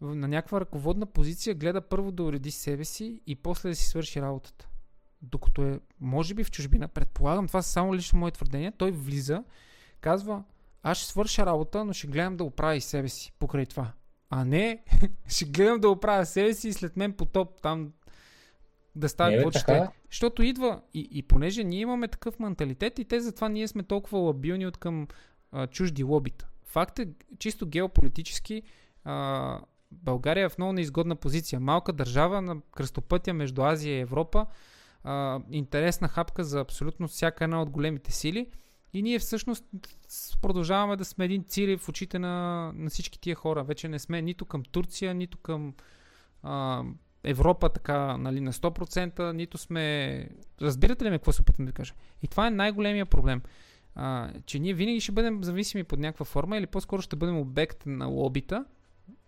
на 0.00 0.28
някаква 0.28 0.60
ръководна 0.60 1.06
позиция, 1.06 1.54
гледа 1.54 1.80
първо 1.80 2.12
да 2.12 2.22
уреди 2.22 2.50
себе 2.50 2.84
си 2.84 3.20
и 3.26 3.36
после 3.36 3.68
да 3.68 3.74
си 3.74 3.86
свърши 3.86 4.22
работата. 4.22 4.68
Докато 5.22 5.62
е, 5.62 5.80
може 6.00 6.34
би 6.34 6.44
в 6.44 6.50
чужбина, 6.50 6.88
предполагам, 6.88 7.46
това 7.46 7.62
са 7.62 7.70
само 7.70 7.94
лично 7.94 8.18
мои 8.18 8.30
твърдения, 8.30 8.72
той 8.78 8.90
влиза, 8.90 9.44
казва, 10.00 10.44
аз 10.82 10.98
ще 10.98 11.06
свърша 11.06 11.46
работа, 11.46 11.84
но 11.84 11.92
ще 11.92 12.06
гледам 12.06 12.36
да 12.36 12.44
оправя 12.44 12.80
себе 12.80 13.08
си 13.08 13.32
покрай 13.38 13.66
това. 13.66 13.92
А 14.30 14.44
не, 14.44 14.82
ще 15.28 15.44
гледам 15.44 15.80
да 15.80 15.88
оправя 15.88 16.26
себе 16.26 16.54
си 16.54 16.68
и 16.68 16.72
след 16.72 16.96
мен 16.96 17.12
потоп 17.12 17.62
там 17.62 17.92
да 18.94 19.08
става 19.08 19.36
какво 19.36 19.50
ще. 19.50 19.88
Защото 20.10 20.42
идва 20.42 20.80
и, 20.94 21.08
и 21.10 21.22
понеже 21.22 21.64
ние 21.64 21.80
имаме 21.80 22.08
такъв 22.08 22.38
менталитет 22.38 22.98
и 22.98 23.04
те 23.04 23.20
затова 23.20 23.48
ние 23.48 23.68
сме 23.68 23.82
толкова 23.82 24.18
лабилни 24.18 24.66
от 24.66 24.76
към 24.76 25.08
а, 25.52 25.66
чужди 25.66 26.04
лобита. 26.04 26.48
Факт 26.64 26.98
е, 26.98 27.08
чисто 27.38 27.66
геополитически, 27.66 28.62
а, 29.04 29.60
България 29.90 30.44
е 30.44 30.48
в 30.48 30.58
много 30.58 30.72
неизгодна 30.72 31.16
позиция. 31.16 31.60
Малка 31.60 31.92
държава 31.92 32.42
на 32.42 32.56
кръстопътя 32.74 33.34
между 33.34 33.62
Азия 33.62 33.96
и 33.96 34.00
Европа, 34.00 34.46
а, 35.04 35.40
интересна 35.50 36.08
хапка 36.08 36.44
за 36.44 36.60
абсолютно 36.60 37.08
всяка 37.08 37.44
една 37.44 37.62
от 37.62 37.70
големите 37.70 38.12
сили. 38.12 38.46
И 38.92 39.02
ние 39.02 39.18
всъщност 39.18 39.64
продължаваме 40.42 40.96
да 40.96 41.04
сме 41.04 41.24
един 41.24 41.44
цили 41.44 41.76
в 41.76 41.88
очите 41.88 42.18
на, 42.18 42.72
на 42.74 42.90
всички 42.90 43.20
тия 43.20 43.36
хора. 43.36 43.64
Вече 43.64 43.88
не 43.88 43.98
сме 43.98 44.22
нито 44.22 44.44
към 44.44 44.62
Турция, 44.62 45.14
нито 45.14 45.38
към 45.38 45.74
а, 46.42 46.84
Европа 47.24 47.68
така 47.68 48.16
нали, 48.16 48.40
на 48.40 48.52
100%, 48.52 49.32
нито 49.32 49.58
сме... 49.58 50.28
Разбирате 50.62 51.04
ли 51.04 51.10
ме 51.10 51.18
какво 51.18 51.32
се 51.32 51.42
опитвам 51.42 51.66
да 51.66 51.72
кажа? 51.72 51.94
И 52.22 52.28
това 52.28 52.46
е 52.46 52.50
най-големия 52.50 53.06
проблем. 53.06 53.42
А, 53.94 54.32
че 54.46 54.58
ние 54.58 54.74
винаги 54.74 55.00
ще 55.00 55.12
бъдем 55.12 55.44
зависими 55.44 55.84
под 55.84 55.98
някаква 55.98 56.24
форма 56.24 56.58
или 56.58 56.66
по-скоро 56.66 57.02
ще 57.02 57.16
бъдем 57.16 57.38
обект 57.38 57.86
на 57.86 58.06
лобита, 58.06 58.64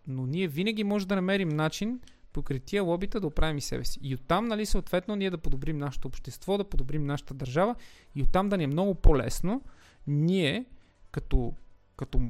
но 0.06 0.26
ние 0.26 0.48
винаги 0.48 0.84
може 0.84 1.06
да 1.06 1.14
намерим 1.14 1.48
начин 1.48 2.00
покрай 2.32 2.60
тия 2.60 2.82
лобита 2.82 3.20
да 3.20 3.26
оправим 3.26 3.58
и 3.58 3.60
себе 3.60 3.84
си. 3.84 3.98
И 4.02 4.14
оттам, 4.14 4.48
нали, 4.48 4.66
съответно, 4.66 5.16
ние 5.16 5.30
да 5.30 5.38
подобрим 5.38 5.78
нашето 5.78 6.08
общество, 6.08 6.58
да 6.58 6.64
подобрим 6.64 7.04
нашата 7.04 7.34
държава 7.34 7.74
и 8.14 8.22
оттам 8.22 8.48
да 8.48 8.56
ни 8.56 8.64
е 8.64 8.66
много 8.66 8.94
по-лесно 8.94 9.62
ние, 10.06 10.64
като, 11.10 11.54
като 11.96 12.20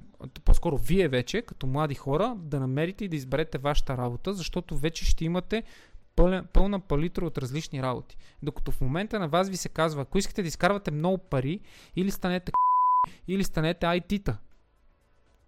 по-скоро 0.45 0.79
вие 0.79 1.09
вече, 1.09 1.43
като 1.43 1.67
млади 1.67 1.95
хора, 1.95 2.37
да 2.39 2.61
намерите 2.61 3.05
и 3.05 3.09
да 3.09 3.17
изберете 3.17 3.59
вашата 3.59 3.97
работа, 3.97 4.35
защото 4.35 4.77
вече 4.77 5.05
ще 5.05 5.25
имате 5.25 5.63
пълна, 6.17 6.45
пълна 6.53 6.81
палитра 6.81 7.27
от 7.27 7.39
различни 7.39 7.83
работи. 7.83 8.17
Докато 8.43 8.73
в 8.73 8.81
момента 8.81 9.19
на 9.19 9.29
вас 9.29 9.49
ви 9.49 9.57
се 9.57 9.69
казва, 9.69 10.03
ако 10.03 10.19
искате 10.19 10.43
да 10.43 10.49
изкарвате 10.49 10.91
много 10.91 11.19
пари, 11.19 11.61
или 11.97 12.11
станете 12.11 12.53
или 13.29 13.45
станете 13.45 13.87
IT-та, 13.87 14.39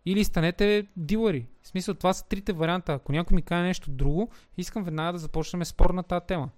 или 0.07 0.25
станете 0.25 0.87
дилъри. 0.97 1.47
В 1.63 1.69
смисъл, 1.69 1.95
това 1.95 2.13
са 2.13 2.29
трите 2.29 2.53
варианта. 2.53 2.93
Ако 2.93 3.13
някой 3.13 3.35
ми 3.35 3.43
каже 3.43 3.63
нещо 3.63 3.91
друго, 3.91 4.31
искам 4.57 4.85
веднага 4.85 5.13
да 5.13 5.19
започнем 5.19 5.65
спор 5.65 5.91
на 5.91 6.03
тази 6.03 6.27
тема. 6.27 6.51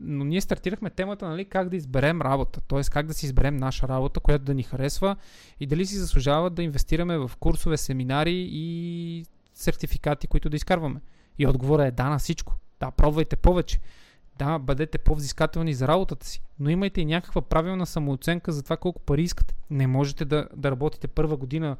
Но 0.00 0.24
ние 0.24 0.40
стартирахме 0.40 0.90
темата, 0.90 1.28
нали, 1.28 1.44
как 1.44 1.68
да 1.68 1.76
изберем 1.76 2.22
работа, 2.22 2.60
т.е. 2.60 2.80
как 2.90 3.06
да 3.06 3.14
си 3.14 3.26
изберем 3.26 3.56
наша 3.56 3.88
работа, 3.88 4.20
която 4.20 4.44
да 4.44 4.54
ни 4.54 4.62
харесва 4.62 5.16
и 5.60 5.66
дали 5.66 5.86
си 5.86 5.96
заслужава 5.96 6.50
да 6.50 6.62
инвестираме 6.62 7.18
в 7.18 7.30
курсове, 7.40 7.76
семинари 7.76 8.48
и 8.50 9.24
сертификати, 9.54 10.26
които 10.26 10.50
да 10.50 10.56
изкарваме. 10.56 11.00
И 11.38 11.46
отговорът 11.46 11.86
е 11.86 11.90
да 11.90 12.08
на 12.08 12.18
всичко. 12.18 12.54
Да, 12.80 12.90
пробвайте 12.90 13.36
повече. 13.36 13.80
Да, 14.38 14.58
бъдете 14.58 14.98
по-взискателни 14.98 15.74
за 15.74 15.88
работата 15.88 16.26
си, 16.26 16.42
но 16.58 16.70
имайте 16.70 17.00
и 17.00 17.04
някаква 17.04 17.42
правилна 17.42 17.86
самооценка 17.86 18.52
за 18.52 18.62
това 18.62 18.76
колко 18.76 19.00
пари 19.00 19.22
искате. 19.22 19.54
Не 19.70 19.86
можете 19.86 20.24
да, 20.24 20.48
да 20.56 20.70
работите 20.70 21.08
първа 21.08 21.36
година 21.36 21.76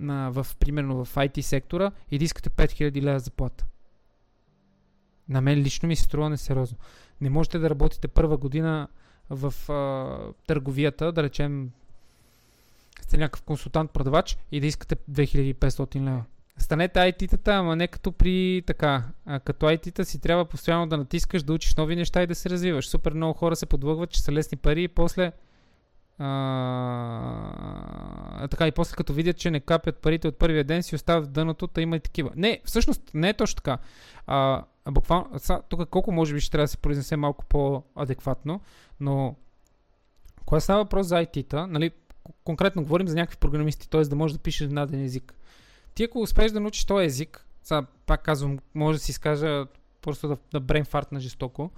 на, 0.00 0.30
в, 0.30 0.46
примерно 0.58 1.04
в 1.04 1.14
IT 1.14 1.40
сектора 1.40 1.90
и 2.10 2.18
да 2.18 2.24
искате 2.24 2.50
5000 2.50 3.02
лева 3.02 3.20
заплата. 3.20 3.66
На 5.28 5.40
мен 5.40 5.58
лично 5.58 5.86
ми 5.86 5.96
се 5.96 6.02
струва 6.02 6.30
несериозно. 6.30 6.78
Не 7.20 7.30
можете 7.30 7.58
да 7.58 7.70
работите 7.70 8.08
първа 8.08 8.36
година 8.36 8.88
в 9.30 9.72
а, 9.72 10.32
търговията, 10.46 11.12
да 11.12 11.22
речем 11.22 11.70
сте 13.02 13.16
някакъв 13.16 13.42
консултант-продавач 13.42 14.38
и 14.52 14.60
да 14.60 14.66
искате 14.66 14.96
2500 14.96 16.00
лева. 16.00 16.24
Станете 16.58 16.98
IT-тата, 16.98 17.48
ама 17.48 17.76
не 17.76 17.88
като 17.88 18.12
при 18.12 18.62
така. 18.66 19.04
А 19.26 19.40
като 19.40 19.66
IT-та 19.66 20.04
си 20.04 20.20
трябва 20.20 20.44
постоянно 20.44 20.86
да 20.86 20.96
натискаш, 20.96 21.42
да 21.42 21.52
учиш 21.52 21.74
нови 21.74 21.96
неща 21.96 22.22
и 22.22 22.26
да 22.26 22.34
се 22.34 22.50
развиваш. 22.50 22.88
Супер 22.88 23.12
много 23.12 23.38
хора 23.38 23.56
се 23.56 23.66
подлъгват, 23.66 24.10
че 24.10 24.22
са 24.22 24.32
лесни 24.32 24.58
пари 24.58 24.82
и 24.82 24.88
после 24.88 25.32
а, 26.20 27.68
така 28.48 28.66
и 28.66 28.72
после 28.72 28.96
като 28.96 29.12
видят, 29.12 29.36
че 29.36 29.50
не 29.50 29.60
капят 29.60 29.96
парите 29.96 30.28
от 30.28 30.38
първия 30.38 30.64
ден, 30.64 30.82
си 30.82 30.94
оставят 30.94 31.26
в 31.26 31.30
дъното, 31.30 31.66
та 31.66 31.80
има 31.80 31.96
и 31.96 32.00
такива. 32.00 32.30
Не, 32.36 32.60
всъщност 32.64 33.02
не 33.14 33.28
е 33.28 33.34
точно 33.34 33.56
така. 33.56 33.78
А, 34.26 34.64
буквално, 34.90 35.30
тук 35.68 35.88
колко 35.88 36.12
може 36.12 36.34
би 36.34 36.40
ще 36.40 36.50
трябва 36.50 36.64
да 36.64 36.68
се 36.68 36.76
произнесе 36.76 37.16
малко 37.16 37.44
по-адекватно, 37.44 38.60
но 39.00 39.34
кога 40.46 40.60
става 40.60 40.82
въпрос 40.82 41.06
за 41.06 41.14
IT-та, 41.14 41.66
нали, 41.66 41.90
конкретно 42.44 42.82
говорим 42.82 43.08
за 43.08 43.14
някакви 43.14 43.38
програмисти, 43.38 43.88
т.е. 43.88 44.02
да 44.02 44.16
можеш 44.16 44.36
да 44.36 44.42
пишеш 44.42 44.68
на 44.68 44.86
даден 44.86 45.04
език. 45.04 45.34
Ти 45.94 46.04
ако 46.04 46.20
успееш 46.20 46.52
да 46.52 46.60
научиш 46.60 46.84
този 46.84 47.06
език, 47.06 47.46
сега 47.62 47.86
пак 48.06 48.22
казвам, 48.22 48.58
може 48.74 48.98
да 48.98 49.04
си 49.04 49.10
изкажа 49.10 49.66
просто 50.02 50.28
да, 50.28 50.36
да 50.52 50.60
брейнфарт 50.60 51.12
на 51.12 51.20
жестоко, 51.20 51.70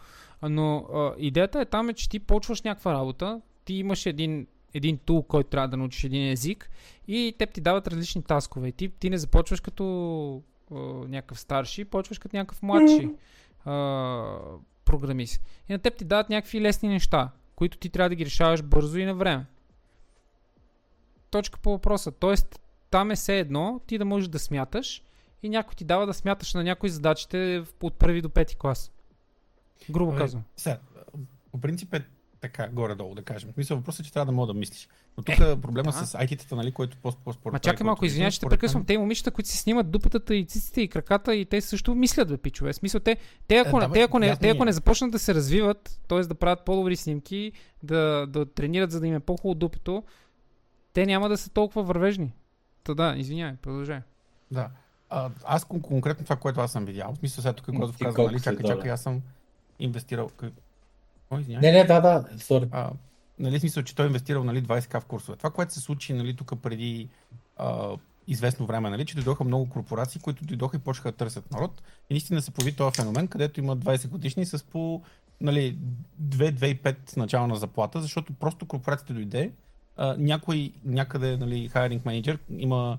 но 0.43 0.77
а, 0.77 1.13
идеята 1.19 1.61
е 1.61 1.65
там, 1.65 1.89
е, 1.89 1.95
че 1.95 2.09
ти 2.09 2.19
почваш 2.19 2.63
някаква 2.63 2.93
работа, 2.93 3.41
ти 3.65 3.75
имаш 3.75 4.07
един, 4.07 4.47
един 4.75 4.99
тул, 4.99 5.23
който 5.23 5.51
трябва 5.51 5.69
да 5.69 5.77
научиш 5.77 6.05
един 6.05 6.29
език 6.29 6.71
и 7.09 7.35
те 7.39 7.47
ти 7.47 7.61
дават 7.61 7.89
различни 7.89 8.23
таскове. 8.23 8.69
И 8.69 8.73
ти, 8.73 8.89
ти 8.89 9.11
не 9.11 9.19
започваш 9.19 9.61
като 9.61 10.43
а, 10.71 10.75
някакъв 11.09 11.41
старши, 11.41 11.85
почваш 11.85 12.19
като 12.19 12.37
някакъв 12.37 12.63
младши 12.63 13.11
а, 13.65 14.39
програмист. 14.85 15.43
И 15.69 15.73
на 15.73 15.79
теб 15.79 15.97
ти 15.97 16.05
дават 16.05 16.29
някакви 16.29 16.61
лесни 16.61 16.89
неща, 16.89 17.31
които 17.57 17.79
ти 17.79 17.89
трябва 17.89 18.09
да 18.09 18.15
ги 18.15 18.25
решаваш 18.25 18.63
бързо 18.63 18.99
и 18.99 19.05
на 19.05 19.15
време. 19.15 19.47
Точка 21.31 21.59
по 21.59 21.71
въпроса. 21.71 22.13
Тоест, 22.13 22.61
там 22.91 23.11
е 23.11 23.17
все 23.17 23.39
едно 23.39 23.81
ти 23.87 23.99
да 23.99 24.05
можеш 24.05 24.29
да 24.29 24.39
смяташ 24.39 25.03
и 25.43 25.49
някой 25.49 25.75
ти 25.75 25.85
дава 25.85 26.07
да 26.07 26.15
смяташ 26.15 26.55
на 26.55 26.65
някои 26.65 26.91
задачите 26.91 27.65
от 27.83 27.95
първи 27.95 28.23
до 28.23 28.31
пети 28.31 28.57
клас. 28.57 28.93
Грубо 29.91 30.17
казвам. 30.17 30.43
По 31.53 31.61
принцип 31.61 31.95
е 31.95 32.05
така, 32.43 32.69
горе-долу, 32.69 33.15
да 33.15 33.23
кажем. 33.23 33.51
Мисля, 33.57 33.77
въпросът 33.77 34.01
е, 34.01 34.05
че 34.05 34.13
трябва 34.13 34.27
да 34.27 34.33
мога 34.33 34.47
да 34.47 34.59
мислиш. 34.59 34.89
Но 35.17 35.23
тук 35.23 35.39
е, 35.39 35.61
проблема 35.61 35.93
да. 35.93 36.07
с 36.07 36.19
IT-тата, 36.19 36.53
нали, 36.53 36.73
който 36.73 36.97
по-според. 36.97 37.53
Ма 37.53 37.59
чакай 37.59 37.85
малко, 37.85 38.05
извинявай, 38.05 38.31
те 38.41 38.47
прекъсвам. 38.47 38.85
Те 38.85 38.99
момичета, 38.99 39.31
които 39.31 39.49
си 39.49 39.59
снимат 39.59 39.91
дупетата 39.91 40.35
и 40.35 40.45
циците 40.47 40.81
и 40.81 40.89
краката 40.89 41.35
и 41.35 41.45
те 41.47 41.61
също 41.61 41.95
мислят, 41.95 42.29
бе, 42.29 42.37
пичове. 42.37 42.73
Смисъл, 42.73 43.01
те, 43.01 43.17
те, 43.49 43.57
ако, 43.57 43.79
Е, 43.79 43.81
да, 43.81 43.93
те, 43.93 44.03
ако, 44.03 44.19
не, 44.19 44.37
те, 44.37 44.49
ако 44.49 44.63
е. 44.63 44.67
не 44.67 44.73
започнат 44.73 45.13
да 45.13 45.19
се 45.19 45.35
развиват, 45.35 46.01
т.е. 46.09 46.21
да 46.21 46.35
правят 46.35 46.65
по-добри 46.65 46.97
снимки, 46.97 47.53
да, 47.83 48.27
да 48.27 48.47
тренират, 48.47 48.91
за 48.91 49.01
да 49.01 49.07
им 49.07 49.15
е 49.15 49.21
по-хубаво 49.21 49.55
дупето, 49.55 50.03
те 50.93 51.07
няма 51.07 51.29
да 51.29 51.37
са 51.37 51.51
толкова 51.51 51.83
вървежни. 51.83 52.33
Та 52.85 52.95
да, 52.95 53.15
извинявай, 53.17 53.57
продължай. 53.57 54.01
Да. 54.51 54.69
А, 55.11 55.31
аз 55.45 55.65
кон- 55.65 55.81
конкретно 55.81 56.25
това, 56.25 56.37
което 56.37 56.61
аз 56.61 56.73
съм 56.73 56.85
видял, 56.85 57.13
в 57.13 57.19
смисъл 57.19 57.43
сега 57.43 57.53
тук 57.53 57.69
М, 57.69 57.79
Грозов 57.81 57.97
ти 57.97 58.05
казва, 58.05 58.17
колко 58.17 58.31
нали, 58.31 58.43
чакай, 58.43 58.67
чакай, 58.67 58.91
аз 58.91 59.03
съм 59.03 59.23
инвестирал. 59.79 60.31
Как- 61.33 61.37
Ой, 61.37 61.41
извинявай. 61.41 61.73
Не, 61.73 61.79
не, 61.79 61.85
да, 61.85 62.01
да, 62.01 62.25
сори. 62.39 62.69
А, 62.71 62.91
нали, 63.39 63.61
смисъл, 63.61 63.83
че 63.83 63.95
той 63.95 64.07
е 64.07 64.09
инвестирал 64.09 64.45
нали, 64.45 64.63
20к 64.63 65.01
в 65.01 65.05
курсове. 65.05 65.37
Това, 65.37 65.51
което 65.51 65.73
се 65.75 65.81
случи 65.81 66.13
нали, 66.13 66.37
тук 66.37 66.53
преди 66.63 67.09
а, 67.57 67.89
известно 68.29 68.67
време, 68.67 68.91
нали, 68.91 69.05
че 69.05 69.15
дойдоха 69.15 69.45
много 69.45 69.69
корпорации, 69.69 70.21
които 70.21 70.45
дойдоха 70.45 70.77
и 70.77 70.81
почнаха 70.81 71.11
да 71.11 71.17
търсят 71.17 71.51
народ. 71.53 71.83
И 72.11 72.15
наистина 72.15 72.43
се 72.43 72.51
появи 72.51 72.73
този 72.73 72.97
феномен, 72.97 73.29
където 73.29 73.61
има 73.61 73.77
20 73.77 74.09
годишни 74.09 74.47
с 74.47 74.65
по 74.65 75.03
нали, 75.41 75.79
2-2,5 76.23 77.17
начална 77.17 77.57
заплата, 77.57 78.01
защото 78.03 78.33
просто 78.33 78.67
корпорацията 78.67 79.15
дойде, 79.15 79.53
а, 79.97 80.17
някой 80.19 80.73
някъде, 80.85 81.37
нали, 81.37 81.71
hiring 81.71 82.01
manager 82.01 82.39
има 82.59 82.99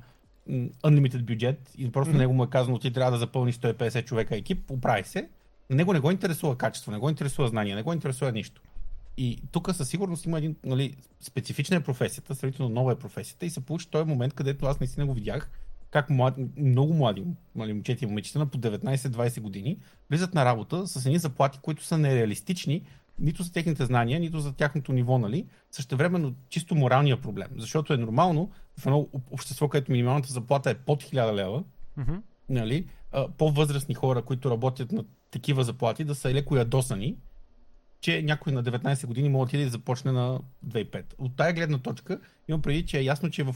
unlimited 0.83 1.21
бюджет 1.23 1.71
и 1.77 1.91
просто 1.91 2.09
Мгм. 2.09 2.17
него 2.19 2.33
му 2.33 2.43
е 2.43 2.49
казано, 2.49 2.79
ти 2.79 2.93
трябва 2.93 3.11
да 3.11 3.17
запълниш 3.17 3.55
150 3.55 4.05
човека 4.05 4.35
екип, 4.35 4.71
оправи 4.71 5.03
се. 5.03 5.29
Него 5.69 5.93
не 5.93 5.99
го 5.99 6.11
интересува 6.11 6.57
качество, 6.57 6.91
не 6.91 6.97
го 6.97 7.09
интересува 7.09 7.47
знание, 7.47 7.75
не 7.75 7.83
го 7.83 7.93
интересува 7.93 8.31
нищо. 8.31 8.61
И 9.17 9.41
тук 9.51 9.75
със 9.75 9.89
сигурност 9.89 10.25
има 10.25 10.37
един, 10.37 10.55
нали, 10.65 10.95
специфична 11.21 11.75
е 11.75 11.83
професията, 11.83 12.35
сравнително 12.35 12.73
нова 12.75 12.91
е 12.91 12.95
професията 12.95 13.45
и 13.45 13.49
се 13.49 13.65
получи 13.65 13.89
този 13.89 14.09
момент, 14.09 14.33
където 14.33 14.65
аз 14.65 14.79
наистина 14.79 15.05
го 15.05 15.13
видях, 15.13 15.49
как 15.91 16.09
млад, 16.09 16.35
много 16.57 16.93
млади 16.93 17.23
нали, 17.55 17.73
момчета 17.73 18.05
и 18.05 18.07
момичета 18.07 18.39
на 18.39 18.45
по 18.45 18.57
19-20 18.57 19.41
години 19.41 19.77
влизат 20.09 20.33
на 20.33 20.45
работа 20.45 20.87
с 20.87 21.05
едни 21.05 21.19
заплати, 21.19 21.59
които 21.61 21.83
са 21.83 21.97
нереалистични, 21.97 22.81
нито 23.19 23.43
за 23.43 23.51
техните 23.51 23.85
знания, 23.85 24.19
нито 24.19 24.39
за 24.39 24.53
тяхното 24.53 24.93
ниво, 24.93 25.17
нали? 25.17 25.45
Същевременно 25.71 26.35
чисто 26.49 26.75
моралния 26.75 27.21
проблем. 27.21 27.47
Защото 27.57 27.93
е 27.93 27.97
нормално 27.97 28.51
в 28.79 28.85
едно 28.85 28.99
об- 29.13 29.31
общество, 29.31 29.67
където 29.69 29.91
минималната 29.91 30.33
заплата 30.33 30.69
е 30.69 30.75
под 30.75 31.03
1000 31.03 31.33
лева, 31.33 31.63
Мгм. 31.97 32.13
нали, 32.49 32.87
а, 33.13 33.27
по-възрастни 33.27 33.95
хора, 33.95 34.21
които 34.21 34.51
работят 34.51 34.91
на 34.91 35.03
такива 35.31 35.63
заплати, 35.63 36.03
да 36.03 36.15
са 36.15 36.33
леко 36.33 36.55
ядосани, 36.57 37.15
че 38.01 38.21
някой 38.21 38.53
на 38.53 38.63
19 38.63 39.05
години 39.07 39.29
може 39.29 39.39
да 39.39 39.43
отиде 39.43 39.63
и 39.63 39.69
започне 39.69 40.11
на 40.11 40.39
2,5. 40.67 41.03
От 41.17 41.35
тая 41.35 41.53
гледна 41.53 41.77
точка 41.77 42.19
имам 42.47 42.61
преди, 42.61 42.85
че 42.85 42.99
е 42.99 43.03
ясно, 43.03 43.29
че 43.29 43.43
в 43.43 43.55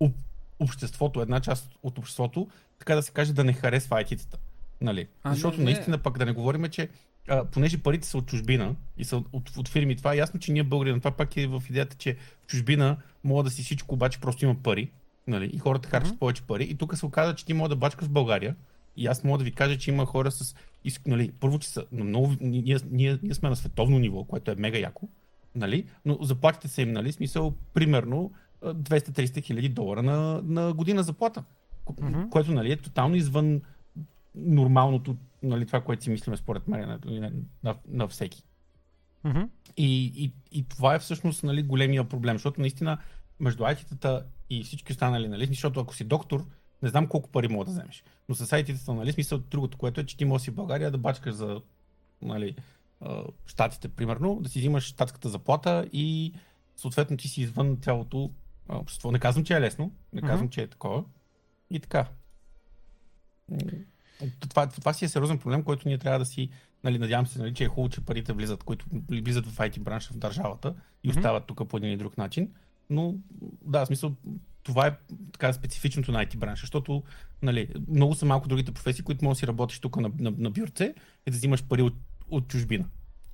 об- 0.00 0.16
обществото, 0.60 1.20
една 1.20 1.40
част 1.40 1.70
от 1.82 1.98
обществото, 1.98 2.48
така 2.78 2.94
да 2.94 3.02
се 3.02 3.12
каже, 3.12 3.32
да 3.32 3.44
не 3.44 3.52
харесва 3.52 3.96
IT-тата. 4.04 4.38
Нали? 4.80 5.08
А, 5.22 5.32
Защото 5.34 5.58
не, 5.58 5.64
не. 5.64 5.72
наистина 5.72 5.98
пък 5.98 6.18
да 6.18 6.26
не 6.26 6.32
говорим, 6.32 6.68
че 6.70 6.88
а, 7.28 7.44
понеже 7.44 7.78
парите 7.78 8.08
са 8.08 8.18
от 8.18 8.26
чужбина 8.26 8.74
и 8.98 9.04
са 9.04 9.16
от, 9.16 9.26
от, 9.32 9.56
от 9.56 9.68
фирми, 9.68 9.96
това 9.96 10.12
е 10.12 10.16
ясно, 10.16 10.40
че 10.40 10.52
ние 10.52 10.62
българи, 10.64 10.98
това 10.98 11.10
пак 11.10 11.36
е 11.36 11.46
в 11.46 11.62
идеята, 11.70 11.96
че 11.96 12.16
в 12.42 12.46
чужбина 12.46 12.96
мога 13.24 13.42
да 13.42 13.50
си 13.50 13.62
всичко, 13.62 13.94
обаче 13.94 14.20
просто 14.20 14.44
има 14.44 14.54
пари. 14.54 14.90
Нали? 15.26 15.50
И 15.52 15.58
хората 15.58 15.88
харчат 15.88 16.10
Мгм. 16.10 16.18
повече 16.18 16.42
пари. 16.42 16.64
И 16.64 16.74
тук 16.74 16.96
се 16.98 17.06
оказа, 17.06 17.34
че 17.34 17.44
ти 17.46 17.54
мога 17.54 17.68
да 17.68 17.76
бачкаш 17.76 18.08
в 18.08 18.10
България. 18.10 18.56
И 18.96 19.06
аз 19.06 19.24
мога 19.24 19.38
да 19.38 19.44
ви 19.44 19.52
кажа, 19.52 19.78
че 19.78 19.90
има 19.90 20.06
хора 20.06 20.30
с. 20.30 20.54
Нали, 21.06 21.32
първо, 21.40 21.58
че 21.58 21.68
са 21.68 21.84
на 21.92 22.04
много. 22.04 22.34
Ние, 22.40 22.78
ние, 22.90 23.18
ние 23.22 23.34
сме 23.34 23.48
на 23.48 23.56
световно 23.56 23.98
ниво, 23.98 24.24
което 24.24 24.50
е 24.50 24.54
мега 24.54 24.78
яко. 24.78 25.08
Нали? 25.54 25.86
Но 26.04 26.18
заплатите 26.22 26.68
са 26.68 26.82
им, 26.82 26.92
нали, 26.92 27.12
смисъл, 27.12 27.54
примерно 27.74 28.32
а, 28.62 28.74
200-300 28.74 29.42
хиляди 29.42 29.68
долара 29.68 30.02
на, 30.02 30.42
на 30.44 30.72
година 30.72 31.02
заплата. 31.02 31.44
Мгм. 32.00 32.28
Което 32.30 32.52
нали, 32.52 32.72
е 32.72 32.76
тотално 32.76 33.16
извън 33.16 33.60
нормалното, 34.34 35.16
нали, 35.42 35.66
това, 35.66 35.80
което 35.80 36.04
си 36.04 36.10
мислиме 36.10 36.36
според 36.36 36.68
мен 36.68 36.80
на, 36.80 36.98
на, 37.04 37.32
на, 37.62 37.76
на 37.88 38.08
всеки. 38.08 38.42
Мгм. 39.24 39.40
И, 39.76 40.12
и, 40.16 40.32
и 40.52 40.68
това 40.68 40.94
е 40.94 40.98
всъщност 40.98 41.44
нали, 41.44 41.62
големия 41.62 42.04
проблем, 42.04 42.34
защото 42.34 42.60
наистина 42.60 42.98
между 43.40 43.62
IT-тата 43.62 44.24
и 44.50 44.62
всички 44.62 44.92
останали, 44.92 45.28
нали, 45.28 45.46
защото 45.46 45.80
ако 45.80 45.94
си 45.94 46.04
доктор, 46.04 46.46
не 46.82 46.88
знам 46.88 47.06
колко 47.06 47.30
пари 47.30 47.48
мога 47.48 47.64
да 47.64 47.70
вземеш. 47.70 48.04
Но 48.28 48.34
с 48.34 48.46
IT-тата, 48.46 48.92
нали, 48.92 49.12
смисъл 49.12 49.38
другото, 49.38 49.78
което 49.78 50.00
е, 50.00 50.06
че 50.06 50.16
ти 50.16 50.24
можеш 50.24 50.44
си 50.44 50.50
в 50.50 50.54
България 50.54 50.90
да 50.90 50.98
бачкаш 50.98 51.34
за 51.34 51.60
нали, 52.22 52.56
щатите, 53.46 53.88
примерно, 53.88 54.40
да 54.40 54.48
си 54.48 54.58
взимаш 54.58 54.84
щатската 54.84 55.28
заплата 55.28 55.88
и 55.92 56.34
съответно 56.76 57.16
ти 57.16 57.28
си 57.28 57.42
извън 57.42 57.78
цялото 57.82 58.30
общество. 58.68 59.12
Не 59.12 59.18
казвам, 59.18 59.44
че 59.44 59.54
е 59.54 59.60
лесно, 59.60 59.92
не 60.12 60.20
казвам, 60.20 60.48
че 60.48 60.62
е 60.62 60.66
такова. 60.66 61.04
И 61.70 61.80
така. 61.80 62.08
Това, 64.40 64.66
това 64.66 64.92
си 64.92 65.04
е 65.04 65.08
сериозен 65.08 65.38
проблем, 65.38 65.62
който 65.62 65.88
ние 65.88 65.98
трябва 65.98 66.18
да 66.18 66.24
си 66.24 66.50
нали, 66.84 66.98
надявам 66.98 67.26
се, 67.26 67.38
нали, 67.38 67.54
че 67.54 67.64
е 67.64 67.68
хубаво, 67.68 67.88
че 67.88 68.00
парите 68.00 68.32
влизат, 68.32 68.64
които 68.64 68.86
влизат 69.08 69.46
в 69.46 69.58
IT 69.58 69.80
бранша 69.80 70.14
в 70.14 70.18
държавата 70.18 70.74
и 71.04 71.10
остават 71.10 71.46
тук 71.46 71.68
по 71.68 71.76
един 71.76 71.90
или 71.90 71.96
друг 71.96 72.18
начин. 72.18 72.52
Но 72.90 73.14
да, 73.64 73.84
в 73.84 73.86
смисъл, 73.86 74.12
това 74.62 74.86
е 74.86 74.96
така 75.32 75.52
специфичното 75.52 76.12
на 76.12 76.26
IT 76.26 76.36
бранша, 76.36 76.60
защото 76.60 77.02
нали, 77.42 77.68
много 77.88 78.14
са 78.14 78.26
малко 78.26 78.48
другите 78.48 78.72
професии, 78.72 79.04
които 79.04 79.24
можеш 79.24 79.36
да 79.36 79.38
си 79.38 79.46
работиш 79.46 79.78
тук 79.78 79.96
на, 79.96 80.10
на, 80.18 80.32
на 80.38 80.50
бюрце 80.50 80.94
и 81.26 81.30
да 81.30 81.36
взимаш 81.36 81.64
пари 81.64 81.82
от, 81.82 81.94
от 82.28 82.48
чужбина. 82.48 82.84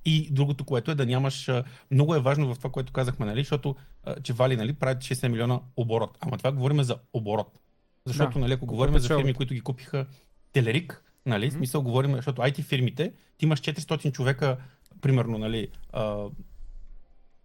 И 0.05 0.29
другото, 0.31 0.65
което 0.65 0.91
е 0.91 0.95
да 0.95 1.05
нямаш. 1.05 1.49
Много 1.91 2.15
е 2.15 2.19
важно 2.19 2.53
в 2.53 2.57
това, 2.57 2.69
което 2.69 2.93
казахме, 2.93 3.25
нали, 3.25 3.39
защото 3.39 3.75
че 4.23 4.33
Вали 4.33 4.55
нали, 4.55 4.73
правят 4.73 4.97
60 4.97 5.27
милиона 5.27 5.59
оборот. 5.77 6.17
Ама 6.21 6.37
това 6.37 6.51
говорим 6.51 6.83
за 6.83 6.97
оборот. 7.13 7.59
Защото, 8.05 8.33
Да, 8.33 8.39
нали, 8.39 8.53
ако 8.53 8.65
говорим 8.65 8.99
за 8.99 9.07
фирми, 9.17 9.33
които 9.33 9.53
ги 9.53 9.61
купиха 9.61 10.05
Телерик, 10.51 11.03
нали, 11.25 11.45
Мгм. 11.45 11.55
смисъл 11.55 11.81
говорим, 11.81 12.15
защото 12.15 12.41
IT 12.41 12.61
фирмите, 12.63 13.13
ти 13.37 13.45
имаш 13.45 13.61
400 13.61 14.11
човека, 14.11 14.57
примерно, 15.01 15.37
нали, 15.37 15.67
а, 15.93 16.25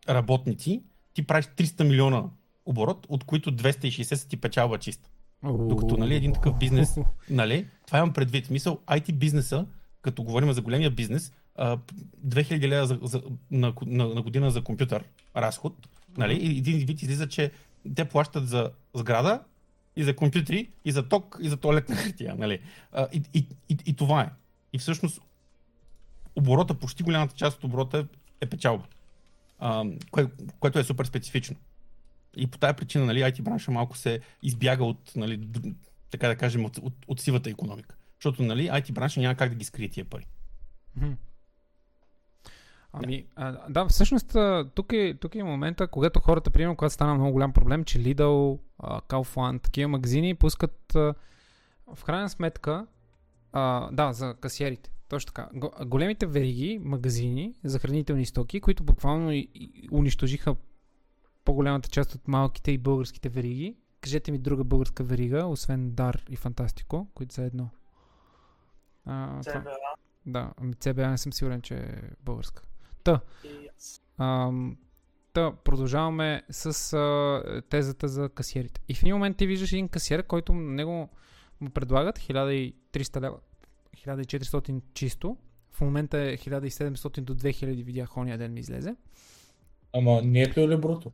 работници, 0.08 0.82
ти 1.14 1.26
правиш 1.26 1.44
300 1.44 1.84
милиона 1.84 2.24
оборот, 2.66 3.06
от 3.08 3.24
които 3.24 3.56
260 3.56 4.14
са 4.14 4.28
ти 4.28 4.36
печалба 4.36 4.78
чиста. 4.78 5.10
Докато, 5.42 5.96
нали, 5.96 6.14
един 6.14 6.32
такъв 6.32 6.58
бизнес, 6.58 6.96
нали, 7.30 7.66
това 7.86 7.98
имам 7.98 8.12
предвид. 8.12 8.50
Мисъл, 8.50 8.78
IT 8.86 9.12
бизнеса, 9.12 9.66
като 10.02 10.22
говорим 10.22 10.52
за 10.52 10.62
големия 10.62 10.90
бизнес, 10.90 11.32
а, 11.56 11.78
2000 12.26 12.68
лева 12.68 12.86
за, 12.86 12.98
за, 13.02 13.22
на, 13.50 13.72
на, 13.86 14.08
на 14.08 14.22
година 14.22 14.50
за 14.50 14.64
компютър 14.64 15.04
разход, 15.36 15.88
нали, 16.16 16.34
и 16.34 16.58
един 16.58 16.86
вид 16.86 17.02
излиза, 17.02 17.28
че 17.28 17.50
те 17.94 18.04
плащат 18.04 18.48
за 18.48 18.70
сграда, 18.94 19.40
и 19.96 20.04
за 20.04 20.16
компютри, 20.16 20.68
и 20.84 20.92
за 20.92 21.08
ток, 21.08 21.38
и 21.40 21.48
за 21.48 21.56
туалетна 21.56 21.96
хартия, 21.96 22.34
нали. 22.38 22.60
И, 23.12 23.22
и, 23.34 23.46
и, 23.68 23.76
и 23.86 23.96
това 23.96 24.22
е. 24.22 24.30
И 24.72 24.78
всъщност 24.78 25.20
оборота, 26.36 26.74
почти 26.74 27.02
голямата 27.02 27.34
част 27.34 27.56
от 27.56 27.64
оборота 27.64 27.98
е, 27.98 28.04
е 28.40 28.46
печалба, 28.46 28.84
а, 29.58 29.84
кое, 30.10 30.26
което 30.60 30.78
е 30.78 30.84
супер 30.84 31.04
специфично. 31.04 31.56
И 32.36 32.46
по 32.46 32.58
тази 32.58 32.76
причина, 32.76 33.06
нали, 33.06 33.20
IT 33.20 33.42
бранша 33.42 33.70
малко 33.70 33.96
се 33.96 34.20
избяга 34.42 34.84
от, 34.84 35.12
нали, 35.16 35.48
така 36.10 36.28
да 36.28 36.36
кажем, 36.36 36.64
от, 36.64 36.78
от, 36.78 36.94
от 37.08 37.20
сивата 37.20 37.50
економика. 37.50 37.96
Защото, 38.18 38.42
нали, 38.42 38.68
IT 38.68 38.92
бранша 38.92 39.20
няма 39.20 39.34
как 39.34 39.48
да 39.48 39.54
ги 39.54 39.64
скрие 39.64 39.88
тия 39.88 40.04
пари. 40.04 40.26
Ами, 42.92 43.26
а, 43.36 43.68
да, 43.68 43.86
всъщност 43.88 44.36
тук 44.74 44.92
е, 44.92 45.14
тук 45.20 45.34
е 45.34 45.42
момента, 45.42 45.88
когато 45.88 46.20
хората, 46.20 46.50
примерно, 46.50 46.76
когато 46.76 46.94
стана 46.94 47.14
много 47.14 47.32
голям 47.32 47.52
проблем, 47.52 47.84
че 47.84 47.98
Lidl, 47.98 48.58
Kaufland, 48.82 49.62
такива 49.62 49.88
магазини 49.88 50.34
пускат 50.34 50.94
а, 50.94 51.14
в 51.94 52.04
крайна 52.04 52.28
сметка, 52.28 52.86
а, 53.52 53.90
да, 53.92 54.12
за 54.12 54.34
касиерите. 54.40 54.90
Точно 55.08 55.26
така. 55.26 55.48
Го- 55.54 55.72
Големите 55.86 56.26
вериги, 56.26 56.80
магазини 56.84 57.54
за 57.64 57.78
хранителни 57.78 58.26
стоки, 58.26 58.60
които 58.60 58.84
буквално 58.84 59.42
унищожиха 59.92 60.56
по-голямата 61.44 61.88
част 61.88 62.14
от 62.14 62.28
малките 62.28 62.70
и 62.70 62.78
българските 62.78 63.28
вериги. 63.28 63.76
Кажете 64.00 64.32
ми 64.32 64.38
друга 64.38 64.64
българска 64.64 65.04
верига, 65.04 65.46
освен 65.46 65.90
Дар 65.90 66.24
и 66.30 66.36
Фантастико, 66.36 67.08
които 67.14 67.34
са 67.34 67.42
едно. 67.42 67.70
А, 69.04 69.40
това- 69.40 69.60
CBA 69.60 69.76
да, 70.26 70.52
ами 70.56 70.74
CBA 70.74 71.10
не 71.10 71.18
съм 71.18 71.32
сигурен, 71.32 71.62
че 71.62 71.74
е 71.74 72.00
българска. 72.22 72.62
Та, 73.04 73.20
ам, 74.18 74.76
та 75.32 75.52
продължаваме 75.52 76.42
с 76.50 76.92
а, 76.92 77.62
тезата 77.68 78.08
за 78.08 78.28
касиерите. 78.28 78.80
И 78.88 78.94
в 78.94 79.02
един 79.02 79.14
момент 79.14 79.36
ти 79.36 79.46
виждаш 79.46 79.72
един 79.72 79.88
касиер, 79.88 80.26
който 80.26 80.52
на 80.54 80.72
него 80.72 81.08
му 81.60 81.70
предлагат 81.70 82.18
1300 82.18 83.20
лева, 83.20 83.38
1400 83.96 84.82
чисто. 84.94 85.36
В 85.70 85.80
момента 85.80 86.18
е 86.18 86.36
1700 86.36 87.20
до 87.20 87.34
2000 87.34 87.84
видях 87.84 88.16
ония 88.16 88.38
ден 88.38 88.52
ми 88.52 88.60
излезе. 88.60 88.96
Ама 89.92 90.22
не 90.22 90.42
е 90.42 90.68
ли 90.68 90.76
бруто? 90.76 91.12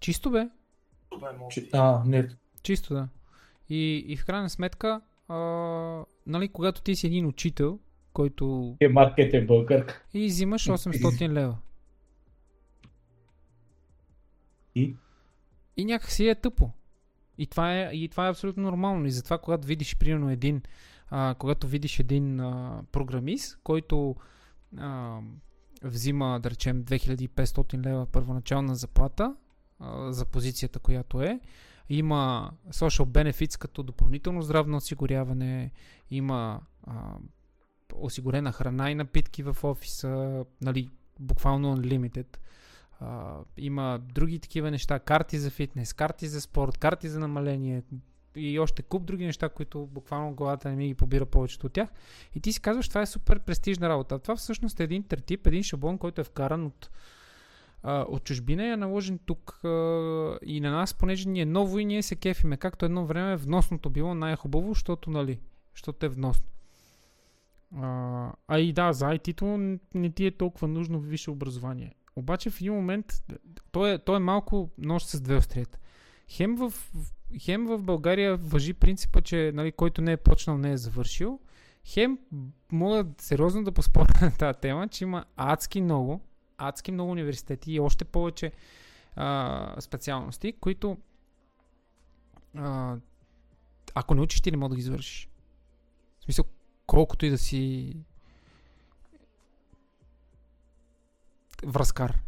Чисто 0.00 0.30
бе, 0.30 0.38
е 0.38 0.48
много 1.34 1.50
Чи- 1.50 1.68
А, 1.72 2.02
не. 2.06 2.28
чисто 2.62 2.94
да. 2.94 3.08
И, 3.68 4.04
и 4.06 4.16
в 4.16 4.26
крайна 4.26 4.50
сметка, 4.50 5.00
а, 5.28 5.36
нали, 6.26 6.48
когато 6.48 6.82
ти 6.82 6.96
си 6.96 7.06
един 7.06 7.26
учител, 7.26 7.78
който 8.12 8.76
Е, 8.80 8.88
маркет 8.88 9.34
е 9.34 9.46
българка. 9.46 10.02
и 10.14 10.26
взимаш 10.26 10.64
800 10.64 11.28
лева. 11.28 11.56
И? 14.74 14.94
И 15.76 15.84
някакси 15.84 16.28
е 16.28 16.34
тъпо. 16.34 16.70
И 17.38 17.46
това 17.46 17.74
е, 17.74 17.90
и 17.92 18.08
това 18.08 18.26
е 18.26 18.30
абсолютно 18.30 18.62
нормално. 18.62 19.06
И 19.06 19.10
затова, 19.10 19.38
когато 19.38 19.66
видиш, 19.66 19.96
примерно, 19.96 20.30
един, 20.30 20.62
а, 21.10 21.34
когато 21.38 21.66
видиш 21.66 21.98
един 21.98 22.40
а, 22.40 22.82
програмист, 22.92 23.58
който 23.62 24.16
а, 24.78 25.18
взима, 25.82 26.40
да 26.40 26.50
речем, 26.50 26.84
2500 26.84 27.86
лева 27.86 28.06
първоначална 28.06 28.74
заплата 28.74 29.36
а, 29.80 30.12
за 30.12 30.24
позицията, 30.24 30.78
която 30.78 31.22
е, 31.22 31.40
има 31.88 32.52
social 32.68 33.04
benefits 33.04 33.58
като 33.58 33.82
допълнително 33.82 34.42
здравно 34.42 34.76
осигуряване, 34.76 35.70
има 36.10 36.60
а, 36.86 37.14
осигурена 37.94 38.52
храна 38.52 38.90
и 38.90 38.94
напитки 38.94 39.42
в 39.42 39.56
офиса, 39.62 40.44
нали, 40.60 40.90
буквално 41.20 41.76
unlimited. 41.76 42.36
А, 43.00 43.38
има 43.56 44.00
други 44.14 44.38
такива 44.38 44.70
неща, 44.70 44.98
карти 44.98 45.38
за 45.38 45.50
фитнес, 45.50 45.92
карти 45.92 46.28
за 46.28 46.40
спорт, 46.40 46.78
карти 46.78 47.08
за 47.08 47.20
намаление 47.20 47.82
и 48.36 48.58
още 48.58 48.82
куп 48.82 49.04
други 49.04 49.26
неща, 49.26 49.48
които 49.48 49.86
буквално 49.86 50.34
главата 50.34 50.70
не 50.70 50.76
ми 50.76 50.86
ги 50.86 50.94
побира 50.94 51.26
повечето 51.26 51.66
от 51.66 51.72
тях. 51.72 51.88
И 52.34 52.40
ти 52.40 52.52
си 52.52 52.60
казваш, 52.60 52.88
това 52.88 53.02
е 53.02 53.06
супер 53.06 53.40
престижна 53.40 53.88
работа. 53.88 54.18
Това 54.18 54.36
всъщност 54.36 54.80
е 54.80 54.84
един 54.84 55.02
тертип, 55.02 55.46
един 55.46 55.62
шаблон, 55.62 55.98
който 55.98 56.20
е 56.20 56.24
вкаран 56.24 56.66
от, 56.66 56.90
от 57.84 58.24
чужбина 58.24 58.72
е 58.72 58.76
наложен 58.76 59.18
тук 59.26 59.60
а, 59.64 60.38
и 60.42 60.60
на 60.60 60.70
нас, 60.70 60.94
понеже 60.94 61.28
ни 61.28 61.40
е 61.40 61.46
ново 61.46 61.78
и 61.78 61.84
ние 61.84 62.02
се 62.02 62.16
кефиме. 62.16 62.56
Както 62.56 62.84
едно 62.84 63.06
време 63.06 63.36
вносното 63.36 63.90
било 63.90 64.14
най-хубаво, 64.14 64.68
защото, 64.68 65.10
нали, 65.10 65.40
защото 65.74 66.06
е 66.06 66.08
вносно. 66.08 66.46
А, 67.76 68.32
а 68.48 68.58
и 68.58 68.72
да, 68.72 68.92
за 68.92 69.06
IT-то 69.06 69.78
не 69.94 70.10
ти 70.10 70.26
е 70.26 70.30
толкова 70.30 70.68
нужно 70.68 71.00
висше 71.00 71.30
образование. 71.30 71.94
Обаче 72.16 72.50
в 72.50 72.60
един 72.60 72.74
момент, 72.74 73.24
то 73.72 73.86
е, 73.86 73.98
то 73.98 74.16
е 74.16 74.18
малко 74.18 74.70
нощ 74.78 75.06
с 75.06 75.20
две 75.20 75.36
острията. 75.36 75.78
Хем 76.28 76.56
в, 76.56 76.72
хем 77.40 77.66
в 77.66 77.82
България 77.82 78.36
въжи 78.36 78.74
принципа, 78.74 79.20
че 79.20 79.52
нали, 79.54 79.72
който 79.72 80.02
не 80.02 80.12
е 80.12 80.16
почнал, 80.16 80.58
не 80.58 80.72
е 80.72 80.76
завършил. 80.76 81.40
Хем 81.84 82.18
мога 82.72 83.06
сериозно 83.18 83.64
да 83.64 83.72
поспоря 83.72 84.12
на 84.22 84.30
тази 84.30 84.58
тема, 84.58 84.88
че 84.88 85.04
има 85.04 85.24
адски 85.36 85.80
много, 85.80 86.20
адски 86.60 86.92
много 86.92 87.10
университети 87.10 87.72
и 87.72 87.80
още 87.80 88.04
повече 88.04 88.52
а, 89.16 89.80
специалности, 89.80 90.52
които 90.52 90.96
а, 92.56 92.96
ако 93.94 94.14
не 94.14 94.20
учиш, 94.20 94.40
ти 94.40 94.50
не 94.50 94.56
мога 94.56 94.68
да 94.68 94.76
ги 94.76 94.80
извършиш. 94.80 95.28
В 96.20 96.24
смисъл, 96.24 96.44
колкото 96.86 97.26
и 97.26 97.30
да 97.30 97.38
си 97.38 97.96
връзкар. 101.66 102.18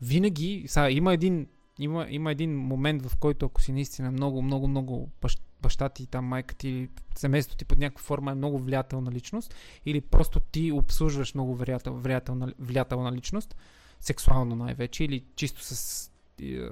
Винаги, 0.00 0.64
сега, 0.66 0.90
има 0.90 1.14
един, 1.14 1.48
има, 1.78 2.06
има 2.10 2.30
един 2.32 2.58
момент, 2.58 3.06
в 3.06 3.16
който 3.16 3.46
ако 3.46 3.60
си 3.60 3.72
наистина 3.72 4.10
много, 4.10 4.42
много, 4.42 4.68
много 4.68 5.10
бащ, 5.22 5.42
баща 5.62 5.88
ти, 5.88 6.06
там 6.06 6.24
майка 6.24 6.54
ти, 6.54 6.88
семейството 7.16 7.58
ти 7.58 7.64
под 7.64 7.78
някаква 7.78 8.04
форма 8.04 8.32
е 8.32 8.34
много 8.34 8.58
влиятелна 8.58 9.10
личност, 9.12 9.54
или 9.86 10.00
просто 10.00 10.40
ти 10.40 10.72
обслужваш 10.72 11.34
много 11.34 11.54
влиятел, 11.54 11.94
влиятелна, 11.94 12.52
влиятелна 12.58 13.12
личност, 13.12 13.56
сексуално 14.00 14.56
най-вече, 14.56 15.04
или 15.04 15.24
чисто 15.36 15.60
с 15.64 16.10
е, 16.42 16.68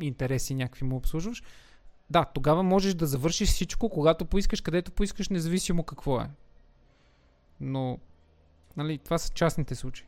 интереси 0.00 0.54
някакви 0.54 0.84
му 0.84 0.96
обслужваш, 0.96 1.42
да, 2.10 2.24
тогава 2.24 2.62
можеш 2.62 2.94
да 2.94 3.06
завършиш 3.06 3.48
всичко, 3.48 3.88
когато 3.88 4.24
поискаш, 4.24 4.60
където 4.60 4.92
поискаш, 4.92 5.28
независимо 5.28 5.84
какво 5.84 6.20
е. 6.20 6.30
Но, 7.60 7.98
нали, 8.76 8.98
това 8.98 9.18
са 9.18 9.32
частните 9.32 9.74
случаи. 9.74 10.06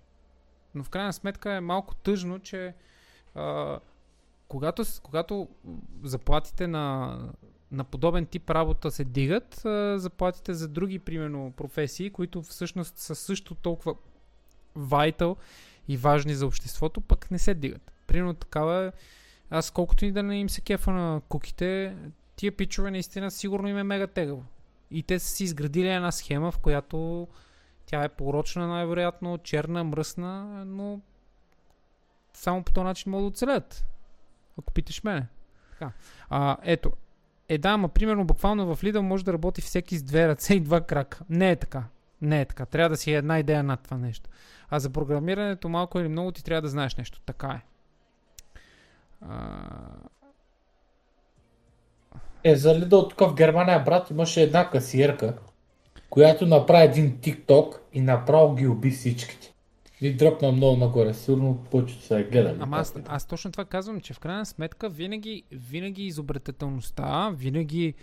Но 0.74 0.84
в 0.84 0.90
крайна 0.90 1.12
сметка 1.12 1.52
е 1.52 1.60
малко 1.60 1.94
тъжно, 1.94 2.38
че 2.38 2.74
а, 3.34 3.78
когато, 4.48 4.84
когато 5.02 5.48
заплатите 6.02 6.66
на, 6.66 7.18
на 7.72 7.84
подобен 7.84 8.26
тип 8.26 8.50
работа 8.50 8.90
се 8.90 9.04
дигат, 9.04 9.60
заплатите 9.96 10.54
за 10.54 10.68
други, 10.68 10.98
примерно, 10.98 11.52
професии, 11.56 12.10
които 12.10 12.42
всъщност 12.42 12.98
са 12.98 13.14
също 13.14 13.54
толкова 13.54 13.94
вайтъл 14.74 15.36
и 15.88 15.96
важни 15.96 16.34
за 16.34 16.46
обществото, 16.46 17.00
пък 17.00 17.30
не 17.30 17.38
се 17.38 17.54
дигат. 17.54 17.92
Примерно 18.06 18.34
такава 18.34 18.92
аз 19.50 19.70
колкото 19.70 20.04
и 20.04 20.12
да 20.12 20.22
не 20.22 20.38
им 20.38 20.50
се 20.50 20.60
кефа 20.60 20.92
на 20.92 21.20
куките, 21.28 21.96
тия 22.36 22.56
пичове 22.56 22.90
наистина 22.90 23.30
сигурно 23.30 23.68
им 23.68 23.78
е 23.78 23.82
мега 23.82 24.06
тегаво. 24.06 24.44
И 24.90 25.02
те 25.02 25.18
са 25.18 25.28
си 25.28 25.44
изградили 25.44 25.88
една 25.88 26.12
схема, 26.12 26.50
в 26.50 26.58
която 26.58 27.28
тя 27.86 28.04
е 28.04 28.08
порочна 28.08 28.68
най-вероятно, 28.68 29.38
черна, 29.38 29.84
мръсна, 29.84 30.64
но 30.64 31.00
само 32.34 32.64
по 32.64 32.72
този 32.72 32.84
начин 32.84 33.12
могат 33.12 33.24
да 33.24 33.28
оцелят. 33.28 33.84
Ако 34.58 34.72
питаш 34.72 35.02
мене. 35.02 35.26
Така. 35.70 35.92
А, 36.30 36.56
ето. 36.62 36.92
Е, 37.49 37.59
да, 37.59 37.68
ама 37.68 37.88
примерно 37.88 38.24
буквално 38.24 38.74
в 38.74 38.82
Lidl 38.82 39.01
може 39.01 39.24
да 39.24 39.32
работи 39.32 39.61
всеки 39.61 39.97
с 39.97 40.03
две 40.03 40.28
ръце 40.28 40.55
и 40.55 40.61
два 40.61 40.80
крака. 40.80 41.20
Не 41.28 41.51
е 41.51 41.57
така. 41.57 41.84
Не 42.22 42.40
е 42.40 42.45
така. 42.45 42.66
Трябва 42.66 42.88
да 42.88 42.97
си 42.97 43.12
е 43.12 43.16
една 43.16 43.38
идея 43.38 43.62
над 43.62 43.82
това 43.82 43.99
нещо. 43.99 44.30
А 44.70 44.78
за 44.78 44.90
програмирането 44.90 45.68
малко 45.68 45.99
или 45.99 46.09
много 46.09 46.32
ти 46.32 46.45
трябва 46.45 46.62
да 46.62 46.68
знаеш 46.68 46.97
нещо. 46.97 47.20
Така 47.26 47.49
е. 47.49 47.62
Е, 52.45 52.57
за 52.57 52.74
Lidl 52.74 53.11
тук 53.11 53.20
в 53.20 53.34
Германия, 53.34 53.84
брат, 53.84 54.11
имаше 54.11 54.43
една 54.43 54.70
касиерка, 54.70 55.34
която 56.11 56.47
направи 56.47 56.84
един 56.84 57.18
TikTok 57.18 57.78
и 57.93 58.01
направо 58.01 58.55
ги 58.55 58.66
уби 58.66 58.90
всичките. 58.90 59.53
И 60.03 60.14
дръпна 60.14 60.53
много 60.53 60.76
нагоре. 60.76 61.14
Сигурно 61.14 61.64
повечето 61.70 62.03
са 62.03 62.18
е 62.18 62.24
гледали. 62.24 62.57
Ама 62.61 62.76
аз, 62.76 62.94
аз 63.07 63.26
точно 63.26 63.53
това 63.53 63.64
казвам, 63.64 64.00
че 64.00 64.14
в 64.14 64.18
крайна 64.18 64.46
сметка 64.46 64.88
винаги, 64.88 65.42
винаги 65.53 66.03
изобретателността, 66.07 67.30
винаги 67.36 67.94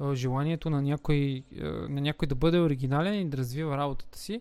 е, 0.00 0.14
желанието 0.14 0.70
на 0.70 0.82
някой, 0.82 1.16
е, 1.16 1.64
на 1.64 2.00
някой 2.00 2.28
да 2.28 2.34
бъде 2.34 2.60
оригинален 2.60 3.20
и 3.20 3.24
да 3.30 3.36
развива 3.36 3.76
работата 3.76 4.18
си, 4.18 4.40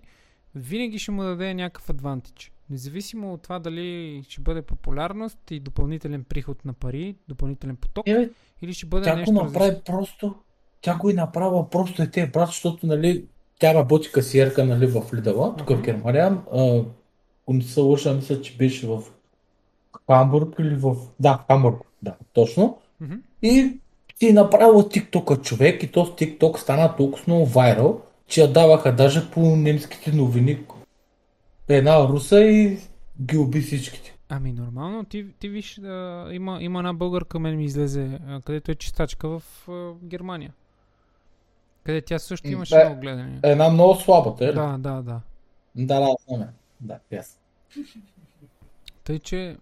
винаги 0.55 0.99
ще 0.99 1.11
му 1.11 1.23
даде 1.23 1.53
някакъв 1.53 1.89
адвантич. 1.89 2.51
Независимо 2.69 3.33
от 3.33 3.41
това 3.41 3.59
дали 3.59 4.23
ще 4.29 4.41
бъде 4.41 4.61
популярност 4.61 5.51
и 5.51 5.59
допълнителен 5.59 6.23
приход 6.23 6.65
на 6.65 6.73
пари, 6.73 7.15
допълнителен 7.27 7.75
поток, 7.75 8.07
Е, 8.07 8.29
или 8.61 8.73
ще 8.73 8.85
бъде 8.85 9.03
тя 9.03 9.15
нещо 9.15 9.33
го 9.33 9.43
направи 9.43 9.69
различно. 9.71 9.83
просто, 9.85 10.35
тя 10.81 10.95
го 10.97 11.09
и 11.09 11.13
направила 11.13 11.69
просто 11.69 12.01
е 12.01 12.07
те, 12.11 12.27
брат, 12.27 12.47
защото, 12.47 12.87
нали, 12.87 13.25
тя 13.59 13.73
работи 13.73 14.11
касиерка, 14.11 14.65
нали, 14.65 14.87
в 14.87 15.03
Лидала, 15.13 15.55
тук 15.57 15.69
в 15.69 15.73
Аха. 15.73 15.81
Германия. 15.81 16.41
А, 16.53 16.83
ако 17.45 17.53
не 17.53 17.63
се 17.63 17.79
лъжа, 17.79 18.13
мисля, 18.13 18.41
че 18.41 18.57
беше 18.57 18.87
в 18.87 19.03
Хамбург 20.09 20.55
или 20.59 20.75
в... 20.75 20.95
Да, 21.19 21.43
Хамбург, 21.47 21.81
да, 22.01 22.15
точно. 22.33 22.77
Мгм. 23.01 23.15
И 23.41 23.79
ти 24.19 24.33
направила 24.33 24.83
TikTok 24.83 25.41
човек 25.41 25.83
и 25.83 25.91
този 25.91 26.11
TikTok 26.11 26.57
стана 26.57 26.95
толкова 26.95 27.23
много 27.27 27.45
вайрал, 27.45 28.01
че 28.27 28.41
я 28.41 28.53
даваха 28.53 28.95
даже 28.95 29.31
по 29.31 29.39
немските 29.55 30.11
новини. 30.11 30.59
Една 31.67 32.07
руса 32.07 32.39
и 32.39 32.77
ги 33.21 33.37
уби 33.37 33.61
всичките. 33.61 34.17
Ами 34.29 34.51
нормално, 34.51 35.05
ти, 35.05 35.25
ти 35.39 35.49
виж, 35.49 35.79
а, 35.79 36.27
има, 36.31 36.57
има 36.61 36.79
една 36.79 36.93
българка, 36.93 37.39
мен 37.39 37.57
ми 37.57 37.65
излезе, 37.65 38.19
а, 38.27 38.41
където 38.41 38.71
е 38.71 38.75
чистачка 38.75 39.29
в 39.29 39.43
а, 39.69 39.93
Германия. 40.03 40.53
Къде 41.83 42.01
тя 42.01 42.19
също 42.19 42.47
М, 42.47 42.53
имаше 42.53 42.75
да. 42.75 42.85
много 42.85 43.01
гледания. 43.01 43.39
Една 43.43 43.69
много 43.69 43.95
слаба, 43.95 44.35
те 44.35 44.47
ли? 44.47 44.53
Да, 44.53 44.77
да, 44.77 45.01
да. 45.01 45.21
Да, 45.75 45.99
да, 45.99 46.15
знаме. 46.27 46.47
Да, 46.85 46.99
ясно. 47.11 47.41
Тъй, 49.03 49.19
че 49.19 49.57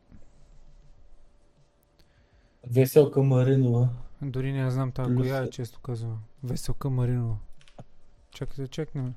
Веселка 2.67 3.23
Маринова. 3.23 3.89
дори 4.21 4.53
не 4.53 4.71
знам 4.71 4.91
тази 4.91 5.15
коя 5.15 5.43
е, 5.43 5.49
често 5.49 5.79
казвам. 5.79 6.23
Веселка 6.43 6.89
Маринова. 6.89 7.37
Чакай 8.31 8.65
да 8.65 8.67
чекнем. 8.67 9.13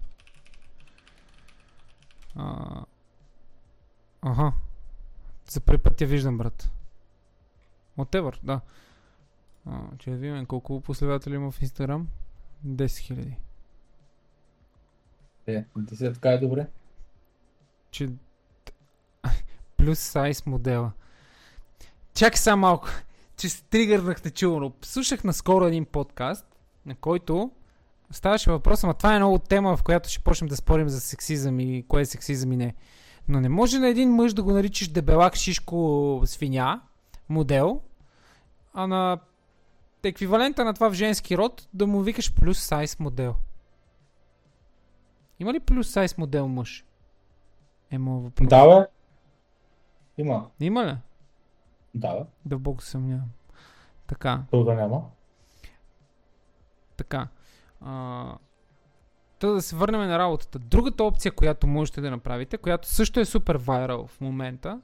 А... 2.35 2.85
Аха. 4.23 4.53
За 5.49 5.61
първи 5.61 5.83
път 5.83 6.01
я 6.01 6.07
виждам, 6.07 6.39
брат. 6.39 6.71
Whatever, 7.99 8.39
да. 8.43 8.61
А, 9.67 9.81
че 9.99 10.11
да 10.11 10.17
видим 10.17 10.47
колко 10.47 10.81
последователи 10.81 11.35
има 11.35 11.51
в 11.51 11.63
Инстаграм. 11.63 12.09
10 12.67 12.85
000. 12.85 13.37
Е, 15.47 15.65
десетка 15.77 16.31
е 16.31 16.39
добре. 16.39 16.67
Че 17.97 18.09
плюс 19.77 19.99
сайз 19.99 20.47
модела. 20.47 20.93
Чакай 22.15 22.37
сега 22.39 22.57
малко, 22.57 22.89
че 23.37 23.49
се 23.49 23.63
тригърнахте 23.63 24.31
чулно. 24.31 24.73
Слушах 24.83 25.25
наскоро 25.25 25.65
един 25.65 25.85
подкаст, 25.85 26.47
на 26.87 26.95
който 26.95 27.51
ставаше 28.11 28.51
въпрос, 28.51 28.85
ама 28.85 28.95
това 28.95 29.15
е 29.15 29.19
много 29.19 29.39
тема, 29.39 29.77
в 29.77 29.83
която 29.83 30.09
ще 30.09 30.21
почнем 30.21 30.49
да 30.49 30.57
спорим 30.57 30.89
за 30.89 31.01
сексизъм 31.01 31.61
и 31.61 31.85
кое 31.89 32.03
е 32.03 32.07
сексизъм 32.07 32.53
и 32.53 32.57
не. 32.57 32.75
Но 33.29 33.41
не 33.41 33.49
може 33.49 33.79
на 33.79 33.89
един 33.89 34.11
мъж 34.11 34.33
да 34.33 34.43
го 34.43 34.53
наричаш 34.53 34.89
дебелак, 34.89 35.37
шишко, 35.37 36.23
свиня, 36.25 36.81
модел, 37.29 37.81
а 38.75 38.87
на 38.87 39.19
еквивалента 40.05 40.65
на 40.65 40.75
това 40.75 40.91
в 40.91 40.95
женски 40.95 41.39
род 41.39 41.69
да 41.75 41.87
му 41.87 42.03
викаш 42.03 42.35
плюс 42.35 42.59
сайз 42.59 42.99
модел. 42.99 43.35
Има 45.41 45.53
ли 45.53 45.61
плюс 45.61 45.91
сайз 45.91 46.19
модел 46.19 46.49
мъж? 46.49 46.85
Е 47.91 47.99
моят 47.99 48.25
въпрос. 48.25 48.49
Да, 48.49 48.79
бе. 48.81 48.87
Има. 50.19 50.47
Има 50.61 50.87
ли? 50.87 50.97
Да, 51.95 52.27
Дълбоко 52.45 52.83
се 52.83 52.91
съмнявам. 52.91 53.31
Така, 54.07 54.43
то 54.51 54.65
да 54.65 54.75
няма. 54.75 55.03
така. 56.97 57.29
А, 57.81 58.33
Та 59.39 59.49
да 59.49 59.63
се 59.63 59.77
върнем 59.77 60.01
на 60.01 60.19
работата. 60.19 60.59
Другата 60.59 61.05
опция, 61.05 61.33
която 61.33 61.67
можете 61.67 62.01
да 62.01 62.11
направите, 62.11 62.57
която 62.57 62.89
също 62.89 63.21
е 63.21 63.25
супер 63.25 63.55
вайрал 63.57 64.07
в 64.07 64.21
момента, 64.21 64.81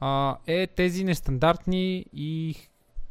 а, 0.00 0.36
е 0.46 0.66
тези 0.66 1.04
нестандартни 1.04 2.06
и 2.12 2.54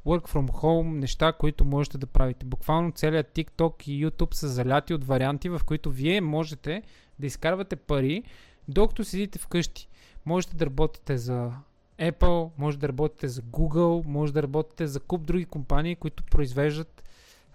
work 0.05 0.29
from 0.29 0.51
home 0.51 0.99
неща, 0.99 1.33
които 1.33 1.65
можете 1.65 1.97
да 1.97 2.07
правите. 2.07 2.45
Буквално 2.45 2.91
целият 2.91 3.35
TikTok 3.35 3.87
и 3.87 4.05
YouTube 4.07 4.33
са 4.33 4.47
заляти 4.47 4.93
от 4.93 5.03
варианти, 5.03 5.49
в 5.49 5.61
които 5.65 5.91
вие 5.91 6.21
можете 6.21 6.83
да 7.19 7.27
изкарвате 7.27 7.75
пари, 7.75 8.23
докато 8.67 9.03
седите 9.03 9.39
вкъщи. 9.39 9.89
Можете 10.25 10.55
да 10.55 10.65
работите 10.65 11.17
за 11.17 11.51
Apple, 11.99 12.49
може 12.57 12.79
да 12.79 12.87
работите 12.87 13.27
за 13.27 13.41
Google, 13.41 14.05
може 14.07 14.33
да 14.33 14.43
работите 14.43 14.87
за 14.87 14.99
куп 14.99 15.25
други 15.25 15.45
компании, 15.45 15.95
които 15.95 16.23
произвеждат 16.23 17.03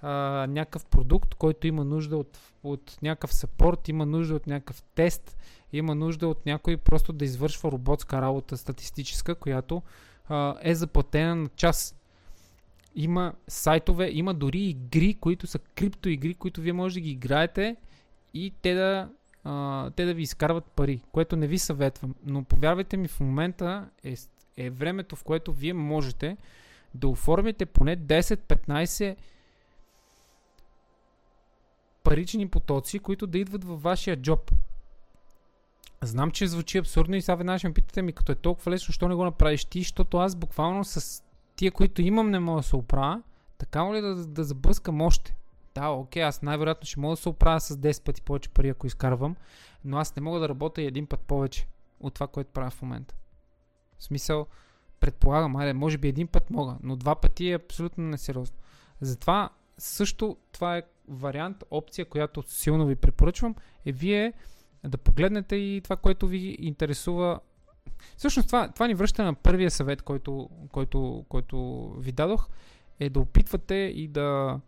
а, 0.02 0.46
някакъв 0.48 0.86
продукт, 0.86 1.34
който 1.34 1.66
има 1.66 1.84
нужда 1.84 2.16
от, 2.16 2.38
от 2.62 2.98
някакъв 3.02 3.34
сапорт, 3.34 3.88
има 3.88 4.06
нужда 4.06 4.34
от 4.34 4.46
някакъв 4.46 4.82
тест, 4.94 5.36
има 5.72 5.94
нужда 5.94 6.28
от 6.28 6.46
някой 6.46 6.76
просто 6.76 7.12
да 7.12 7.24
извършва 7.24 7.72
роботска 7.72 8.22
работа 8.22 8.56
статистическа, 8.56 9.34
която 9.34 9.82
а, 10.28 10.54
е 10.62 10.74
заплатена 10.74 11.36
на 11.36 11.48
час. 11.48 11.94
Има 12.94 13.34
сайтове, 13.48 14.10
има 14.12 14.34
дори 14.34 14.60
игри, 14.60 15.14
които 15.14 15.46
са 15.46 15.58
криптоигри, 15.58 16.34
които 16.34 16.60
вие 16.60 16.72
може 16.72 16.94
да 16.94 17.00
ги 17.00 17.10
играете 17.10 17.76
и 18.34 18.52
те 18.62 18.74
да, 18.74 19.08
а, 19.48 19.90
те 19.90 20.04
да 20.04 20.14
ви 20.14 20.22
изкарват 20.22 20.64
пари, 20.64 21.00
което 21.12 21.36
не 21.36 21.46
ви 21.46 21.58
съветвам. 21.58 22.14
Но 22.24 22.44
повярвайте 22.44 22.96
ми, 22.96 23.08
в 23.08 23.20
момента 23.20 23.88
е, 24.04 24.14
е 24.56 24.70
времето, 24.70 25.16
в 25.16 25.24
което 25.24 25.52
вие 25.52 25.72
можете 25.72 26.36
да 26.94 27.08
оформите 27.08 27.66
поне 27.66 27.96
10-15 27.96 29.16
парични 32.02 32.48
потоци, 32.48 32.98
които 32.98 33.26
да 33.26 33.38
идват 33.38 33.64
във 33.64 33.82
вашия 33.82 34.16
джоб. 34.16 34.52
Знам, 36.02 36.30
че 36.30 36.46
звучи 36.46 36.78
абсурдно 36.78 37.16
и 37.16 37.22
сега 37.22 37.34
веднага 37.34 37.58
ще 37.58 37.68
ме 37.68 37.74
питате 37.74 38.02
ми, 38.02 38.12
като 38.12 38.32
е 38.32 38.34
толкова 38.34 38.72
лесно, 38.72 38.94
що 38.94 39.08
не 39.08 39.14
го 39.14 39.24
направиш 39.24 39.64
ти, 39.64 39.80
защото 39.80 40.18
аз 40.18 40.36
буквално 40.36 40.84
с 40.84 41.22
тия, 41.56 41.72
които 41.72 42.02
имам, 42.02 42.30
не 42.30 42.38
мога 42.38 42.60
да 42.60 42.66
се 42.66 42.76
оправя, 42.76 43.22
така 43.58 43.94
ли 43.94 44.00
да, 44.00 44.14
да 44.14 44.44
забъскам 44.44 45.00
още? 45.00 45.34
Да, 45.78 45.88
окей, 45.88 46.22
аз 46.22 46.42
най-вероятно 46.42 46.86
ще 46.86 47.00
мога 47.00 47.12
да 47.12 47.22
се 47.22 47.28
оправя 47.28 47.60
с 47.60 47.76
10 47.76 48.02
пъти 48.02 48.22
повече 48.22 48.48
пари, 48.48 48.68
ако 48.68 48.86
изкарвам, 48.86 49.36
но 49.84 49.98
аз 49.98 50.16
не 50.16 50.22
мога 50.22 50.40
да 50.40 50.48
работя 50.48 50.82
и 50.82 50.86
един 50.86 51.06
път 51.06 51.20
повече 51.20 51.66
от 52.00 52.14
това, 52.14 52.26
което 52.26 52.50
правя 52.50 52.70
в 52.70 52.82
момента. 52.82 53.14
В 53.98 54.04
смисъл, 54.04 54.46
предполагам, 55.00 55.56
айде, 55.56 55.72
може 55.72 55.98
би 55.98 56.08
един 56.08 56.26
път 56.26 56.50
мога, 56.50 56.76
но 56.82 56.96
два 56.96 57.14
пъти 57.14 57.50
е 57.50 57.54
абсолютно 57.54 58.04
несериозно. 58.04 58.56
Затова 59.00 59.50
също 59.78 60.36
това 60.52 60.76
е 60.76 60.82
вариант, 61.08 61.64
опция, 61.70 62.04
която 62.04 62.42
силно 62.42 62.86
ви 62.86 62.96
препоръчвам, 62.96 63.54
е 63.86 63.92
вие 63.92 64.32
да 64.84 64.98
погледнете 64.98 65.56
и 65.56 65.80
това, 65.84 65.96
което 65.96 66.26
ви 66.26 66.56
интересува. 66.60 67.40
Всъщност 68.16 68.48
това, 68.48 68.68
това 68.72 68.86
ни 68.86 68.94
връща 68.94 69.24
на 69.24 69.34
първия 69.34 69.70
съвет, 69.70 70.02
който, 70.02 70.50
който, 70.72 71.24
който 71.28 71.88
ви 71.98 72.12
дадох, 72.12 72.48
е 73.00 73.10
да 73.10 73.20
опитвате 73.20 73.74
и 73.74 74.08
да, 74.08 74.60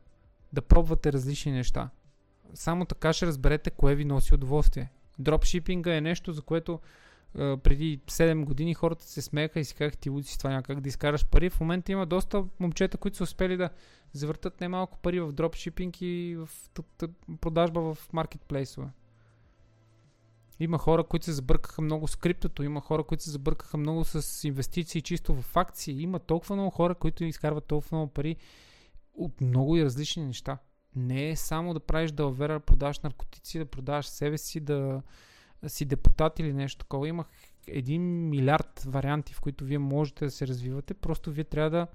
да 0.52 0.62
пробвате 0.62 1.12
различни 1.12 1.52
неща. 1.52 1.90
Само 2.54 2.84
така 2.84 3.12
ще 3.12 3.26
разберете 3.26 3.70
кое 3.70 3.94
ви 3.94 4.04
носи 4.04 4.34
удоволствие. 4.34 4.92
Дропшипинга 5.18 5.96
е 5.96 6.00
нещо, 6.00 6.32
за 6.32 6.42
което 6.42 6.80
а, 7.38 7.56
преди 7.56 7.98
7 7.98 8.44
години 8.44 8.74
хората 8.74 9.04
се 9.04 9.22
смееха 9.22 9.60
и 9.60 9.64
си 9.64 9.74
казаха 9.74 9.96
ти 9.96 10.10
луди 10.10 10.26
си 10.26 10.38
това 10.38 10.50
някак 10.50 10.80
да 10.80 10.88
изкараш 10.88 11.26
пари. 11.26 11.50
В 11.50 11.60
момента 11.60 11.92
има 11.92 12.06
доста 12.06 12.44
момчета, 12.60 12.98
които 12.98 13.16
са 13.16 13.24
успели 13.24 13.56
да 13.56 13.70
завъртат 14.12 14.60
немалко 14.60 14.98
пари 14.98 15.20
в 15.20 15.32
дропшипинг 15.32 16.00
и 16.00 16.36
в 16.38 16.48
продажба 17.40 17.94
в 17.94 18.12
маркетплейсове. 18.12 18.88
Има 20.60 20.78
хора, 20.78 21.04
които 21.04 21.24
се 21.24 21.32
забъркаха 21.32 21.82
много 21.82 22.08
с 22.08 22.16
криптото, 22.16 22.62
има 22.62 22.80
хора, 22.80 23.04
които 23.04 23.24
се 23.24 23.30
забъркаха 23.30 23.76
много 23.76 24.04
с 24.04 24.48
инвестиции 24.48 25.02
чисто 25.02 25.34
в 25.34 25.56
акции, 25.56 26.02
има 26.02 26.18
толкова 26.18 26.56
много 26.56 26.70
хора, 26.70 26.94
които 26.94 27.24
изкарват 27.24 27.64
толкова 27.64 27.96
много 27.96 28.12
пари 28.12 28.36
от 29.14 29.40
много 29.40 29.76
и 29.76 29.84
различни 29.84 30.26
неща. 30.26 30.58
Не 30.96 31.30
е 31.30 31.36
само 31.36 31.74
да 31.74 31.80
правиш 31.80 32.10
далавера, 32.10 32.52
да 32.52 32.60
продаваш 32.60 33.00
наркотици, 33.00 33.58
да 33.58 33.66
продаваш 33.66 34.06
себе 34.06 34.38
си, 34.38 34.60
да 34.60 35.02
си 35.66 35.84
депутат 35.84 36.38
или 36.38 36.52
нещо 36.52 36.78
такова. 36.78 37.08
Има 37.08 37.24
един 37.66 38.28
милиард 38.28 38.82
варианти, 38.86 39.34
в 39.34 39.40
които 39.40 39.64
вие 39.64 39.78
можете 39.78 40.24
да 40.24 40.30
се 40.30 40.46
развивате. 40.46 40.94
Просто 40.94 41.30
вие 41.30 41.44
трябва 41.44 41.70
да, 41.70 41.86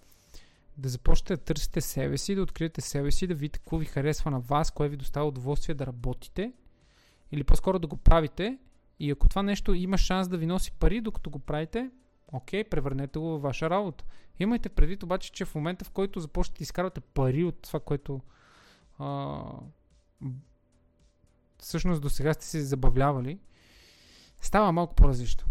да 0.77 0.89
започнете 0.89 1.35
да 1.35 1.43
търсите 1.43 1.81
себе 1.81 2.17
си, 2.17 2.35
да 2.35 2.41
откриете 2.41 2.81
себе 2.81 3.11
си, 3.11 3.27
да 3.27 3.33
видите 3.33 3.59
какво 3.59 3.77
ви 3.77 3.85
харесва 3.85 4.31
на 4.31 4.39
вас, 4.39 4.71
кое 4.71 4.89
ви 4.89 4.97
доставя 4.97 5.27
удоволствие 5.27 5.75
да 5.75 5.85
работите 5.85 6.53
или 7.31 7.43
по-скоро 7.43 7.79
да 7.79 7.87
го 7.87 7.97
правите 7.97 8.57
и 8.99 9.11
ако 9.11 9.29
това 9.29 9.43
нещо 9.43 9.73
има 9.73 9.97
шанс 9.97 10.27
да 10.27 10.37
ви 10.37 10.45
носи 10.45 10.71
пари, 10.71 11.01
докато 11.01 11.29
го 11.29 11.39
правите, 11.39 11.89
окей, 12.35 12.63
превърнете 12.63 13.19
го 13.19 13.25
във 13.25 13.41
ваша 13.41 13.69
работа. 13.69 14.03
Имайте 14.39 14.69
предвид 14.69 15.03
обаче, 15.03 15.31
че 15.31 15.45
в 15.45 15.55
момента 15.55 15.85
в 15.85 15.89
който 15.89 16.19
започнете 16.19 16.57
да 16.57 16.63
изкарвате 16.63 17.01
пари 17.01 17.43
от 17.43 17.61
това, 17.61 17.79
което 17.79 18.21
а, 18.99 19.41
всъщност 21.57 22.01
до 22.01 22.09
сега 22.09 22.33
сте 22.33 22.45
се 22.45 22.61
забавлявали, 22.61 23.39
става 24.41 24.71
малко 24.71 24.95
по-различно. 24.95 25.47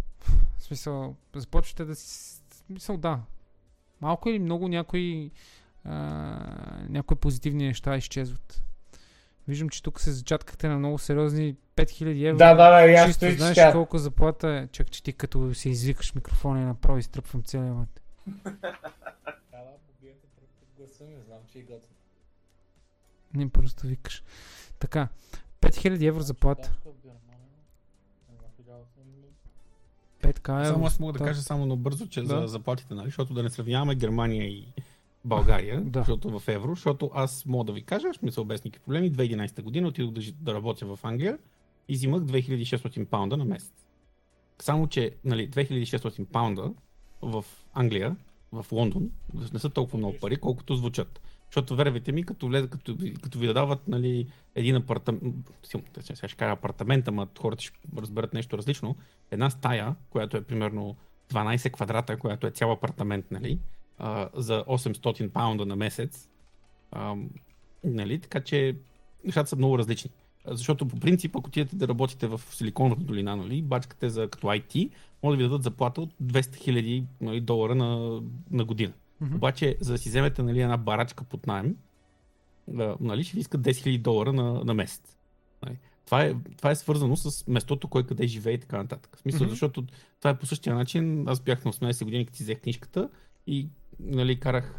В 0.59 0.63
смисъл, 0.63 1.17
започвате 1.35 1.85
да 1.85 1.95
си... 1.95 2.41
Смисъл, 2.67 2.97
да. 2.97 3.21
Малко 4.01 4.29
или 4.29 4.39
много 4.39 4.69
някои, 4.69 5.31
а, 5.85 5.95
някои 6.89 7.17
позитивни 7.17 7.67
неща 7.67 7.97
изчезват. 7.97 8.65
Виждам, 9.49 9.69
че 9.69 9.83
тук 9.83 10.01
се 10.01 10.13
зачаткахте 10.13 10.69
на 10.69 10.79
много 10.79 10.99
сериозни 10.99 11.57
5000 11.77 12.29
евро. 12.29 12.39
Да, 12.39 12.55
да, 12.55 12.71
да, 12.71 12.93
аз 12.93 13.07
Чисто 13.07 13.17
стои, 13.19 13.33
знаеш 13.33 13.55
че 13.55 13.69
колко 13.73 13.99
заплата 13.99 14.49
е. 14.49 14.69
Чак, 14.73 14.91
че 14.91 15.03
ти 15.03 15.13
като 15.13 15.55
се 15.55 15.69
извикаш 15.69 16.15
микрофона 16.15 16.61
и 16.61 16.65
направо 16.65 16.99
изтръпвам 16.99 17.43
целия 17.43 17.75
мът. 17.75 18.01
не 21.01 21.21
знам, 21.27 21.39
че 21.53 21.59
и 21.59 21.63
готвя. 21.63 21.89
Не 23.35 23.49
просто 23.49 23.87
викаш. 23.87 24.23
Така, 24.79 25.09
5000 25.61 26.09
евро 26.09 26.21
заплата. 26.21 26.73
5к 30.23 30.61
евро. 30.61 30.73
Само 30.73 30.87
аз 30.87 30.99
мога 30.99 31.13
да 31.13 31.19
Да. 31.19 31.25
кажа 31.25 31.43
само 31.43 31.67
набързо, 31.67 32.09
че 32.09 32.23
Да. 32.23 32.41
за 32.41 32.47
заплатите, 32.47 32.95
нали? 32.95 33.07
Защото 33.07 33.35
да 33.35 33.43
не 33.43 33.51
сравняваме 33.51 33.95
Германия 33.95 34.49
и 34.49 34.67
България, 35.25 35.81
Да. 35.81 35.99
защото 35.99 36.39
в 36.39 36.49
евро, 36.49 36.75
защото 36.75 37.11
аз 37.15 37.47
мога 37.47 37.65
да 37.65 37.73
ви 37.73 37.83
кажа, 37.83 38.13
ще 38.13 38.25
ми 38.25 38.33
са 38.33 38.41
никакви 38.45 38.71
проблеми, 38.79 39.13
2011 39.13 39.63
година 39.63 39.89
отидох 39.89 40.11
да, 40.13 40.21
да 40.33 40.55
работя 40.55 40.87
в 40.87 40.99
Англия 41.03 41.39
и 41.89 41.95
взимах 41.95 42.21
2600 42.23 43.05
паунда 43.05 43.37
на 43.37 43.45
месец. 43.45 43.73
Само, 44.59 44.87
че 44.87 45.11
нали, 45.25 45.51
2600 45.51 46.25
паунда 46.25 46.73
в 47.23 47.45
Англия, 47.73 48.17
в 48.53 48.67
Лондон, 48.73 49.11
не 49.53 49.59
са 49.59 49.71
толкова 49.71 49.99
много 49.99 50.17
пари, 50.21 50.37
колкото 50.37 50.77
звучат. 50.77 51.21
Защото 51.47 51.77
вервайте 51.77 52.13
ми, 52.13 52.25
като, 52.25 52.47
влез, 52.49 52.67
като, 52.71 52.95
ви- 52.95 53.15
като 53.15 53.39
ви 53.39 53.55
дават 53.55 53.89
нали, 53.89 54.27
един 54.55 54.77
апартамент, 54.77 55.35
сега 56.03 56.29
ще 56.29 56.37
кажа 56.37 56.53
апартамент, 56.53 57.09
ама 57.09 57.29
хората 57.41 57.63
ще 57.63 57.79
разберат 57.97 58.35
нещо 58.35 58.59
различно, 58.59 58.97
една 59.31 59.51
стая, 59.51 59.95
която 60.11 60.37
е 60.37 60.45
примерно 60.45 60.97
12 61.31 61.71
квадрата, 61.73 62.17
която 62.17 62.47
е 62.47 62.51
цял 62.51 62.73
апартамент, 62.73 63.31
нали, 63.31 63.59
а, 63.99 64.29
за 64.35 64.65
800 64.69 65.29
паунда 65.29 65.67
на 65.67 65.77
месец, 65.77 66.29
а, 66.91 67.17
нали, 67.85 68.21
така 68.21 68.41
че 68.41 68.77
нещата 69.25 69.49
са 69.49 69.57
много 69.57 69.79
различни. 69.79 70.11
Защото 70.47 70.89
по 70.89 71.01
принцип, 71.01 71.37
ако 71.37 71.49
отидете 71.49 71.77
да 71.77 71.89
работите 71.89 72.27
в 72.27 72.41
Силиконовата 72.51 73.03
долина, 73.03 73.37
нали, 73.37 73.63
бачкате 73.63 74.09
за 74.09 74.29
като 74.29 74.47
IT, 74.47 74.91
може 75.23 75.37
да 75.37 75.45
ви 75.45 75.49
дадат 75.49 75.63
заплата 75.63 76.01
от 76.01 76.11
200 76.23 76.41
000 76.41 77.05
нали, 77.21 77.41
долара 77.41 77.75
на, 77.75 78.21
на 78.51 78.65
година. 78.65 78.93
Мгм. 79.21 79.37
Обаче, 79.37 79.77
за 79.81 79.93
да 79.93 79.99
си 79.99 80.09
вземете 80.09 80.43
нали, 80.43 80.61
една 80.61 80.77
барачка 80.77 81.25
под 81.25 81.47
найем, 81.47 81.77
нали, 83.01 83.25
ще 83.25 83.35
ви 83.35 83.41
искат 83.41 83.61
10 83.61 83.71
000 83.71 83.99
долара 83.99 84.33
на, 84.33 84.65
на 84.65 84.75
месец. 84.75 85.17
Нали. 85.63 85.79
Това, 86.07 86.25
е, 86.25 86.35
това 86.57 86.71
е 86.71 86.77
свързано 86.77 87.17
с 87.17 87.47
местото, 87.47 87.89
кой 87.89 88.07
къде 88.07 88.27
живее 88.27 88.55
и 88.55 88.61
така 88.61 88.77
нататък. 88.77 89.17
В 89.17 89.21
смисъл, 89.21 89.41
Мгм. 89.45 89.51
защото 89.51 89.85
това 90.19 90.31
е 90.31 90.39
по 90.39 90.47
същия 90.47 90.75
начин. 90.75 91.29
Аз 91.29 91.41
бях 91.41 91.65
на 91.65 91.73
18 91.73 92.05
години, 92.05 92.27
като 92.27 92.37
си 92.37 92.43
взех 92.43 92.61
книжката 92.61 93.09
и 93.47 93.69
нали, 94.01 94.41
карах 94.41 94.79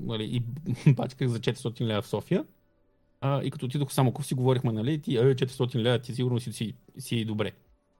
нали, 0.00 0.24
и 0.24 0.42
бачках 0.92 1.28
за 1.28 1.40
400 1.40 1.80
лева 1.80 2.02
в 2.02 2.08
София. 2.08 2.44
А, 3.20 3.42
и 3.42 3.50
като 3.50 3.66
отидох 3.66 3.92
само 3.92 4.22
си 4.22 4.34
говорихме, 4.34 4.72
нали, 4.72 5.00
ти, 5.00 5.16
е, 5.16 5.20
400 5.20 5.74
лева, 5.74 5.98
ти 5.98 6.14
сигурно 6.14 6.40
си, 6.40 6.52
си, 6.52 6.74
си 6.98 7.24
добре. 7.24 7.52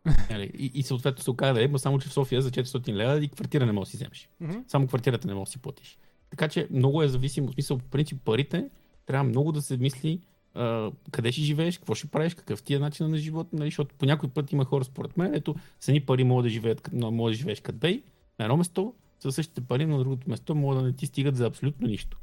Нали, 0.30 0.50
и, 0.58 0.70
и 0.74 0.82
съответно 0.82 1.22
се 1.22 1.30
оказа, 1.30 1.62
е, 1.62 1.70
само 1.76 1.98
че 1.98 2.08
в 2.08 2.12
София 2.12 2.42
за 2.42 2.50
400 2.50 2.92
лева 2.92 3.24
и 3.24 3.28
квартира 3.28 3.66
не 3.66 3.72
можеш 3.72 3.88
да 3.88 3.90
си 3.90 3.96
вземеш. 3.96 4.28
Мгм. 4.40 4.58
Само 4.68 4.86
квартирата 4.86 5.28
не 5.28 5.34
можеш 5.34 5.48
да 5.48 5.52
си 5.52 5.58
платиш. 5.58 5.98
Така 6.30 6.48
че 6.48 6.68
много 6.70 7.02
е 7.02 7.08
зависимо, 7.08 7.48
в 7.48 7.52
смисъл, 7.52 7.78
по 7.78 7.84
принцип 7.84 8.18
парите 8.24 8.70
трябва 9.06 9.24
много 9.24 9.52
да 9.52 9.62
се 9.62 9.76
мисли 9.76 10.20
а, 10.54 10.90
къде 11.10 11.32
ще 11.32 11.40
живееш, 11.40 11.78
какво 11.78 11.94
ще 11.94 12.06
правиш, 12.06 12.34
какъв 12.34 12.62
ти 12.62 12.74
е 12.74 12.78
начин 12.78 13.10
на 13.10 13.16
живот, 13.16 13.52
нали? 13.52 13.66
защото 13.66 13.94
по 13.94 14.06
някой 14.06 14.28
път 14.28 14.52
има 14.52 14.64
хора 14.64 14.84
според 14.84 15.16
мен, 15.16 15.34
ето 15.34 15.54
с 15.80 15.88
едни 15.88 16.00
пари 16.00 16.24
могат 16.24 16.44
да 16.44 16.50
живеят, 16.50 16.90
може 16.92 17.32
да 17.32 17.38
живееш 17.38 17.60
като 17.60 17.78
бей 17.78 18.02
на 18.38 18.44
едно 18.44 18.56
место, 18.56 18.94
със 19.18 19.34
същите 19.34 19.60
пари 19.60 19.86
на 19.86 19.98
другото 19.98 20.30
место 20.30 20.54
могат 20.54 20.78
да 20.78 20.84
не 20.84 20.92
ти 20.92 21.06
стигат 21.06 21.36
за 21.36 21.46
абсолютно 21.46 21.86
нищо. 21.86 22.18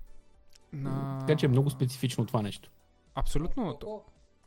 На... 0.73 1.19
Така 1.19 1.35
че 1.35 1.45
е 1.45 1.49
много 1.49 1.69
специфично 1.69 2.25
това 2.25 2.41
нещо. 2.41 2.69
Абсолютно. 3.15 3.71
Коко, 3.71 4.03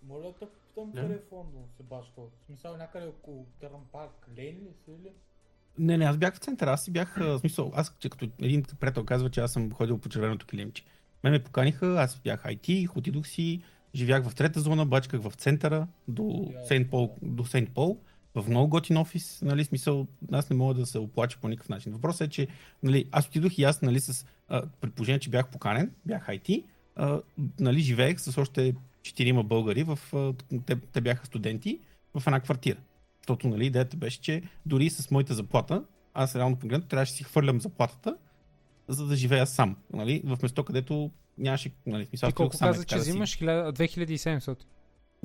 Моля 0.09 0.35
да 0.41 0.49
питам 0.77 0.91
Да. 0.91 1.01
къде 1.01 1.21
фондо 1.29 1.59
се 1.77 1.83
башка. 1.83 2.21
В 2.21 2.47
смисъл 2.47 2.77
някъде 2.77 3.07
около 3.07 3.47
Търн 3.61 3.81
парк, 3.93 4.29
Лейн 4.39 4.57
ли 4.57 4.73
си 4.85 4.91
или? 4.91 5.13
Не, 5.79 5.99
не, 5.99 6.05
аз 6.05 6.17
бях 6.17 6.35
в 6.35 6.39
центъра. 6.39 6.71
Аз 6.71 6.85
си 6.85 6.91
бях, 6.91 7.17
в 7.19 7.39
смисъл, 7.39 7.73
аз 7.75 7.97
че 7.99 8.09
като 8.11 8.29
един 8.41 8.65
приятел 8.81 9.05
казва, 9.05 9.31
че 9.31 9.41
аз 9.41 9.53
съм 9.53 9.73
ходил 9.73 9.99
по 9.99 10.09
червеното 10.09 10.47
килимче. 10.47 10.85
Мен 11.25 11.33
ме 11.33 11.43
поканиха, 11.43 11.97
аз 11.99 12.19
бях 12.19 12.45
IT, 12.45 12.97
отидох 12.97 13.27
си, 13.27 13.63
живях 13.95 14.29
в 14.29 14.35
трета 14.35 14.61
зона, 14.61 14.87
бачках 14.87 15.21
в 15.21 15.33
центъра 15.37 15.87
до. 16.09 16.53
Сейнт 16.69 16.91
Пол, 16.91 17.17
до 17.23 17.45
Сейнт 17.45 17.75
Пол, 17.75 18.01
в 18.37 18.49
много 18.49 18.68
готин 18.68 18.97
офис, 18.97 19.43
нали, 19.43 19.64
смисъл, 19.64 20.07
аз 20.32 20.51
не 20.51 20.57
мога 20.57 20.74
да 20.74 20.87
се 20.87 20.99
оплача 20.99 21.39
по 21.41 21.49
никакъв 21.49 21.68
начин. 21.68 21.93
Въпросът 21.93 22.26
е, 22.26 22.30
че 22.30 22.47
нали, 22.82 23.09
аз 23.12 23.26
отидох 23.26 23.59
и 23.59 23.64
аз, 23.64 23.82
нали, 23.82 24.01
с 24.01 24.26
а, 24.49 24.62
предположение, 24.80 25.18
че 25.18 25.30
бях 25.30 25.49
поканен, 25.49 25.93
бях 26.07 26.26
IT, 26.26 26.64
а, 26.97 27.20
нали, 27.61 27.80
живеех 27.80 28.20
с 28.20 28.39
още 28.39 28.74
четирима 29.03 29.43
българи, 29.43 29.82
в, 29.82 29.99
а, 30.12 30.32
те, 30.66 30.76
те 30.76 31.01
бяха 31.01 31.26
студенти 31.26 31.80
в 32.14 32.22
една 32.26 32.41
квартира. 32.41 32.78
Защото 33.20 33.49
нали, 33.49 33.66
идеята 33.66 33.97
беше, 33.97 34.20
че 34.20 34.43
дори 34.66 34.91
с 34.91 35.11
моята 35.11 35.34
заплата, 35.34 35.84
аз 36.14 36.37
реално 36.37 36.57
погледнато 36.57 36.89
трябваше 36.89 37.12
да 37.12 37.16
си 37.16 37.24
хвърлям 37.24 37.61
заплатата, 37.61 38.16
за 38.89 39.07
да 39.07 39.16
живея 39.16 39.47
сам. 39.47 39.76
Нали, 39.93 40.22
в 40.24 40.39
место, 40.43 40.64
където 40.64 41.11
нямаше. 41.39 41.70
Нали, 41.87 42.07
смисъл, 42.07 42.26
аз 42.26 42.34
колко 42.34 42.57
е 42.57 42.59
каза, 42.59 42.84
че 42.84 42.95
да 42.95 43.01
взимаш? 43.01 43.39
1000 43.39 43.72
2700. 43.72 44.59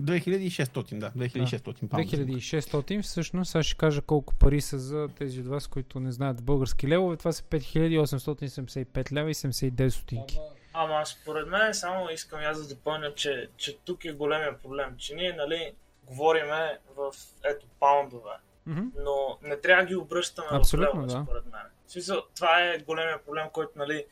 2600, 0.02 0.98
да, 0.98 1.12
2600 1.12 1.90
паунда. 1.90 2.08
2600, 2.08 3.02
всъщност 3.02 3.56
аз 3.56 3.66
ще 3.66 3.78
кажа 3.78 4.02
колко 4.02 4.36
пари 4.36 4.62
са 4.62 4.80
за 4.80 5.08
тези 5.18 5.40
от 5.40 5.48
вас, 5.48 5.68
които 5.68 6.00
не 6.00 6.12
знаят 6.12 6.44
български 6.44 6.88
левове. 6.88 7.18
Това 7.18 7.32
са 7.32 7.44
5875 7.44 9.12
лева 9.12 9.30
и 9.30 9.34
79 9.34 9.90
стотинки. 9.90 10.38
Ама 10.74 10.94
Ама 10.94 11.06
според 11.06 11.48
мен 11.48 11.74
само 11.74 12.10
искам 12.10 12.40
аз 12.44 12.68
да 12.68 12.76
допълня, 12.76 13.14
че, 13.16 13.50
че 13.58 13.78
тук 13.78 14.06
е 14.06 14.12
големия 14.12 14.58
проблем, 14.58 14.96
че 14.98 15.16
ние, 15.16 15.34
нали, 15.34 15.74
говориме 16.08 16.78
в, 16.98 17.12
ето, 17.44 17.66
паундове, 17.80 18.32
Мгм. 18.66 18.82
но 19.06 19.38
не 19.44 19.58
трябва 19.58 19.84
да 19.84 19.88
ги 19.88 19.96
обръщаме 19.96 20.48
Абсолютно, 20.52 20.92
в 20.92 20.96
левове, 20.96 21.14
да. 21.14 21.24
според 21.26 21.46
мен. 21.46 21.62
В 21.88 21.92
смисъл, 21.92 22.22
това 22.36 22.60
е 22.62 22.80
големия 22.80 23.24
проблем, 23.26 23.48
който, 23.54 23.72
нали, 23.76 24.06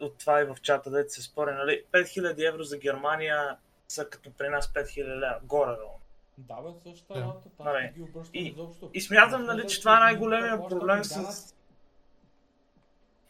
от 0.00 0.18
това 0.18 0.40
и 0.40 0.44
в 0.44 0.56
чата, 0.62 0.90
дете 0.90 1.08
се 1.08 1.22
спори, 1.22 1.50
нали, 1.52 1.82
5000 1.92 2.48
евро 2.48 2.62
за 2.64 2.78
Германия 2.78 3.56
са 3.90 4.10
като 4.10 4.30
при 4.32 4.48
нас 4.48 4.72
5000 4.72 5.04
лева, 5.04 5.38
горе-долу. 5.44 5.98
Да, 6.38 6.54
бе, 6.54 6.90
същата 6.90 7.20
работа, 7.20 7.48
там 7.56 7.66
Нали, 7.66 7.92
ги 7.94 8.02
обръщам 8.02 8.30
и- 8.34 8.48
изобщо. 8.48 8.90
И 8.94 9.00
смятам, 9.00 9.44
нали, 9.44 9.68
че 9.68 9.80
това 9.80 9.96
е 9.96 10.00
най-големия 10.00 10.68
проблем 10.68 11.04
с... 11.04 11.54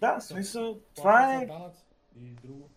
Да, 0.00 0.18
в 0.18 0.22
смисъл, 0.22 0.78
това 0.96 1.34
е... 1.34 1.48
И 2.16 2.36
друго. 2.44 2.68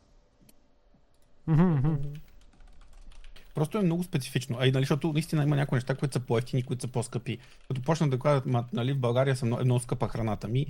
Просто 3.55 3.77
е 3.77 3.81
много 3.81 4.03
специфично. 4.03 4.57
А 4.59 4.67
и, 4.67 4.71
нали, 4.71 4.83
защото 4.83 5.13
наистина 5.13 5.43
има 5.43 5.55
някои 5.55 5.75
неща, 5.75 5.95
които 5.95 6.13
са 6.13 6.19
по-ефтини, 6.19 6.63
които 6.63 6.81
са 6.81 6.87
по-скъпи. 6.87 7.37
Като 7.67 7.81
почнат 7.81 8.09
да 8.09 8.19
кажат, 8.19 8.45
ма, 8.45 8.65
нали, 8.73 8.93
в 8.93 8.99
България 8.99 9.35
са 9.35 9.45
много, 9.45 9.61
е 9.61 9.65
много 9.65 9.79
скъпа 9.79 10.07
храната 10.07 10.47
ми. 10.47 10.65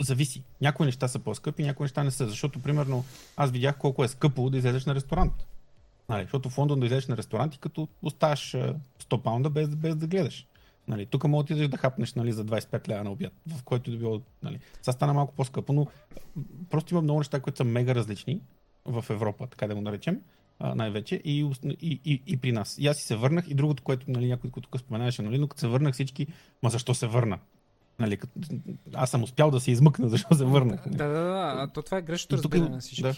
Зависи. 0.00 0.44
Някои 0.60 0.86
неща 0.86 1.08
са 1.08 1.18
по-скъпи, 1.18 1.62
някои 1.62 1.84
неща 1.84 2.04
не 2.04 2.10
са. 2.10 2.28
Защото, 2.28 2.62
примерно, 2.62 3.04
аз 3.36 3.50
видях 3.50 3.78
колко 3.78 4.04
е 4.04 4.08
скъпо 4.08 4.50
да 4.50 4.58
излезеш 4.58 4.86
на 4.86 4.94
ресторант. 4.94 5.32
Нали, 6.10 6.22
защото 6.22 6.50
в 6.50 6.58
Лондон 6.58 6.80
да 6.80 6.86
излезеш 6.86 7.08
на 7.08 7.16
ресторант 7.16 7.54
и 7.54 7.58
като 7.58 7.88
оставаш 8.02 8.54
а, 8.54 8.74
100 9.02 9.22
паунда 9.22 9.50
без, 9.50 9.68
без 9.68 9.96
да 9.96 10.06
гледаш. 10.06 10.46
Нали, 10.88 11.06
тук 11.06 11.24
мога 11.24 11.44
да 11.44 11.44
отидеш 11.44 11.68
да 11.68 11.76
хапнеш 11.76 12.14
нали, 12.14 12.32
за 12.32 12.44
25 12.44 12.88
лева 12.88 13.04
на 13.04 13.10
обяд, 13.10 13.32
в 13.46 13.62
който 13.62 13.90
да 13.90 13.96
било. 13.96 14.20
Нали. 14.42 14.58
Сега 14.82 14.92
стана 14.92 15.14
малко 15.14 15.34
по-скъпо, 15.34 15.72
но 15.72 15.86
просто 16.70 16.94
има 16.94 17.02
много 17.02 17.20
неща, 17.20 17.40
които 17.40 17.56
са 17.56 17.64
мега 17.64 17.94
различни 17.94 18.40
в 18.84 19.04
Европа, 19.10 19.46
така 19.46 19.66
да 19.66 19.74
го 19.74 19.80
наречем 19.80 20.20
най-вече 20.60 21.20
и, 21.24 21.50
и, 21.80 22.00
и, 22.04 22.22
и, 22.26 22.36
при 22.36 22.52
нас. 22.52 22.78
И 22.78 22.86
аз 22.86 22.96
си 22.96 23.06
се 23.06 23.16
върнах 23.16 23.48
и 23.48 23.54
другото, 23.54 23.82
което 23.82 24.10
нали, 24.10 24.28
някой 24.28 24.50
тук 24.50 24.78
споменаваше, 24.78 25.22
нали, 25.22 25.38
но 25.38 25.48
като 25.48 25.60
се 25.60 25.68
върнах 25.68 25.94
всички, 25.94 26.26
ма 26.62 26.70
защо 26.70 26.94
се 26.94 27.06
върна? 27.06 27.38
Нали, 27.98 28.16
като, 28.16 28.40
аз 28.94 29.10
съм 29.10 29.22
успял 29.22 29.50
да 29.50 29.60
се 29.60 29.70
измъкна, 29.70 30.08
защо 30.08 30.34
се 30.34 30.44
върнах. 30.44 30.88
Да, 30.88 31.08
да, 31.08 31.20
да. 31.20 31.54
А 31.56 31.68
то 31.68 31.82
това 31.82 31.98
е 31.98 32.02
грешното 32.02 32.42
тук 32.42 32.54
разбиране 32.54 32.74
на 32.74 32.80
всички. 32.80 33.02
да. 33.02 33.14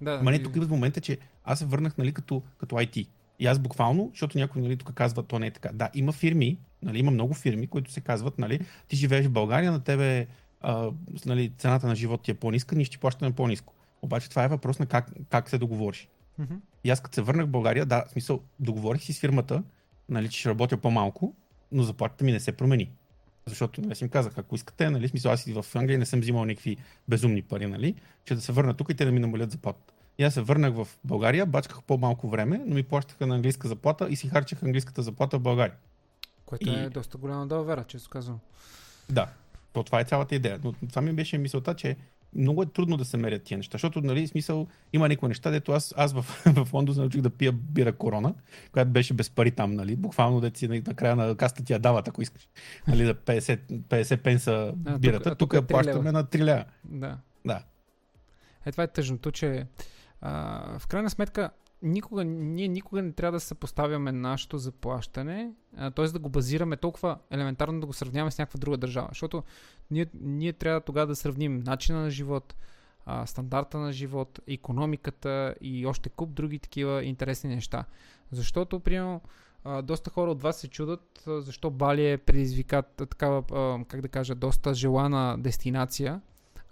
Да, 0.00 0.18
Ама 0.20 0.30
не, 0.30 0.42
тук 0.42 0.56
идва 0.56 0.68
момента, 0.68 1.00
че 1.00 1.18
аз 1.44 1.58
се 1.58 1.66
върнах 1.66 1.98
нали, 1.98 2.12
като, 2.12 2.42
като 2.58 2.74
IT. 2.74 3.06
И 3.38 3.46
аз 3.46 3.58
буквално, 3.58 4.10
защото 4.12 4.38
някой 4.38 4.62
нали, 4.62 4.76
тук 4.76 4.94
казва, 4.94 5.22
то 5.22 5.38
не 5.38 5.46
е 5.46 5.50
така. 5.50 5.70
Да, 5.72 5.90
има 5.94 6.12
фирми, 6.12 6.58
нали, 6.82 6.98
има 6.98 7.10
много 7.10 7.34
фирми, 7.34 7.66
които 7.66 7.90
се 7.90 8.00
казват, 8.00 8.38
нали, 8.38 8.60
ти 8.88 8.96
живееш 8.96 9.26
в 9.26 9.30
България, 9.30 9.72
на 9.72 9.80
тебе 9.80 10.26
а, 10.60 10.90
нали, 11.26 11.52
цената 11.58 11.86
на 11.86 11.96
живот 11.96 12.22
ти 12.22 12.30
е 12.30 12.34
по-ниска, 12.34 12.76
ние 12.76 12.84
ще 12.84 12.92
ти 12.92 12.98
плащаме 12.98 13.32
по-ниско. 13.32 13.74
Обаче 14.02 14.30
това 14.30 14.44
е 14.44 14.48
въпрос 14.48 14.78
на 14.78 14.86
как, 14.86 15.10
как 15.30 15.50
се 15.50 15.58
договориш. 15.58 16.08
Мгм. 16.38 16.54
И 16.84 16.90
аз 16.90 17.00
като 17.00 17.14
се 17.14 17.22
върнах 17.22 17.46
в 17.46 17.50
България, 17.50 17.86
да, 17.86 18.04
в 18.08 18.10
смисъл, 18.10 18.40
договорих 18.60 19.02
си 19.02 19.12
с 19.12 19.20
фирмата, 19.20 19.62
нали, 20.08 20.28
че 20.28 20.40
ще 20.40 20.48
работя 20.48 20.76
по-малко, 20.76 21.34
но 21.72 21.82
заплатата 21.82 22.24
ми 22.24 22.32
не 22.32 22.40
се 22.40 22.52
промени. 22.52 22.90
Защото, 23.48 23.80
нали, 23.80 23.92
аз 23.92 24.00
им 24.00 24.08
казах, 24.08 24.38
ако 24.38 24.54
искате, 24.54 24.90
нали, 24.90 25.08
смисъл, 25.08 25.32
аз 25.32 25.46
и 25.46 25.52
в 25.52 25.66
Англия 25.74 25.98
не 25.98 26.06
съм 26.06 26.20
взимал 26.20 26.44
никакви 26.44 26.76
безумни 27.08 27.42
пари, 27.42 27.66
нали, 27.66 27.94
че 28.24 28.34
да 28.34 28.40
се 28.40 28.52
върна 28.52 28.74
тук 28.74 28.90
и 28.90 28.94
те 28.94 29.04
да 29.04 29.12
ми 29.12 29.18
намалят 29.20 29.50
заплатата. 29.50 29.92
И 30.18 30.24
аз 30.24 30.34
се 30.34 30.40
върнах 30.40 30.74
в 30.74 30.88
България, 31.04 31.46
бачках 31.46 31.82
по-малко 31.82 32.28
време, 32.28 32.62
но 32.66 32.74
ми 32.74 32.82
плащаха 32.82 33.26
на 33.26 33.34
английска 33.34 33.68
заплата 33.68 34.08
и 34.10 34.16
си 34.16 34.28
харчах 34.28 34.62
английската 34.62 35.02
заплата 35.02 35.38
в 35.38 35.42
България. 35.42 35.76
Което 36.46 36.70
И- 36.70 36.74
е 36.74 36.88
доста 36.90 37.18
голяма 37.18 37.46
далавера, 37.46 37.84
често 37.84 38.10
казвам. 38.10 38.38
Да, 39.10 39.28
то 39.72 39.82
това 39.82 40.00
е 40.00 40.04
цялата 40.04 40.34
идея. 40.34 40.60
Но 40.64 40.72
това 40.88 41.02
ми 41.02 41.12
беше 41.12 41.38
мисълта, 41.38 41.74
че 41.74 41.96
много 42.36 42.62
е 42.62 42.66
трудно 42.66 42.96
да 42.96 43.04
се 43.04 43.16
мерят 43.16 43.42
тия 43.42 43.58
неща, 43.58 43.74
защото, 43.74 44.00
нали, 44.00 44.26
смисъл, 44.26 44.66
има 44.92 45.08
някои 45.08 45.28
неща, 45.28 45.50
дето 45.50 45.72
аз, 45.72 45.94
аз 45.96 46.12
в, 46.12 46.22
в 46.64 46.72
Лондон 46.72 46.96
научих 46.96 47.20
да 47.20 47.30
пия 47.30 47.52
бира 47.52 47.92
корона, 47.92 48.34
която 48.72 48.90
беше 48.90 49.14
без 49.14 49.30
пари 49.30 49.50
там, 49.50 49.74
нали, 49.74 49.96
буквално 49.96 50.40
да 50.40 50.50
си 50.54 50.68
на, 50.68 50.82
края 50.82 51.16
на 51.16 51.36
каста 51.36 51.64
ти 51.64 51.72
я 51.72 51.78
дават, 51.78 52.08
ако 52.08 52.22
искаш, 52.22 52.48
нали, 52.88 53.04
да 53.04 53.14
50, 53.14 53.60
50 53.70 54.16
пенса 54.16 54.72
тук- 54.84 54.98
бирата, 54.98 55.28
а 55.28 55.34
тук, 55.34 55.38
тук 55.38 55.52
е 55.52 55.56
я 55.56 55.62
три 55.62 55.68
плащаме 55.68 56.12
на 56.12 56.24
3 56.24 56.38
лева. 56.38 56.64
Да. 56.84 57.18
Да. 57.44 57.62
Е, 58.66 58.72
това 58.72 58.84
е 58.84 58.86
тъжното, 58.86 59.30
че 59.30 59.66
а, 60.20 60.78
в 60.78 60.86
крайна 60.86 61.10
сметка 61.10 61.50
никога, 61.82 62.24
ние 62.24 62.68
никога 62.68 63.02
не 63.02 63.12
трябва 63.12 63.36
да 63.36 63.40
съпоставяме 63.40 64.12
нашето 64.12 64.58
заплащане, 64.58 65.52
т.е. 65.96 66.06
да 66.06 66.18
го 66.18 66.28
базираме 66.28 66.76
толкова 66.76 67.18
елементарно 67.30 67.80
да 67.80 67.86
го 67.86 67.92
сравняваме 67.92 68.30
с 68.30 68.38
някаква 68.38 68.58
друга 68.58 68.76
държава. 68.76 69.08
Защото 69.10 69.42
ние, 69.90 70.06
ние 70.14 70.52
трябва 70.52 70.80
тогава 70.80 71.06
да 71.06 71.16
сравним 71.16 71.58
начина 71.58 72.00
на 72.00 72.10
живот, 72.10 72.56
а, 73.06 73.26
стандарта 73.26 73.78
на 73.78 73.92
живот, 73.92 74.40
економиката 74.46 75.54
и 75.60 75.86
още 75.86 76.08
куп 76.08 76.30
други 76.30 76.58
такива 76.58 77.04
интересни 77.04 77.54
неща. 77.54 77.84
Защото, 78.30 78.80
примерно, 78.80 79.20
а, 79.64 79.82
доста 79.82 80.10
хора 80.10 80.30
от 80.30 80.42
вас 80.42 80.60
се 80.60 80.68
чудат 80.68 81.24
а, 81.26 81.40
защо 81.40 81.70
Бали 81.70 82.10
е 82.10 82.18
предизвикат 82.18 83.00
а, 83.00 83.06
такава, 83.06 83.44
а, 83.52 83.84
как 83.84 84.00
да 84.00 84.08
кажа, 84.08 84.34
доста 84.34 84.74
желана 84.74 85.36
дестинация. 85.38 86.20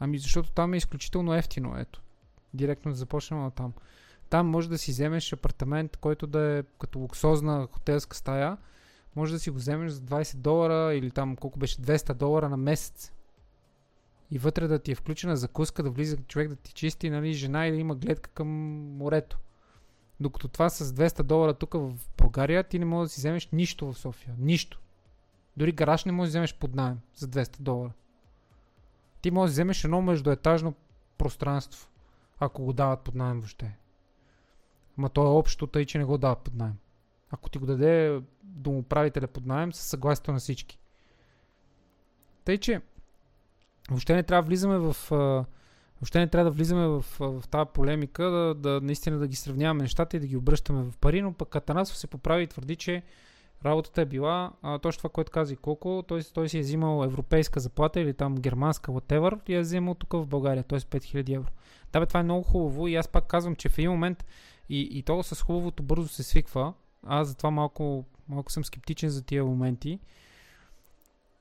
Ами 0.00 0.18
защото 0.18 0.52
там 0.52 0.74
е 0.74 0.76
изключително 0.76 1.34
ефтино, 1.34 1.78
ето. 1.78 2.02
Директно 2.54 2.90
да 2.90 2.96
започнем 2.96 3.46
от 3.46 3.54
там. 3.54 3.72
Там 4.34 4.46
може 4.46 4.68
да 4.68 4.78
си 4.78 4.90
вземеш 4.90 5.32
апартамент, 5.32 5.96
който 5.96 6.26
да 6.26 6.40
е 6.40 6.62
като 6.80 6.98
луксозна 6.98 7.68
хотелска 7.72 8.16
стая. 8.16 8.56
Може 9.16 9.32
да 9.32 9.38
си 9.38 9.50
го 9.50 9.56
вземеш 9.56 9.92
за 9.92 10.00
20 10.00 10.36
долара 10.36 10.94
или 10.94 11.10
там 11.10 11.36
колко 11.36 11.58
беше 11.58 11.76
200 11.76 12.14
долара 12.14 12.48
на 12.48 12.56
месец. 12.56 13.12
И 14.30 14.38
вътре 14.38 14.68
да 14.68 14.78
ти 14.78 14.92
е 14.92 14.94
включена 14.94 15.36
закуска, 15.36 15.82
да 15.82 15.90
влиза 15.90 16.16
човек 16.16 16.48
да 16.48 16.56
ти 16.56 16.72
чисти, 16.72 17.10
нали, 17.10 17.32
жена 17.32 17.66
или 17.66 17.76
има 17.76 17.94
гледка 17.94 18.30
към 18.30 18.48
морето. 18.96 19.38
Докато 20.20 20.48
това 20.48 20.70
с 20.70 20.92
200 20.92 21.22
долара 21.22 21.54
тук 21.54 21.74
в 21.74 21.92
България, 22.18 22.64
ти 22.64 22.78
не 22.78 22.84
можеш 22.84 23.10
да 23.10 23.14
си 23.14 23.20
вземеш 23.20 23.48
нищо 23.52 23.92
в 23.92 23.98
София. 23.98 24.34
Нищо. 24.38 24.80
Дори 25.56 25.72
гараж 25.72 26.04
не 26.04 26.12
можеш 26.12 26.30
да 26.30 26.32
вземеш 26.32 26.54
под 26.54 26.74
найем 26.74 26.98
за 27.16 27.28
200 27.28 27.60
долара. 27.60 27.92
Ти 29.20 29.30
можеш 29.30 29.52
да 29.52 29.54
вземеш 29.54 29.84
едно 29.84 30.02
междуетажно 30.02 30.74
пространство, 31.18 31.88
ако 32.38 32.64
го 32.64 32.72
дават 32.72 33.00
под 33.00 33.14
найем 33.14 33.40
въобще. 33.40 33.76
Ма 34.96 35.08
то 35.08 35.22
е 35.22 35.26
общо, 35.26 35.66
тъй 35.66 35.84
че 35.84 35.98
не 35.98 36.04
го 36.04 36.18
дават 36.18 36.38
под 36.38 36.54
найем. 36.54 36.74
Ако 37.30 37.50
ти 37.50 37.58
го 37.58 37.66
даде 37.66 38.20
домоправителя 38.42 39.26
под 39.26 39.46
найем, 39.46 39.72
със 39.72 39.86
съгласието 39.86 40.32
на 40.32 40.38
всички. 40.38 40.78
Тъй, 42.44 42.58
че 42.58 42.80
въобще 43.90 44.14
не 44.14 44.22
трябва 44.22 44.42
да 44.42 44.46
влизаме 44.46 44.78
в... 44.78 44.96
Въобще 46.00 46.18
не 46.18 46.28
трябва 46.28 46.50
да 46.50 46.56
влизаме 46.56 46.86
в, 46.86 47.04
в 47.20 47.42
тази 47.50 47.70
полемика, 47.74 48.24
да, 48.24 48.54
да 48.54 48.80
наистина 48.80 49.18
да 49.18 49.28
ги 49.28 49.36
сравняваме 49.36 49.82
нещата 49.82 50.16
и 50.16 50.20
да 50.20 50.26
ги 50.26 50.36
обръщаме 50.36 50.82
в 50.82 50.96
пари, 50.96 51.22
но 51.22 51.32
пък 51.32 51.48
Катанасов 51.48 51.96
се 51.96 52.06
поправи 52.06 52.42
и 52.42 52.46
твърди, 52.46 52.76
че 52.76 53.02
работата 53.64 54.00
е 54.00 54.04
била 54.04 54.52
а, 54.62 54.78
точно 54.78 54.98
това, 54.98 55.10
което 55.10 55.32
каза 55.32 55.52
и 55.52 55.56
колко. 55.56 56.04
Той, 56.08 56.22
той 56.34 56.48
си 56.48 56.58
е 56.58 56.60
взимал 56.60 57.04
европейска 57.04 57.60
заплата 57.60 58.00
или 58.00 58.14
там 58.14 58.36
германска, 58.36 58.92
whatever, 58.92 59.50
и 59.50 59.54
е 59.54 59.60
взимал 59.60 59.94
тук 59.94 60.12
в 60.12 60.26
България, 60.26 60.64
т.е. 60.64 60.80
5000 60.80 61.36
евро. 61.36 61.50
Да, 61.92 62.00
бе, 62.00 62.06
това 62.06 62.20
е 62.20 62.22
много 62.22 62.42
хубаво 62.42 62.88
и 62.88 62.94
аз 62.94 63.08
пак 63.08 63.26
казвам, 63.26 63.56
че 63.56 63.68
в 63.68 63.78
един 63.78 63.90
момент 63.90 64.24
и, 64.68 64.80
и 64.80 65.02
то 65.02 65.22
с 65.22 65.42
хубавото 65.42 65.82
бързо 65.82 66.08
се 66.08 66.22
свиква. 66.22 66.74
Аз 67.06 67.28
затова 67.28 67.50
малко, 67.50 68.04
малко 68.28 68.52
съм 68.52 68.64
скептичен 68.64 69.10
за 69.10 69.22
тия 69.22 69.44
моменти. 69.44 69.98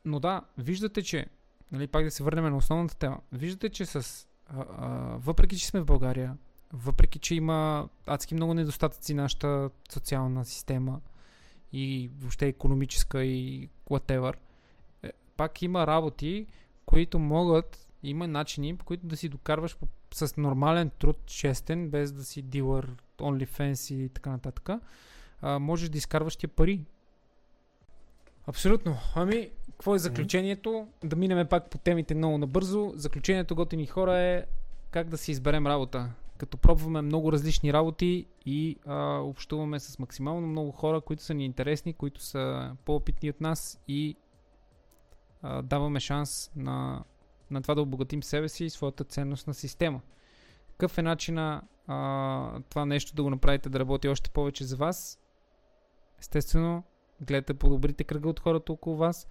Но 0.05 0.19
да, 0.19 0.41
виждате, 0.57 1.03
че 1.03 1.27
нали, 1.71 1.87
пак 1.87 2.03
да 2.03 2.11
се 2.11 2.23
върнем 2.23 2.43
на 2.45 2.57
основната 2.57 2.95
тема. 2.95 3.19
Виждате, 3.31 3.69
че 3.69 3.85
с, 3.85 4.27
а, 4.47 4.65
а, 4.77 4.87
въпреки, 5.17 5.57
че 5.57 5.67
сме 5.67 5.79
в 5.79 5.85
България, 5.85 6.37
въпреки, 6.73 7.19
че 7.19 7.35
има 7.35 7.89
адски 8.07 8.35
много 8.35 8.53
недостатъци 8.53 9.13
нашата 9.13 9.69
социална 9.89 10.45
система 10.45 11.01
и 11.73 12.09
въобще 12.19 12.47
економическа 12.47 13.23
и 13.23 13.69
whatever, 13.89 14.35
е, 15.03 15.11
пак 15.37 15.61
има 15.61 15.87
работи, 15.87 16.47
които 16.85 17.19
могат, 17.19 17.87
има 18.03 18.27
начини, 18.27 18.77
по 18.77 18.85
които 18.85 19.07
да 19.07 19.17
си 19.17 19.29
докарваш 19.29 19.77
по, 19.77 19.87
с 20.13 20.37
нормален 20.37 20.89
труд, 20.89 21.17
честен, 21.25 21.89
без 21.89 22.11
да 22.11 22.23
си 22.23 22.41
дилър, 22.41 22.95
OnlyFans 23.19 23.93
и 23.93 24.09
така 24.09 24.29
нататък, 24.29 24.69
а, 25.41 25.59
можеш 25.59 25.89
да 25.89 25.97
изкарваш 25.97 26.35
тия 26.35 26.49
пари. 26.49 26.85
Абсолютно. 28.47 28.97
Ами, 29.15 29.49
какво 29.65 29.95
е 29.95 29.99
заключението? 29.99 30.87
Да 31.03 31.15
минем 31.15 31.47
пак 31.47 31.69
по 31.69 31.77
темите 31.77 32.15
много 32.15 32.37
набързо. 32.37 32.91
Заключението, 32.95 33.55
готини 33.55 33.85
хора, 33.85 34.17
е 34.19 34.45
как 34.91 35.09
да 35.09 35.17
си 35.17 35.31
изберем 35.31 35.67
работа. 35.67 36.09
Като 36.37 36.57
пробваме 36.57 37.01
много 37.01 37.31
различни 37.31 37.73
работи 37.73 38.25
и 38.45 38.77
а, 38.85 39.17
общуваме 39.17 39.79
с 39.79 39.99
максимално 39.99 40.47
много 40.47 40.71
хора, 40.71 41.01
които 41.01 41.23
са 41.23 41.33
ни 41.33 41.45
интересни, 41.45 41.93
които 41.93 42.21
са 42.21 42.75
по-опитни 42.85 43.29
от 43.29 43.41
нас 43.41 43.79
и 43.87 44.15
а, 45.41 45.61
даваме 45.61 45.99
шанс 45.99 46.51
на, 46.55 47.03
на 47.53 47.61
това 47.61 47.75
да 47.75 47.81
обогатим 47.81 48.23
себе 48.23 48.49
си 48.49 48.65
и 48.65 48.69
своята 48.69 49.03
ценностна 49.03 49.53
система. 49.53 50.01
Какъв 50.71 50.97
е 50.97 51.01
начина 51.01 51.61
а, 51.87 52.59
това 52.69 52.85
нещо 52.85 53.15
да 53.15 53.23
го 53.23 53.29
направите 53.29 53.69
да 53.69 53.79
работи 53.79 54.07
още 54.07 54.29
повече 54.29 54.63
за 54.63 54.75
вас? 54.75 55.19
Естествено, 56.19 56.83
гледате 57.21 57.53
по-добрите 57.53 58.03
кръга 58.03 58.29
от 58.29 58.39
хората 58.39 58.73
около 58.73 58.97
вас, 58.97 59.27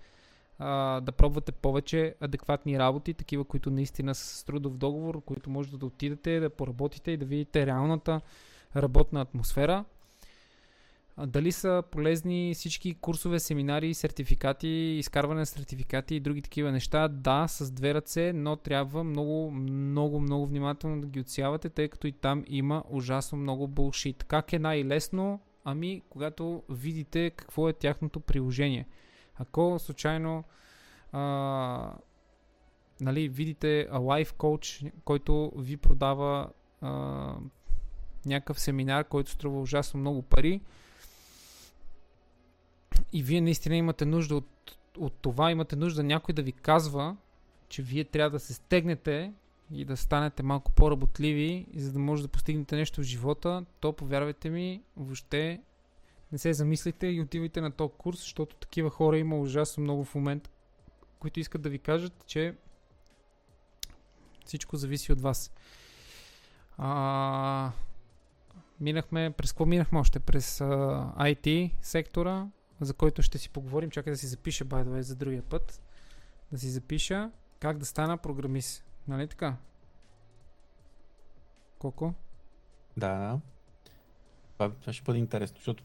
а, 0.58 1.00
да 1.00 1.12
пробвате 1.12 1.52
повече 1.52 2.14
адекватни 2.20 2.78
работи, 2.78 3.14
такива, 3.14 3.44
които 3.44 3.70
наистина 3.70 4.14
са 4.14 4.38
с 4.38 4.44
трудов 4.44 4.76
договор, 4.76 5.24
които 5.24 5.50
можете 5.50 5.76
да 5.76 5.86
отидете, 5.86 6.40
да 6.40 6.50
поработите 6.50 7.10
и 7.10 7.16
да 7.16 7.24
видите 7.24 7.66
реалната 7.66 8.20
работна 8.76 9.20
атмосфера. 9.20 9.84
Дали 11.18 11.52
са 11.52 11.82
полезни 11.90 12.54
всички 12.54 12.94
курсове, 12.94 13.40
семинари, 13.40 13.94
сертификати, 13.94 14.68
изкарване 14.68 15.40
на 15.40 15.46
сертификати 15.46 16.14
и 16.14 16.20
други 16.20 16.42
такива 16.42 16.72
неща? 16.72 17.08
Да, 17.08 17.48
с 17.48 17.70
две 17.70 17.94
ръце, 17.94 18.32
но 18.32 18.56
трябва 18.56 19.04
много, 19.04 19.50
много, 19.50 20.20
много 20.20 20.46
внимателно 20.46 21.00
да 21.00 21.06
ги 21.06 21.20
отсявате, 21.20 21.68
тъй 21.68 21.88
като 21.88 22.06
и 22.06 22.12
там 22.12 22.44
има 22.46 22.84
ужасно 22.90 23.38
много 23.38 23.68
булшит. 23.68 24.24
Как 24.24 24.52
е 24.52 24.58
най-лесно? 24.58 25.40
Ами, 25.64 26.02
когато 26.10 26.62
видите 26.68 27.30
какво 27.30 27.68
е 27.68 27.72
тяхното 27.72 28.20
приложение. 28.20 28.86
Ако 29.34 29.78
случайно 29.78 30.44
а, 31.12 31.94
нали, 33.00 33.28
видите 33.28 33.88
лайф 33.92 34.32
коуч, 34.32 34.84
който 35.04 35.52
ви 35.56 35.76
продава 35.76 36.50
а, 36.80 37.34
някакъв 38.26 38.60
семинар, 38.60 39.04
който 39.04 39.30
струва 39.30 39.60
ужасно 39.60 40.00
много 40.00 40.22
пари 40.22 40.60
и 43.12 43.22
вие 43.22 43.40
наистина 43.40 43.76
имате 43.76 44.04
нужда 44.04 44.36
от, 44.36 44.76
от 44.98 45.12
това, 45.12 45.50
имате 45.50 45.76
нужда 45.76 46.02
някой 46.02 46.34
да 46.34 46.42
ви 46.42 46.52
казва, 46.52 47.16
че 47.68 47.82
вие 47.82 48.04
трябва 48.04 48.30
да 48.30 48.40
се 48.40 48.54
стегнете 48.54 49.32
и 49.72 49.84
да 49.84 49.96
станете 49.96 50.42
малко 50.42 50.72
по-работливи, 50.72 51.66
за 51.76 51.92
да 51.92 51.98
може 51.98 52.22
да 52.22 52.28
постигнете 52.28 52.76
нещо 52.76 53.00
в 53.00 53.04
живота, 53.04 53.64
то 53.80 53.92
повярвайте 53.92 54.50
ми, 54.50 54.82
въобще 54.96 55.60
не 56.32 56.38
се 56.38 56.52
замислите 56.52 57.06
и 57.06 57.20
отивайте 57.20 57.60
на 57.60 57.70
този 57.70 57.92
курс, 57.98 58.18
защото 58.18 58.56
такива 58.56 58.90
хора 58.90 59.18
има 59.18 59.38
ужасно 59.38 59.82
много 59.82 60.04
в 60.04 60.14
момента, 60.14 60.50
които 61.18 61.40
искат 61.40 61.62
да 61.62 61.68
ви 61.68 61.78
кажат, 61.78 62.24
че 62.26 62.54
всичко 64.44 64.76
зависи 64.76 65.12
от 65.12 65.20
вас. 65.20 65.52
А, 66.78 67.72
минахме, 68.80 69.30
през 69.30 69.52
какво 69.52 69.66
минахме 69.66 69.98
още? 69.98 70.20
През 70.20 70.60
а, 70.60 70.66
IT 71.18 71.70
сектора, 71.82 72.46
за 72.84 72.94
който 72.94 73.22
ще 73.22 73.38
си 73.38 73.48
поговорим. 73.48 73.90
Чакай 73.90 74.12
да 74.12 74.16
си 74.16 74.26
запиша, 74.26 74.64
by 74.64 74.84
the 74.84 74.88
way, 74.88 75.00
за 75.00 75.16
другия 75.16 75.42
път. 75.42 75.82
Да 76.52 76.58
си 76.58 76.70
запиша 76.70 77.30
как 77.60 77.78
да 77.78 77.84
стана 77.86 78.16
програмист. 78.18 78.84
Нали 79.08 79.28
така? 79.28 79.56
Колко? 81.78 82.14
Да. 82.96 83.40
Това, 84.52 84.70
това 84.70 84.92
ще 84.92 85.02
бъде 85.02 85.18
интересно, 85.18 85.56
защото 85.56 85.84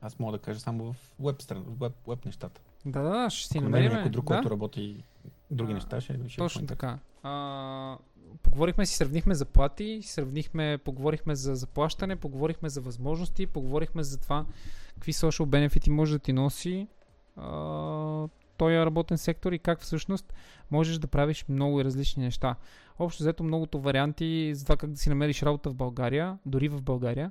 аз 0.00 0.18
мога 0.18 0.32
да 0.32 0.38
кажа 0.38 0.60
само 0.60 0.92
в 0.92 0.96
веб, 1.20 1.42
страна, 1.42 1.64
веб, 1.80 1.92
веб 2.08 2.24
нещата. 2.24 2.60
Да, 2.86 3.02
да, 3.02 3.10
да, 3.10 3.30
ще 3.30 3.48
си 3.48 3.58
Ако 3.58 3.64
намерим. 3.64 3.92
някой 3.92 4.10
друг, 4.10 4.24
да? 4.24 4.34
който 4.34 4.50
работи 4.50 5.04
други 5.50 5.72
А, 5.72 5.74
неща, 5.74 6.00
ще, 6.00 6.28
ще 6.28 6.36
Точно 6.36 6.66
така. 6.66 6.98
А, 7.22 7.98
поговорихме 8.42 8.86
си, 8.86 8.96
сравнихме 8.96 9.34
заплати, 9.34 10.00
сравнихме, 10.02 10.78
поговорихме 10.78 11.34
за 11.34 11.54
заплащане, 11.54 12.16
поговорихме 12.16 12.68
за 12.68 12.80
възможности, 12.80 13.46
поговорихме 13.46 14.02
за 14.02 14.20
това 14.20 14.46
какви 14.94 15.12
social 15.12 15.44
benefit 15.44 15.88
може 15.88 16.12
да 16.12 16.18
ти 16.18 16.32
носи 16.32 16.88
а, 17.36 18.28
този 18.56 18.76
работен 18.76 19.18
сектор 19.18 19.52
и 19.52 19.58
как 19.58 19.80
всъщност 19.80 20.34
можеш 20.70 20.98
да 20.98 21.06
правиш 21.06 21.44
много 21.48 21.84
различни 21.84 22.24
неща. 22.24 22.56
Общо 22.98 23.22
взето 23.22 23.44
многото 23.44 23.80
варианти 23.80 24.54
за 24.54 24.64
това 24.64 24.76
как 24.76 24.90
да 24.90 24.96
си 24.96 25.08
намериш 25.08 25.42
работа 25.42 25.70
в 25.70 25.74
България, 25.74 26.38
дори 26.46 26.68
в 26.68 26.82
България. 26.82 27.30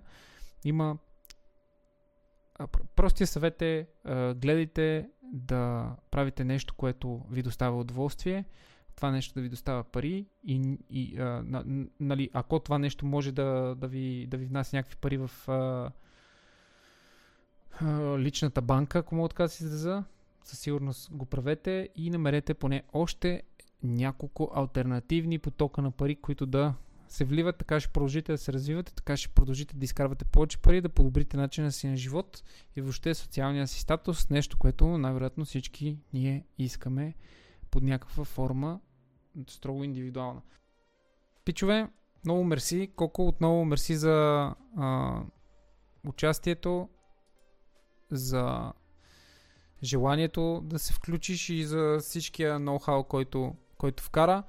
Има 0.65 0.97
Простия 2.95 3.27
съвет 3.27 3.61
е 3.61 3.87
гледайте 4.35 5.09
да 5.23 5.91
правите 6.11 6.43
нещо, 6.43 6.73
което 6.77 7.21
ви 7.31 7.41
доставя 7.41 7.79
удоволствие, 7.79 8.45
това 9.01 9.11
нещо 9.11 9.33
да 9.33 9.41
ви 9.41 9.49
доставя 9.49 9.83
пари 9.83 10.25
и, 10.47 10.77
и 10.89 11.17
а, 11.19 11.43
на, 11.45 11.85
нали, 11.99 12.29
ако 12.33 12.59
това 12.59 12.79
нещо 12.79 13.05
може 13.05 13.31
да, 13.31 13.75
да, 13.77 13.87
ви, 13.87 14.27
да 14.27 14.37
ви 14.37 14.45
внася 14.45 14.75
някакви 14.75 14.95
пари 14.95 15.17
в 15.17 15.31
а, 15.47 15.91
а, 17.79 18.19
личната 18.19 18.61
банка, 18.61 18.99
ако 18.99 19.15
мога 19.15 19.29
така 19.29 19.43
да 19.43 19.49
си 19.49 19.63
изразя, 19.63 20.03
със 20.43 20.59
сигурност 20.59 21.11
го 21.11 21.25
правете 21.25 21.89
и 21.95 22.09
намерете 22.09 22.53
поне 22.53 22.83
още 22.93 23.43
няколко 23.83 24.51
альтернативни 24.55 25.39
потока 25.39 25.81
на 25.81 25.91
пари, 25.91 26.15
които 26.15 26.45
да 26.45 26.73
се 27.07 27.25
вливат, 27.25 27.57
така 27.57 27.79
ще 27.79 27.91
продължите 27.91 28.31
да 28.31 28.37
се 28.37 28.53
развивате, 28.53 28.93
така 28.93 29.17
ще 29.17 29.29
продължите 29.29 29.77
да 29.77 29.85
изкарвате 29.85 30.25
повече 30.25 30.57
пари, 30.57 30.81
да 30.81 30.89
подобрите 30.89 31.37
начина 31.37 31.71
си 31.71 31.87
на 31.87 31.97
живот 31.97 32.43
и 32.75 32.81
въобще 32.81 33.13
социалния 33.13 33.67
си 33.67 33.79
статус, 33.79 34.29
нещо, 34.29 34.57
което 34.57 34.97
най-вероятно 34.97 35.45
всички 35.45 35.97
ние 36.13 36.45
искаме 36.57 37.13
под 37.71 37.83
някаква 37.83 38.25
форма, 38.25 38.79
строго 39.47 39.84
индивидуална. 39.84 40.41
Пичове, 41.45 41.88
много 42.25 42.43
мерси. 42.43 42.91
Колко 42.95 43.27
отново 43.27 43.65
мерси 43.65 43.95
за 43.95 44.49
а, 44.77 45.19
участието, 46.07 46.89
за 48.11 48.73
желанието 49.84 50.61
да 50.63 50.79
се 50.79 50.93
включиш 50.93 51.49
и 51.49 51.63
за 51.63 51.97
всичкия 52.01 52.59
ноу-хау, 52.59 53.07
който, 53.07 53.55
който 53.77 54.03
вкара. 54.03 54.43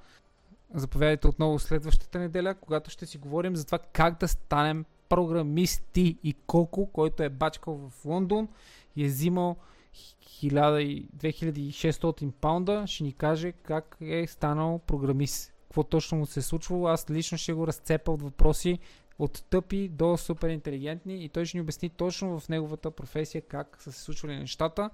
Заповядайте 0.73 1.27
отново 1.27 1.59
следващата 1.59 2.19
неделя, 2.19 2.55
когато 2.55 2.89
ще 2.89 3.05
си 3.05 3.17
говорим 3.17 3.55
за 3.55 3.65
това 3.65 3.79
как 3.79 4.19
да 4.19 4.27
станем 4.27 4.85
програмисти 5.09 6.17
и 6.23 6.33
колко, 6.33 6.91
който 6.91 7.23
е 7.23 7.29
бачкал 7.29 7.89
в 7.89 8.05
Лондон 8.05 8.47
и 8.95 9.03
е 9.03 9.07
взимал 9.07 9.55
1000 9.55 9.55
и 9.55 9.72
2600 9.93 12.31
паунда, 12.31 12.83
ще 12.87 13.03
ни 13.03 13.13
каже 13.13 13.51
как 13.51 13.97
е 14.01 14.27
станал 14.27 14.79
програмист. 14.79 15.53
Какво 15.63 15.83
точно 15.83 16.17
му 16.17 16.25
се 16.25 16.39
е 16.39 16.43
случвало. 16.43 16.87
Аз 16.87 17.09
лично 17.09 17.37
ще 17.37 17.53
го 17.53 17.67
разцепа 17.67 18.11
от 18.11 18.21
въпроси 18.21 18.79
от 19.19 19.43
тъпи 19.49 19.89
до 19.89 20.17
супер 20.17 20.49
интелигентни 20.49 21.25
и 21.25 21.29
той 21.29 21.45
ще 21.45 21.57
ни 21.57 21.61
обясни 21.61 21.89
точно 21.89 22.39
в 22.39 22.49
неговата 22.49 22.91
професия 22.91 23.41
как 23.41 23.77
са 23.81 23.91
се 23.91 24.01
случвали 24.01 24.35
нещата. 24.35 24.89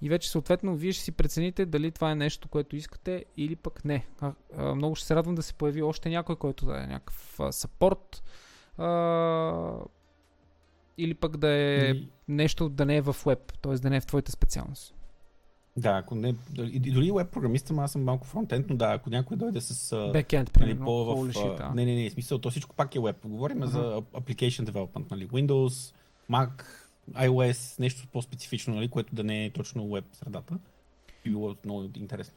И 0.00 0.08
вече 0.08 0.30
съответно 0.30 0.76
вие 0.76 0.92
ще 0.92 1.04
си 1.04 1.12
прецените 1.12 1.66
дали 1.66 1.90
това 1.90 2.10
е 2.10 2.14
нещо, 2.14 2.48
което 2.48 2.76
искате 2.76 3.24
или 3.36 3.56
пък 3.56 3.84
не. 3.84 4.06
А, 4.20 4.32
а, 4.56 4.74
много 4.74 4.94
ще 4.94 5.06
се 5.06 5.14
радвам 5.14 5.34
да 5.34 5.42
се 5.42 5.54
появи 5.54 5.82
още 5.82 6.08
някой, 6.08 6.36
който 6.36 6.66
да 6.66 6.82
е 6.82 6.86
някакъв 6.86 7.40
сапорт 7.50 8.22
или 10.98 11.14
пък 11.14 11.36
да 11.36 11.48
е 11.48 11.90
И- 11.90 12.08
нещо 12.28 12.68
да 12.68 12.86
не 12.86 12.96
е 12.96 13.00
в 13.00 13.16
веб, 13.26 13.52
т.е. 13.62 13.74
да 13.74 13.90
не 13.90 13.96
е 13.96 14.00
в 14.00 14.06
твоята 14.06 14.32
специалност. 14.32 14.94
Да, 15.76 15.90
ако 15.90 16.14
не, 16.14 16.34
и, 16.58 16.80
дори 16.80 17.12
веб 17.12 17.30
програмист 17.30 17.66
съм, 17.66 17.78
аз 17.78 17.92
съм 17.92 18.04
малко 18.04 18.26
фронтенд, 18.26 18.66
но 18.70 18.76
да, 18.76 18.92
ако 18.92 19.10
някой 19.10 19.36
дойде 19.36 19.60
с... 19.60 20.10
Бекенд, 20.12 20.56
нали, 20.60 20.78
по 20.78 21.04
в, 21.04 21.32
shit, 21.32 21.56
да. 21.56 21.74
не, 21.74 21.84
не, 21.84 21.94
не, 21.94 22.10
смисъл, 22.10 22.38
то 22.38 22.50
всичко 22.50 22.76
пак 22.76 22.94
е 22.94 23.00
веб. 23.00 23.16
Говорим 23.24 23.62
Аха. 23.62 23.70
за 23.72 23.80
application 24.00 24.70
development, 24.70 25.10
нали, 25.10 25.28
Windows, 25.28 25.94
Mac, 26.30 26.62
iOS, 27.10 27.80
нещо 27.80 28.06
по-специфично, 28.12 28.74
нали, 28.74 28.88
което 28.88 29.14
да 29.14 29.24
не 29.24 29.44
е 29.44 29.50
точно 29.50 29.90
веб 29.92 30.04
средата. 30.12 30.58
Би 31.24 31.30
било 31.30 31.56
много 31.64 31.88
интересно. 31.96 32.34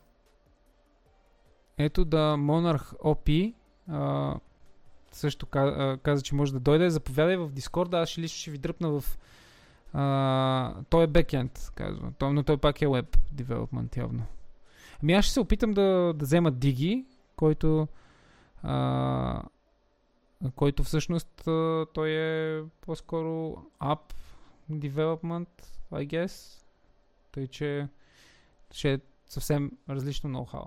Ето 1.77 2.05
да 2.05 2.35
Monarch 2.37 2.97
OP 2.97 3.53
а, 3.87 4.35
също 5.11 5.45
каза, 6.03 6.21
че 6.23 6.35
може 6.35 6.53
да 6.53 6.59
дойде. 6.59 6.89
Заповядай 6.89 7.37
в 7.37 7.51
Дискорда, 7.51 7.97
аз 7.97 8.09
ще 8.09 8.21
лично 8.21 8.37
ще 8.37 8.51
ви 8.51 8.57
дръпна 8.57 8.89
в... 8.89 9.17
А, 9.93 10.73
той 10.89 11.03
е 11.03 11.07
бекенд, 11.07 11.71
казва, 11.75 12.11
той, 12.17 12.33
но 12.33 12.43
той 12.43 12.57
пак 12.57 12.81
е 12.81 12.87
веб 12.87 13.17
девелопмент 13.31 13.97
явно. 13.97 14.23
Ами 15.03 15.13
аз 15.13 15.25
ще 15.25 15.33
се 15.33 15.39
опитам 15.39 15.73
да, 15.73 16.13
да 16.15 16.25
взема 16.25 16.51
Диги, 16.51 17.05
който 17.35 17.87
а, 18.63 19.43
който 20.55 20.83
всъщност 20.83 21.47
а, 21.47 21.85
той 21.93 22.09
е 22.09 22.61
по-скоро 22.81 23.57
app 23.81 24.13
development, 24.71 25.49
I 25.91 26.07
guess. 26.07 26.63
Тъй, 27.31 27.47
че 27.47 27.87
ще 28.71 28.93
е 28.93 28.99
съвсем 29.25 29.71
различно 29.89 30.29
ноу-хау. 30.29 30.65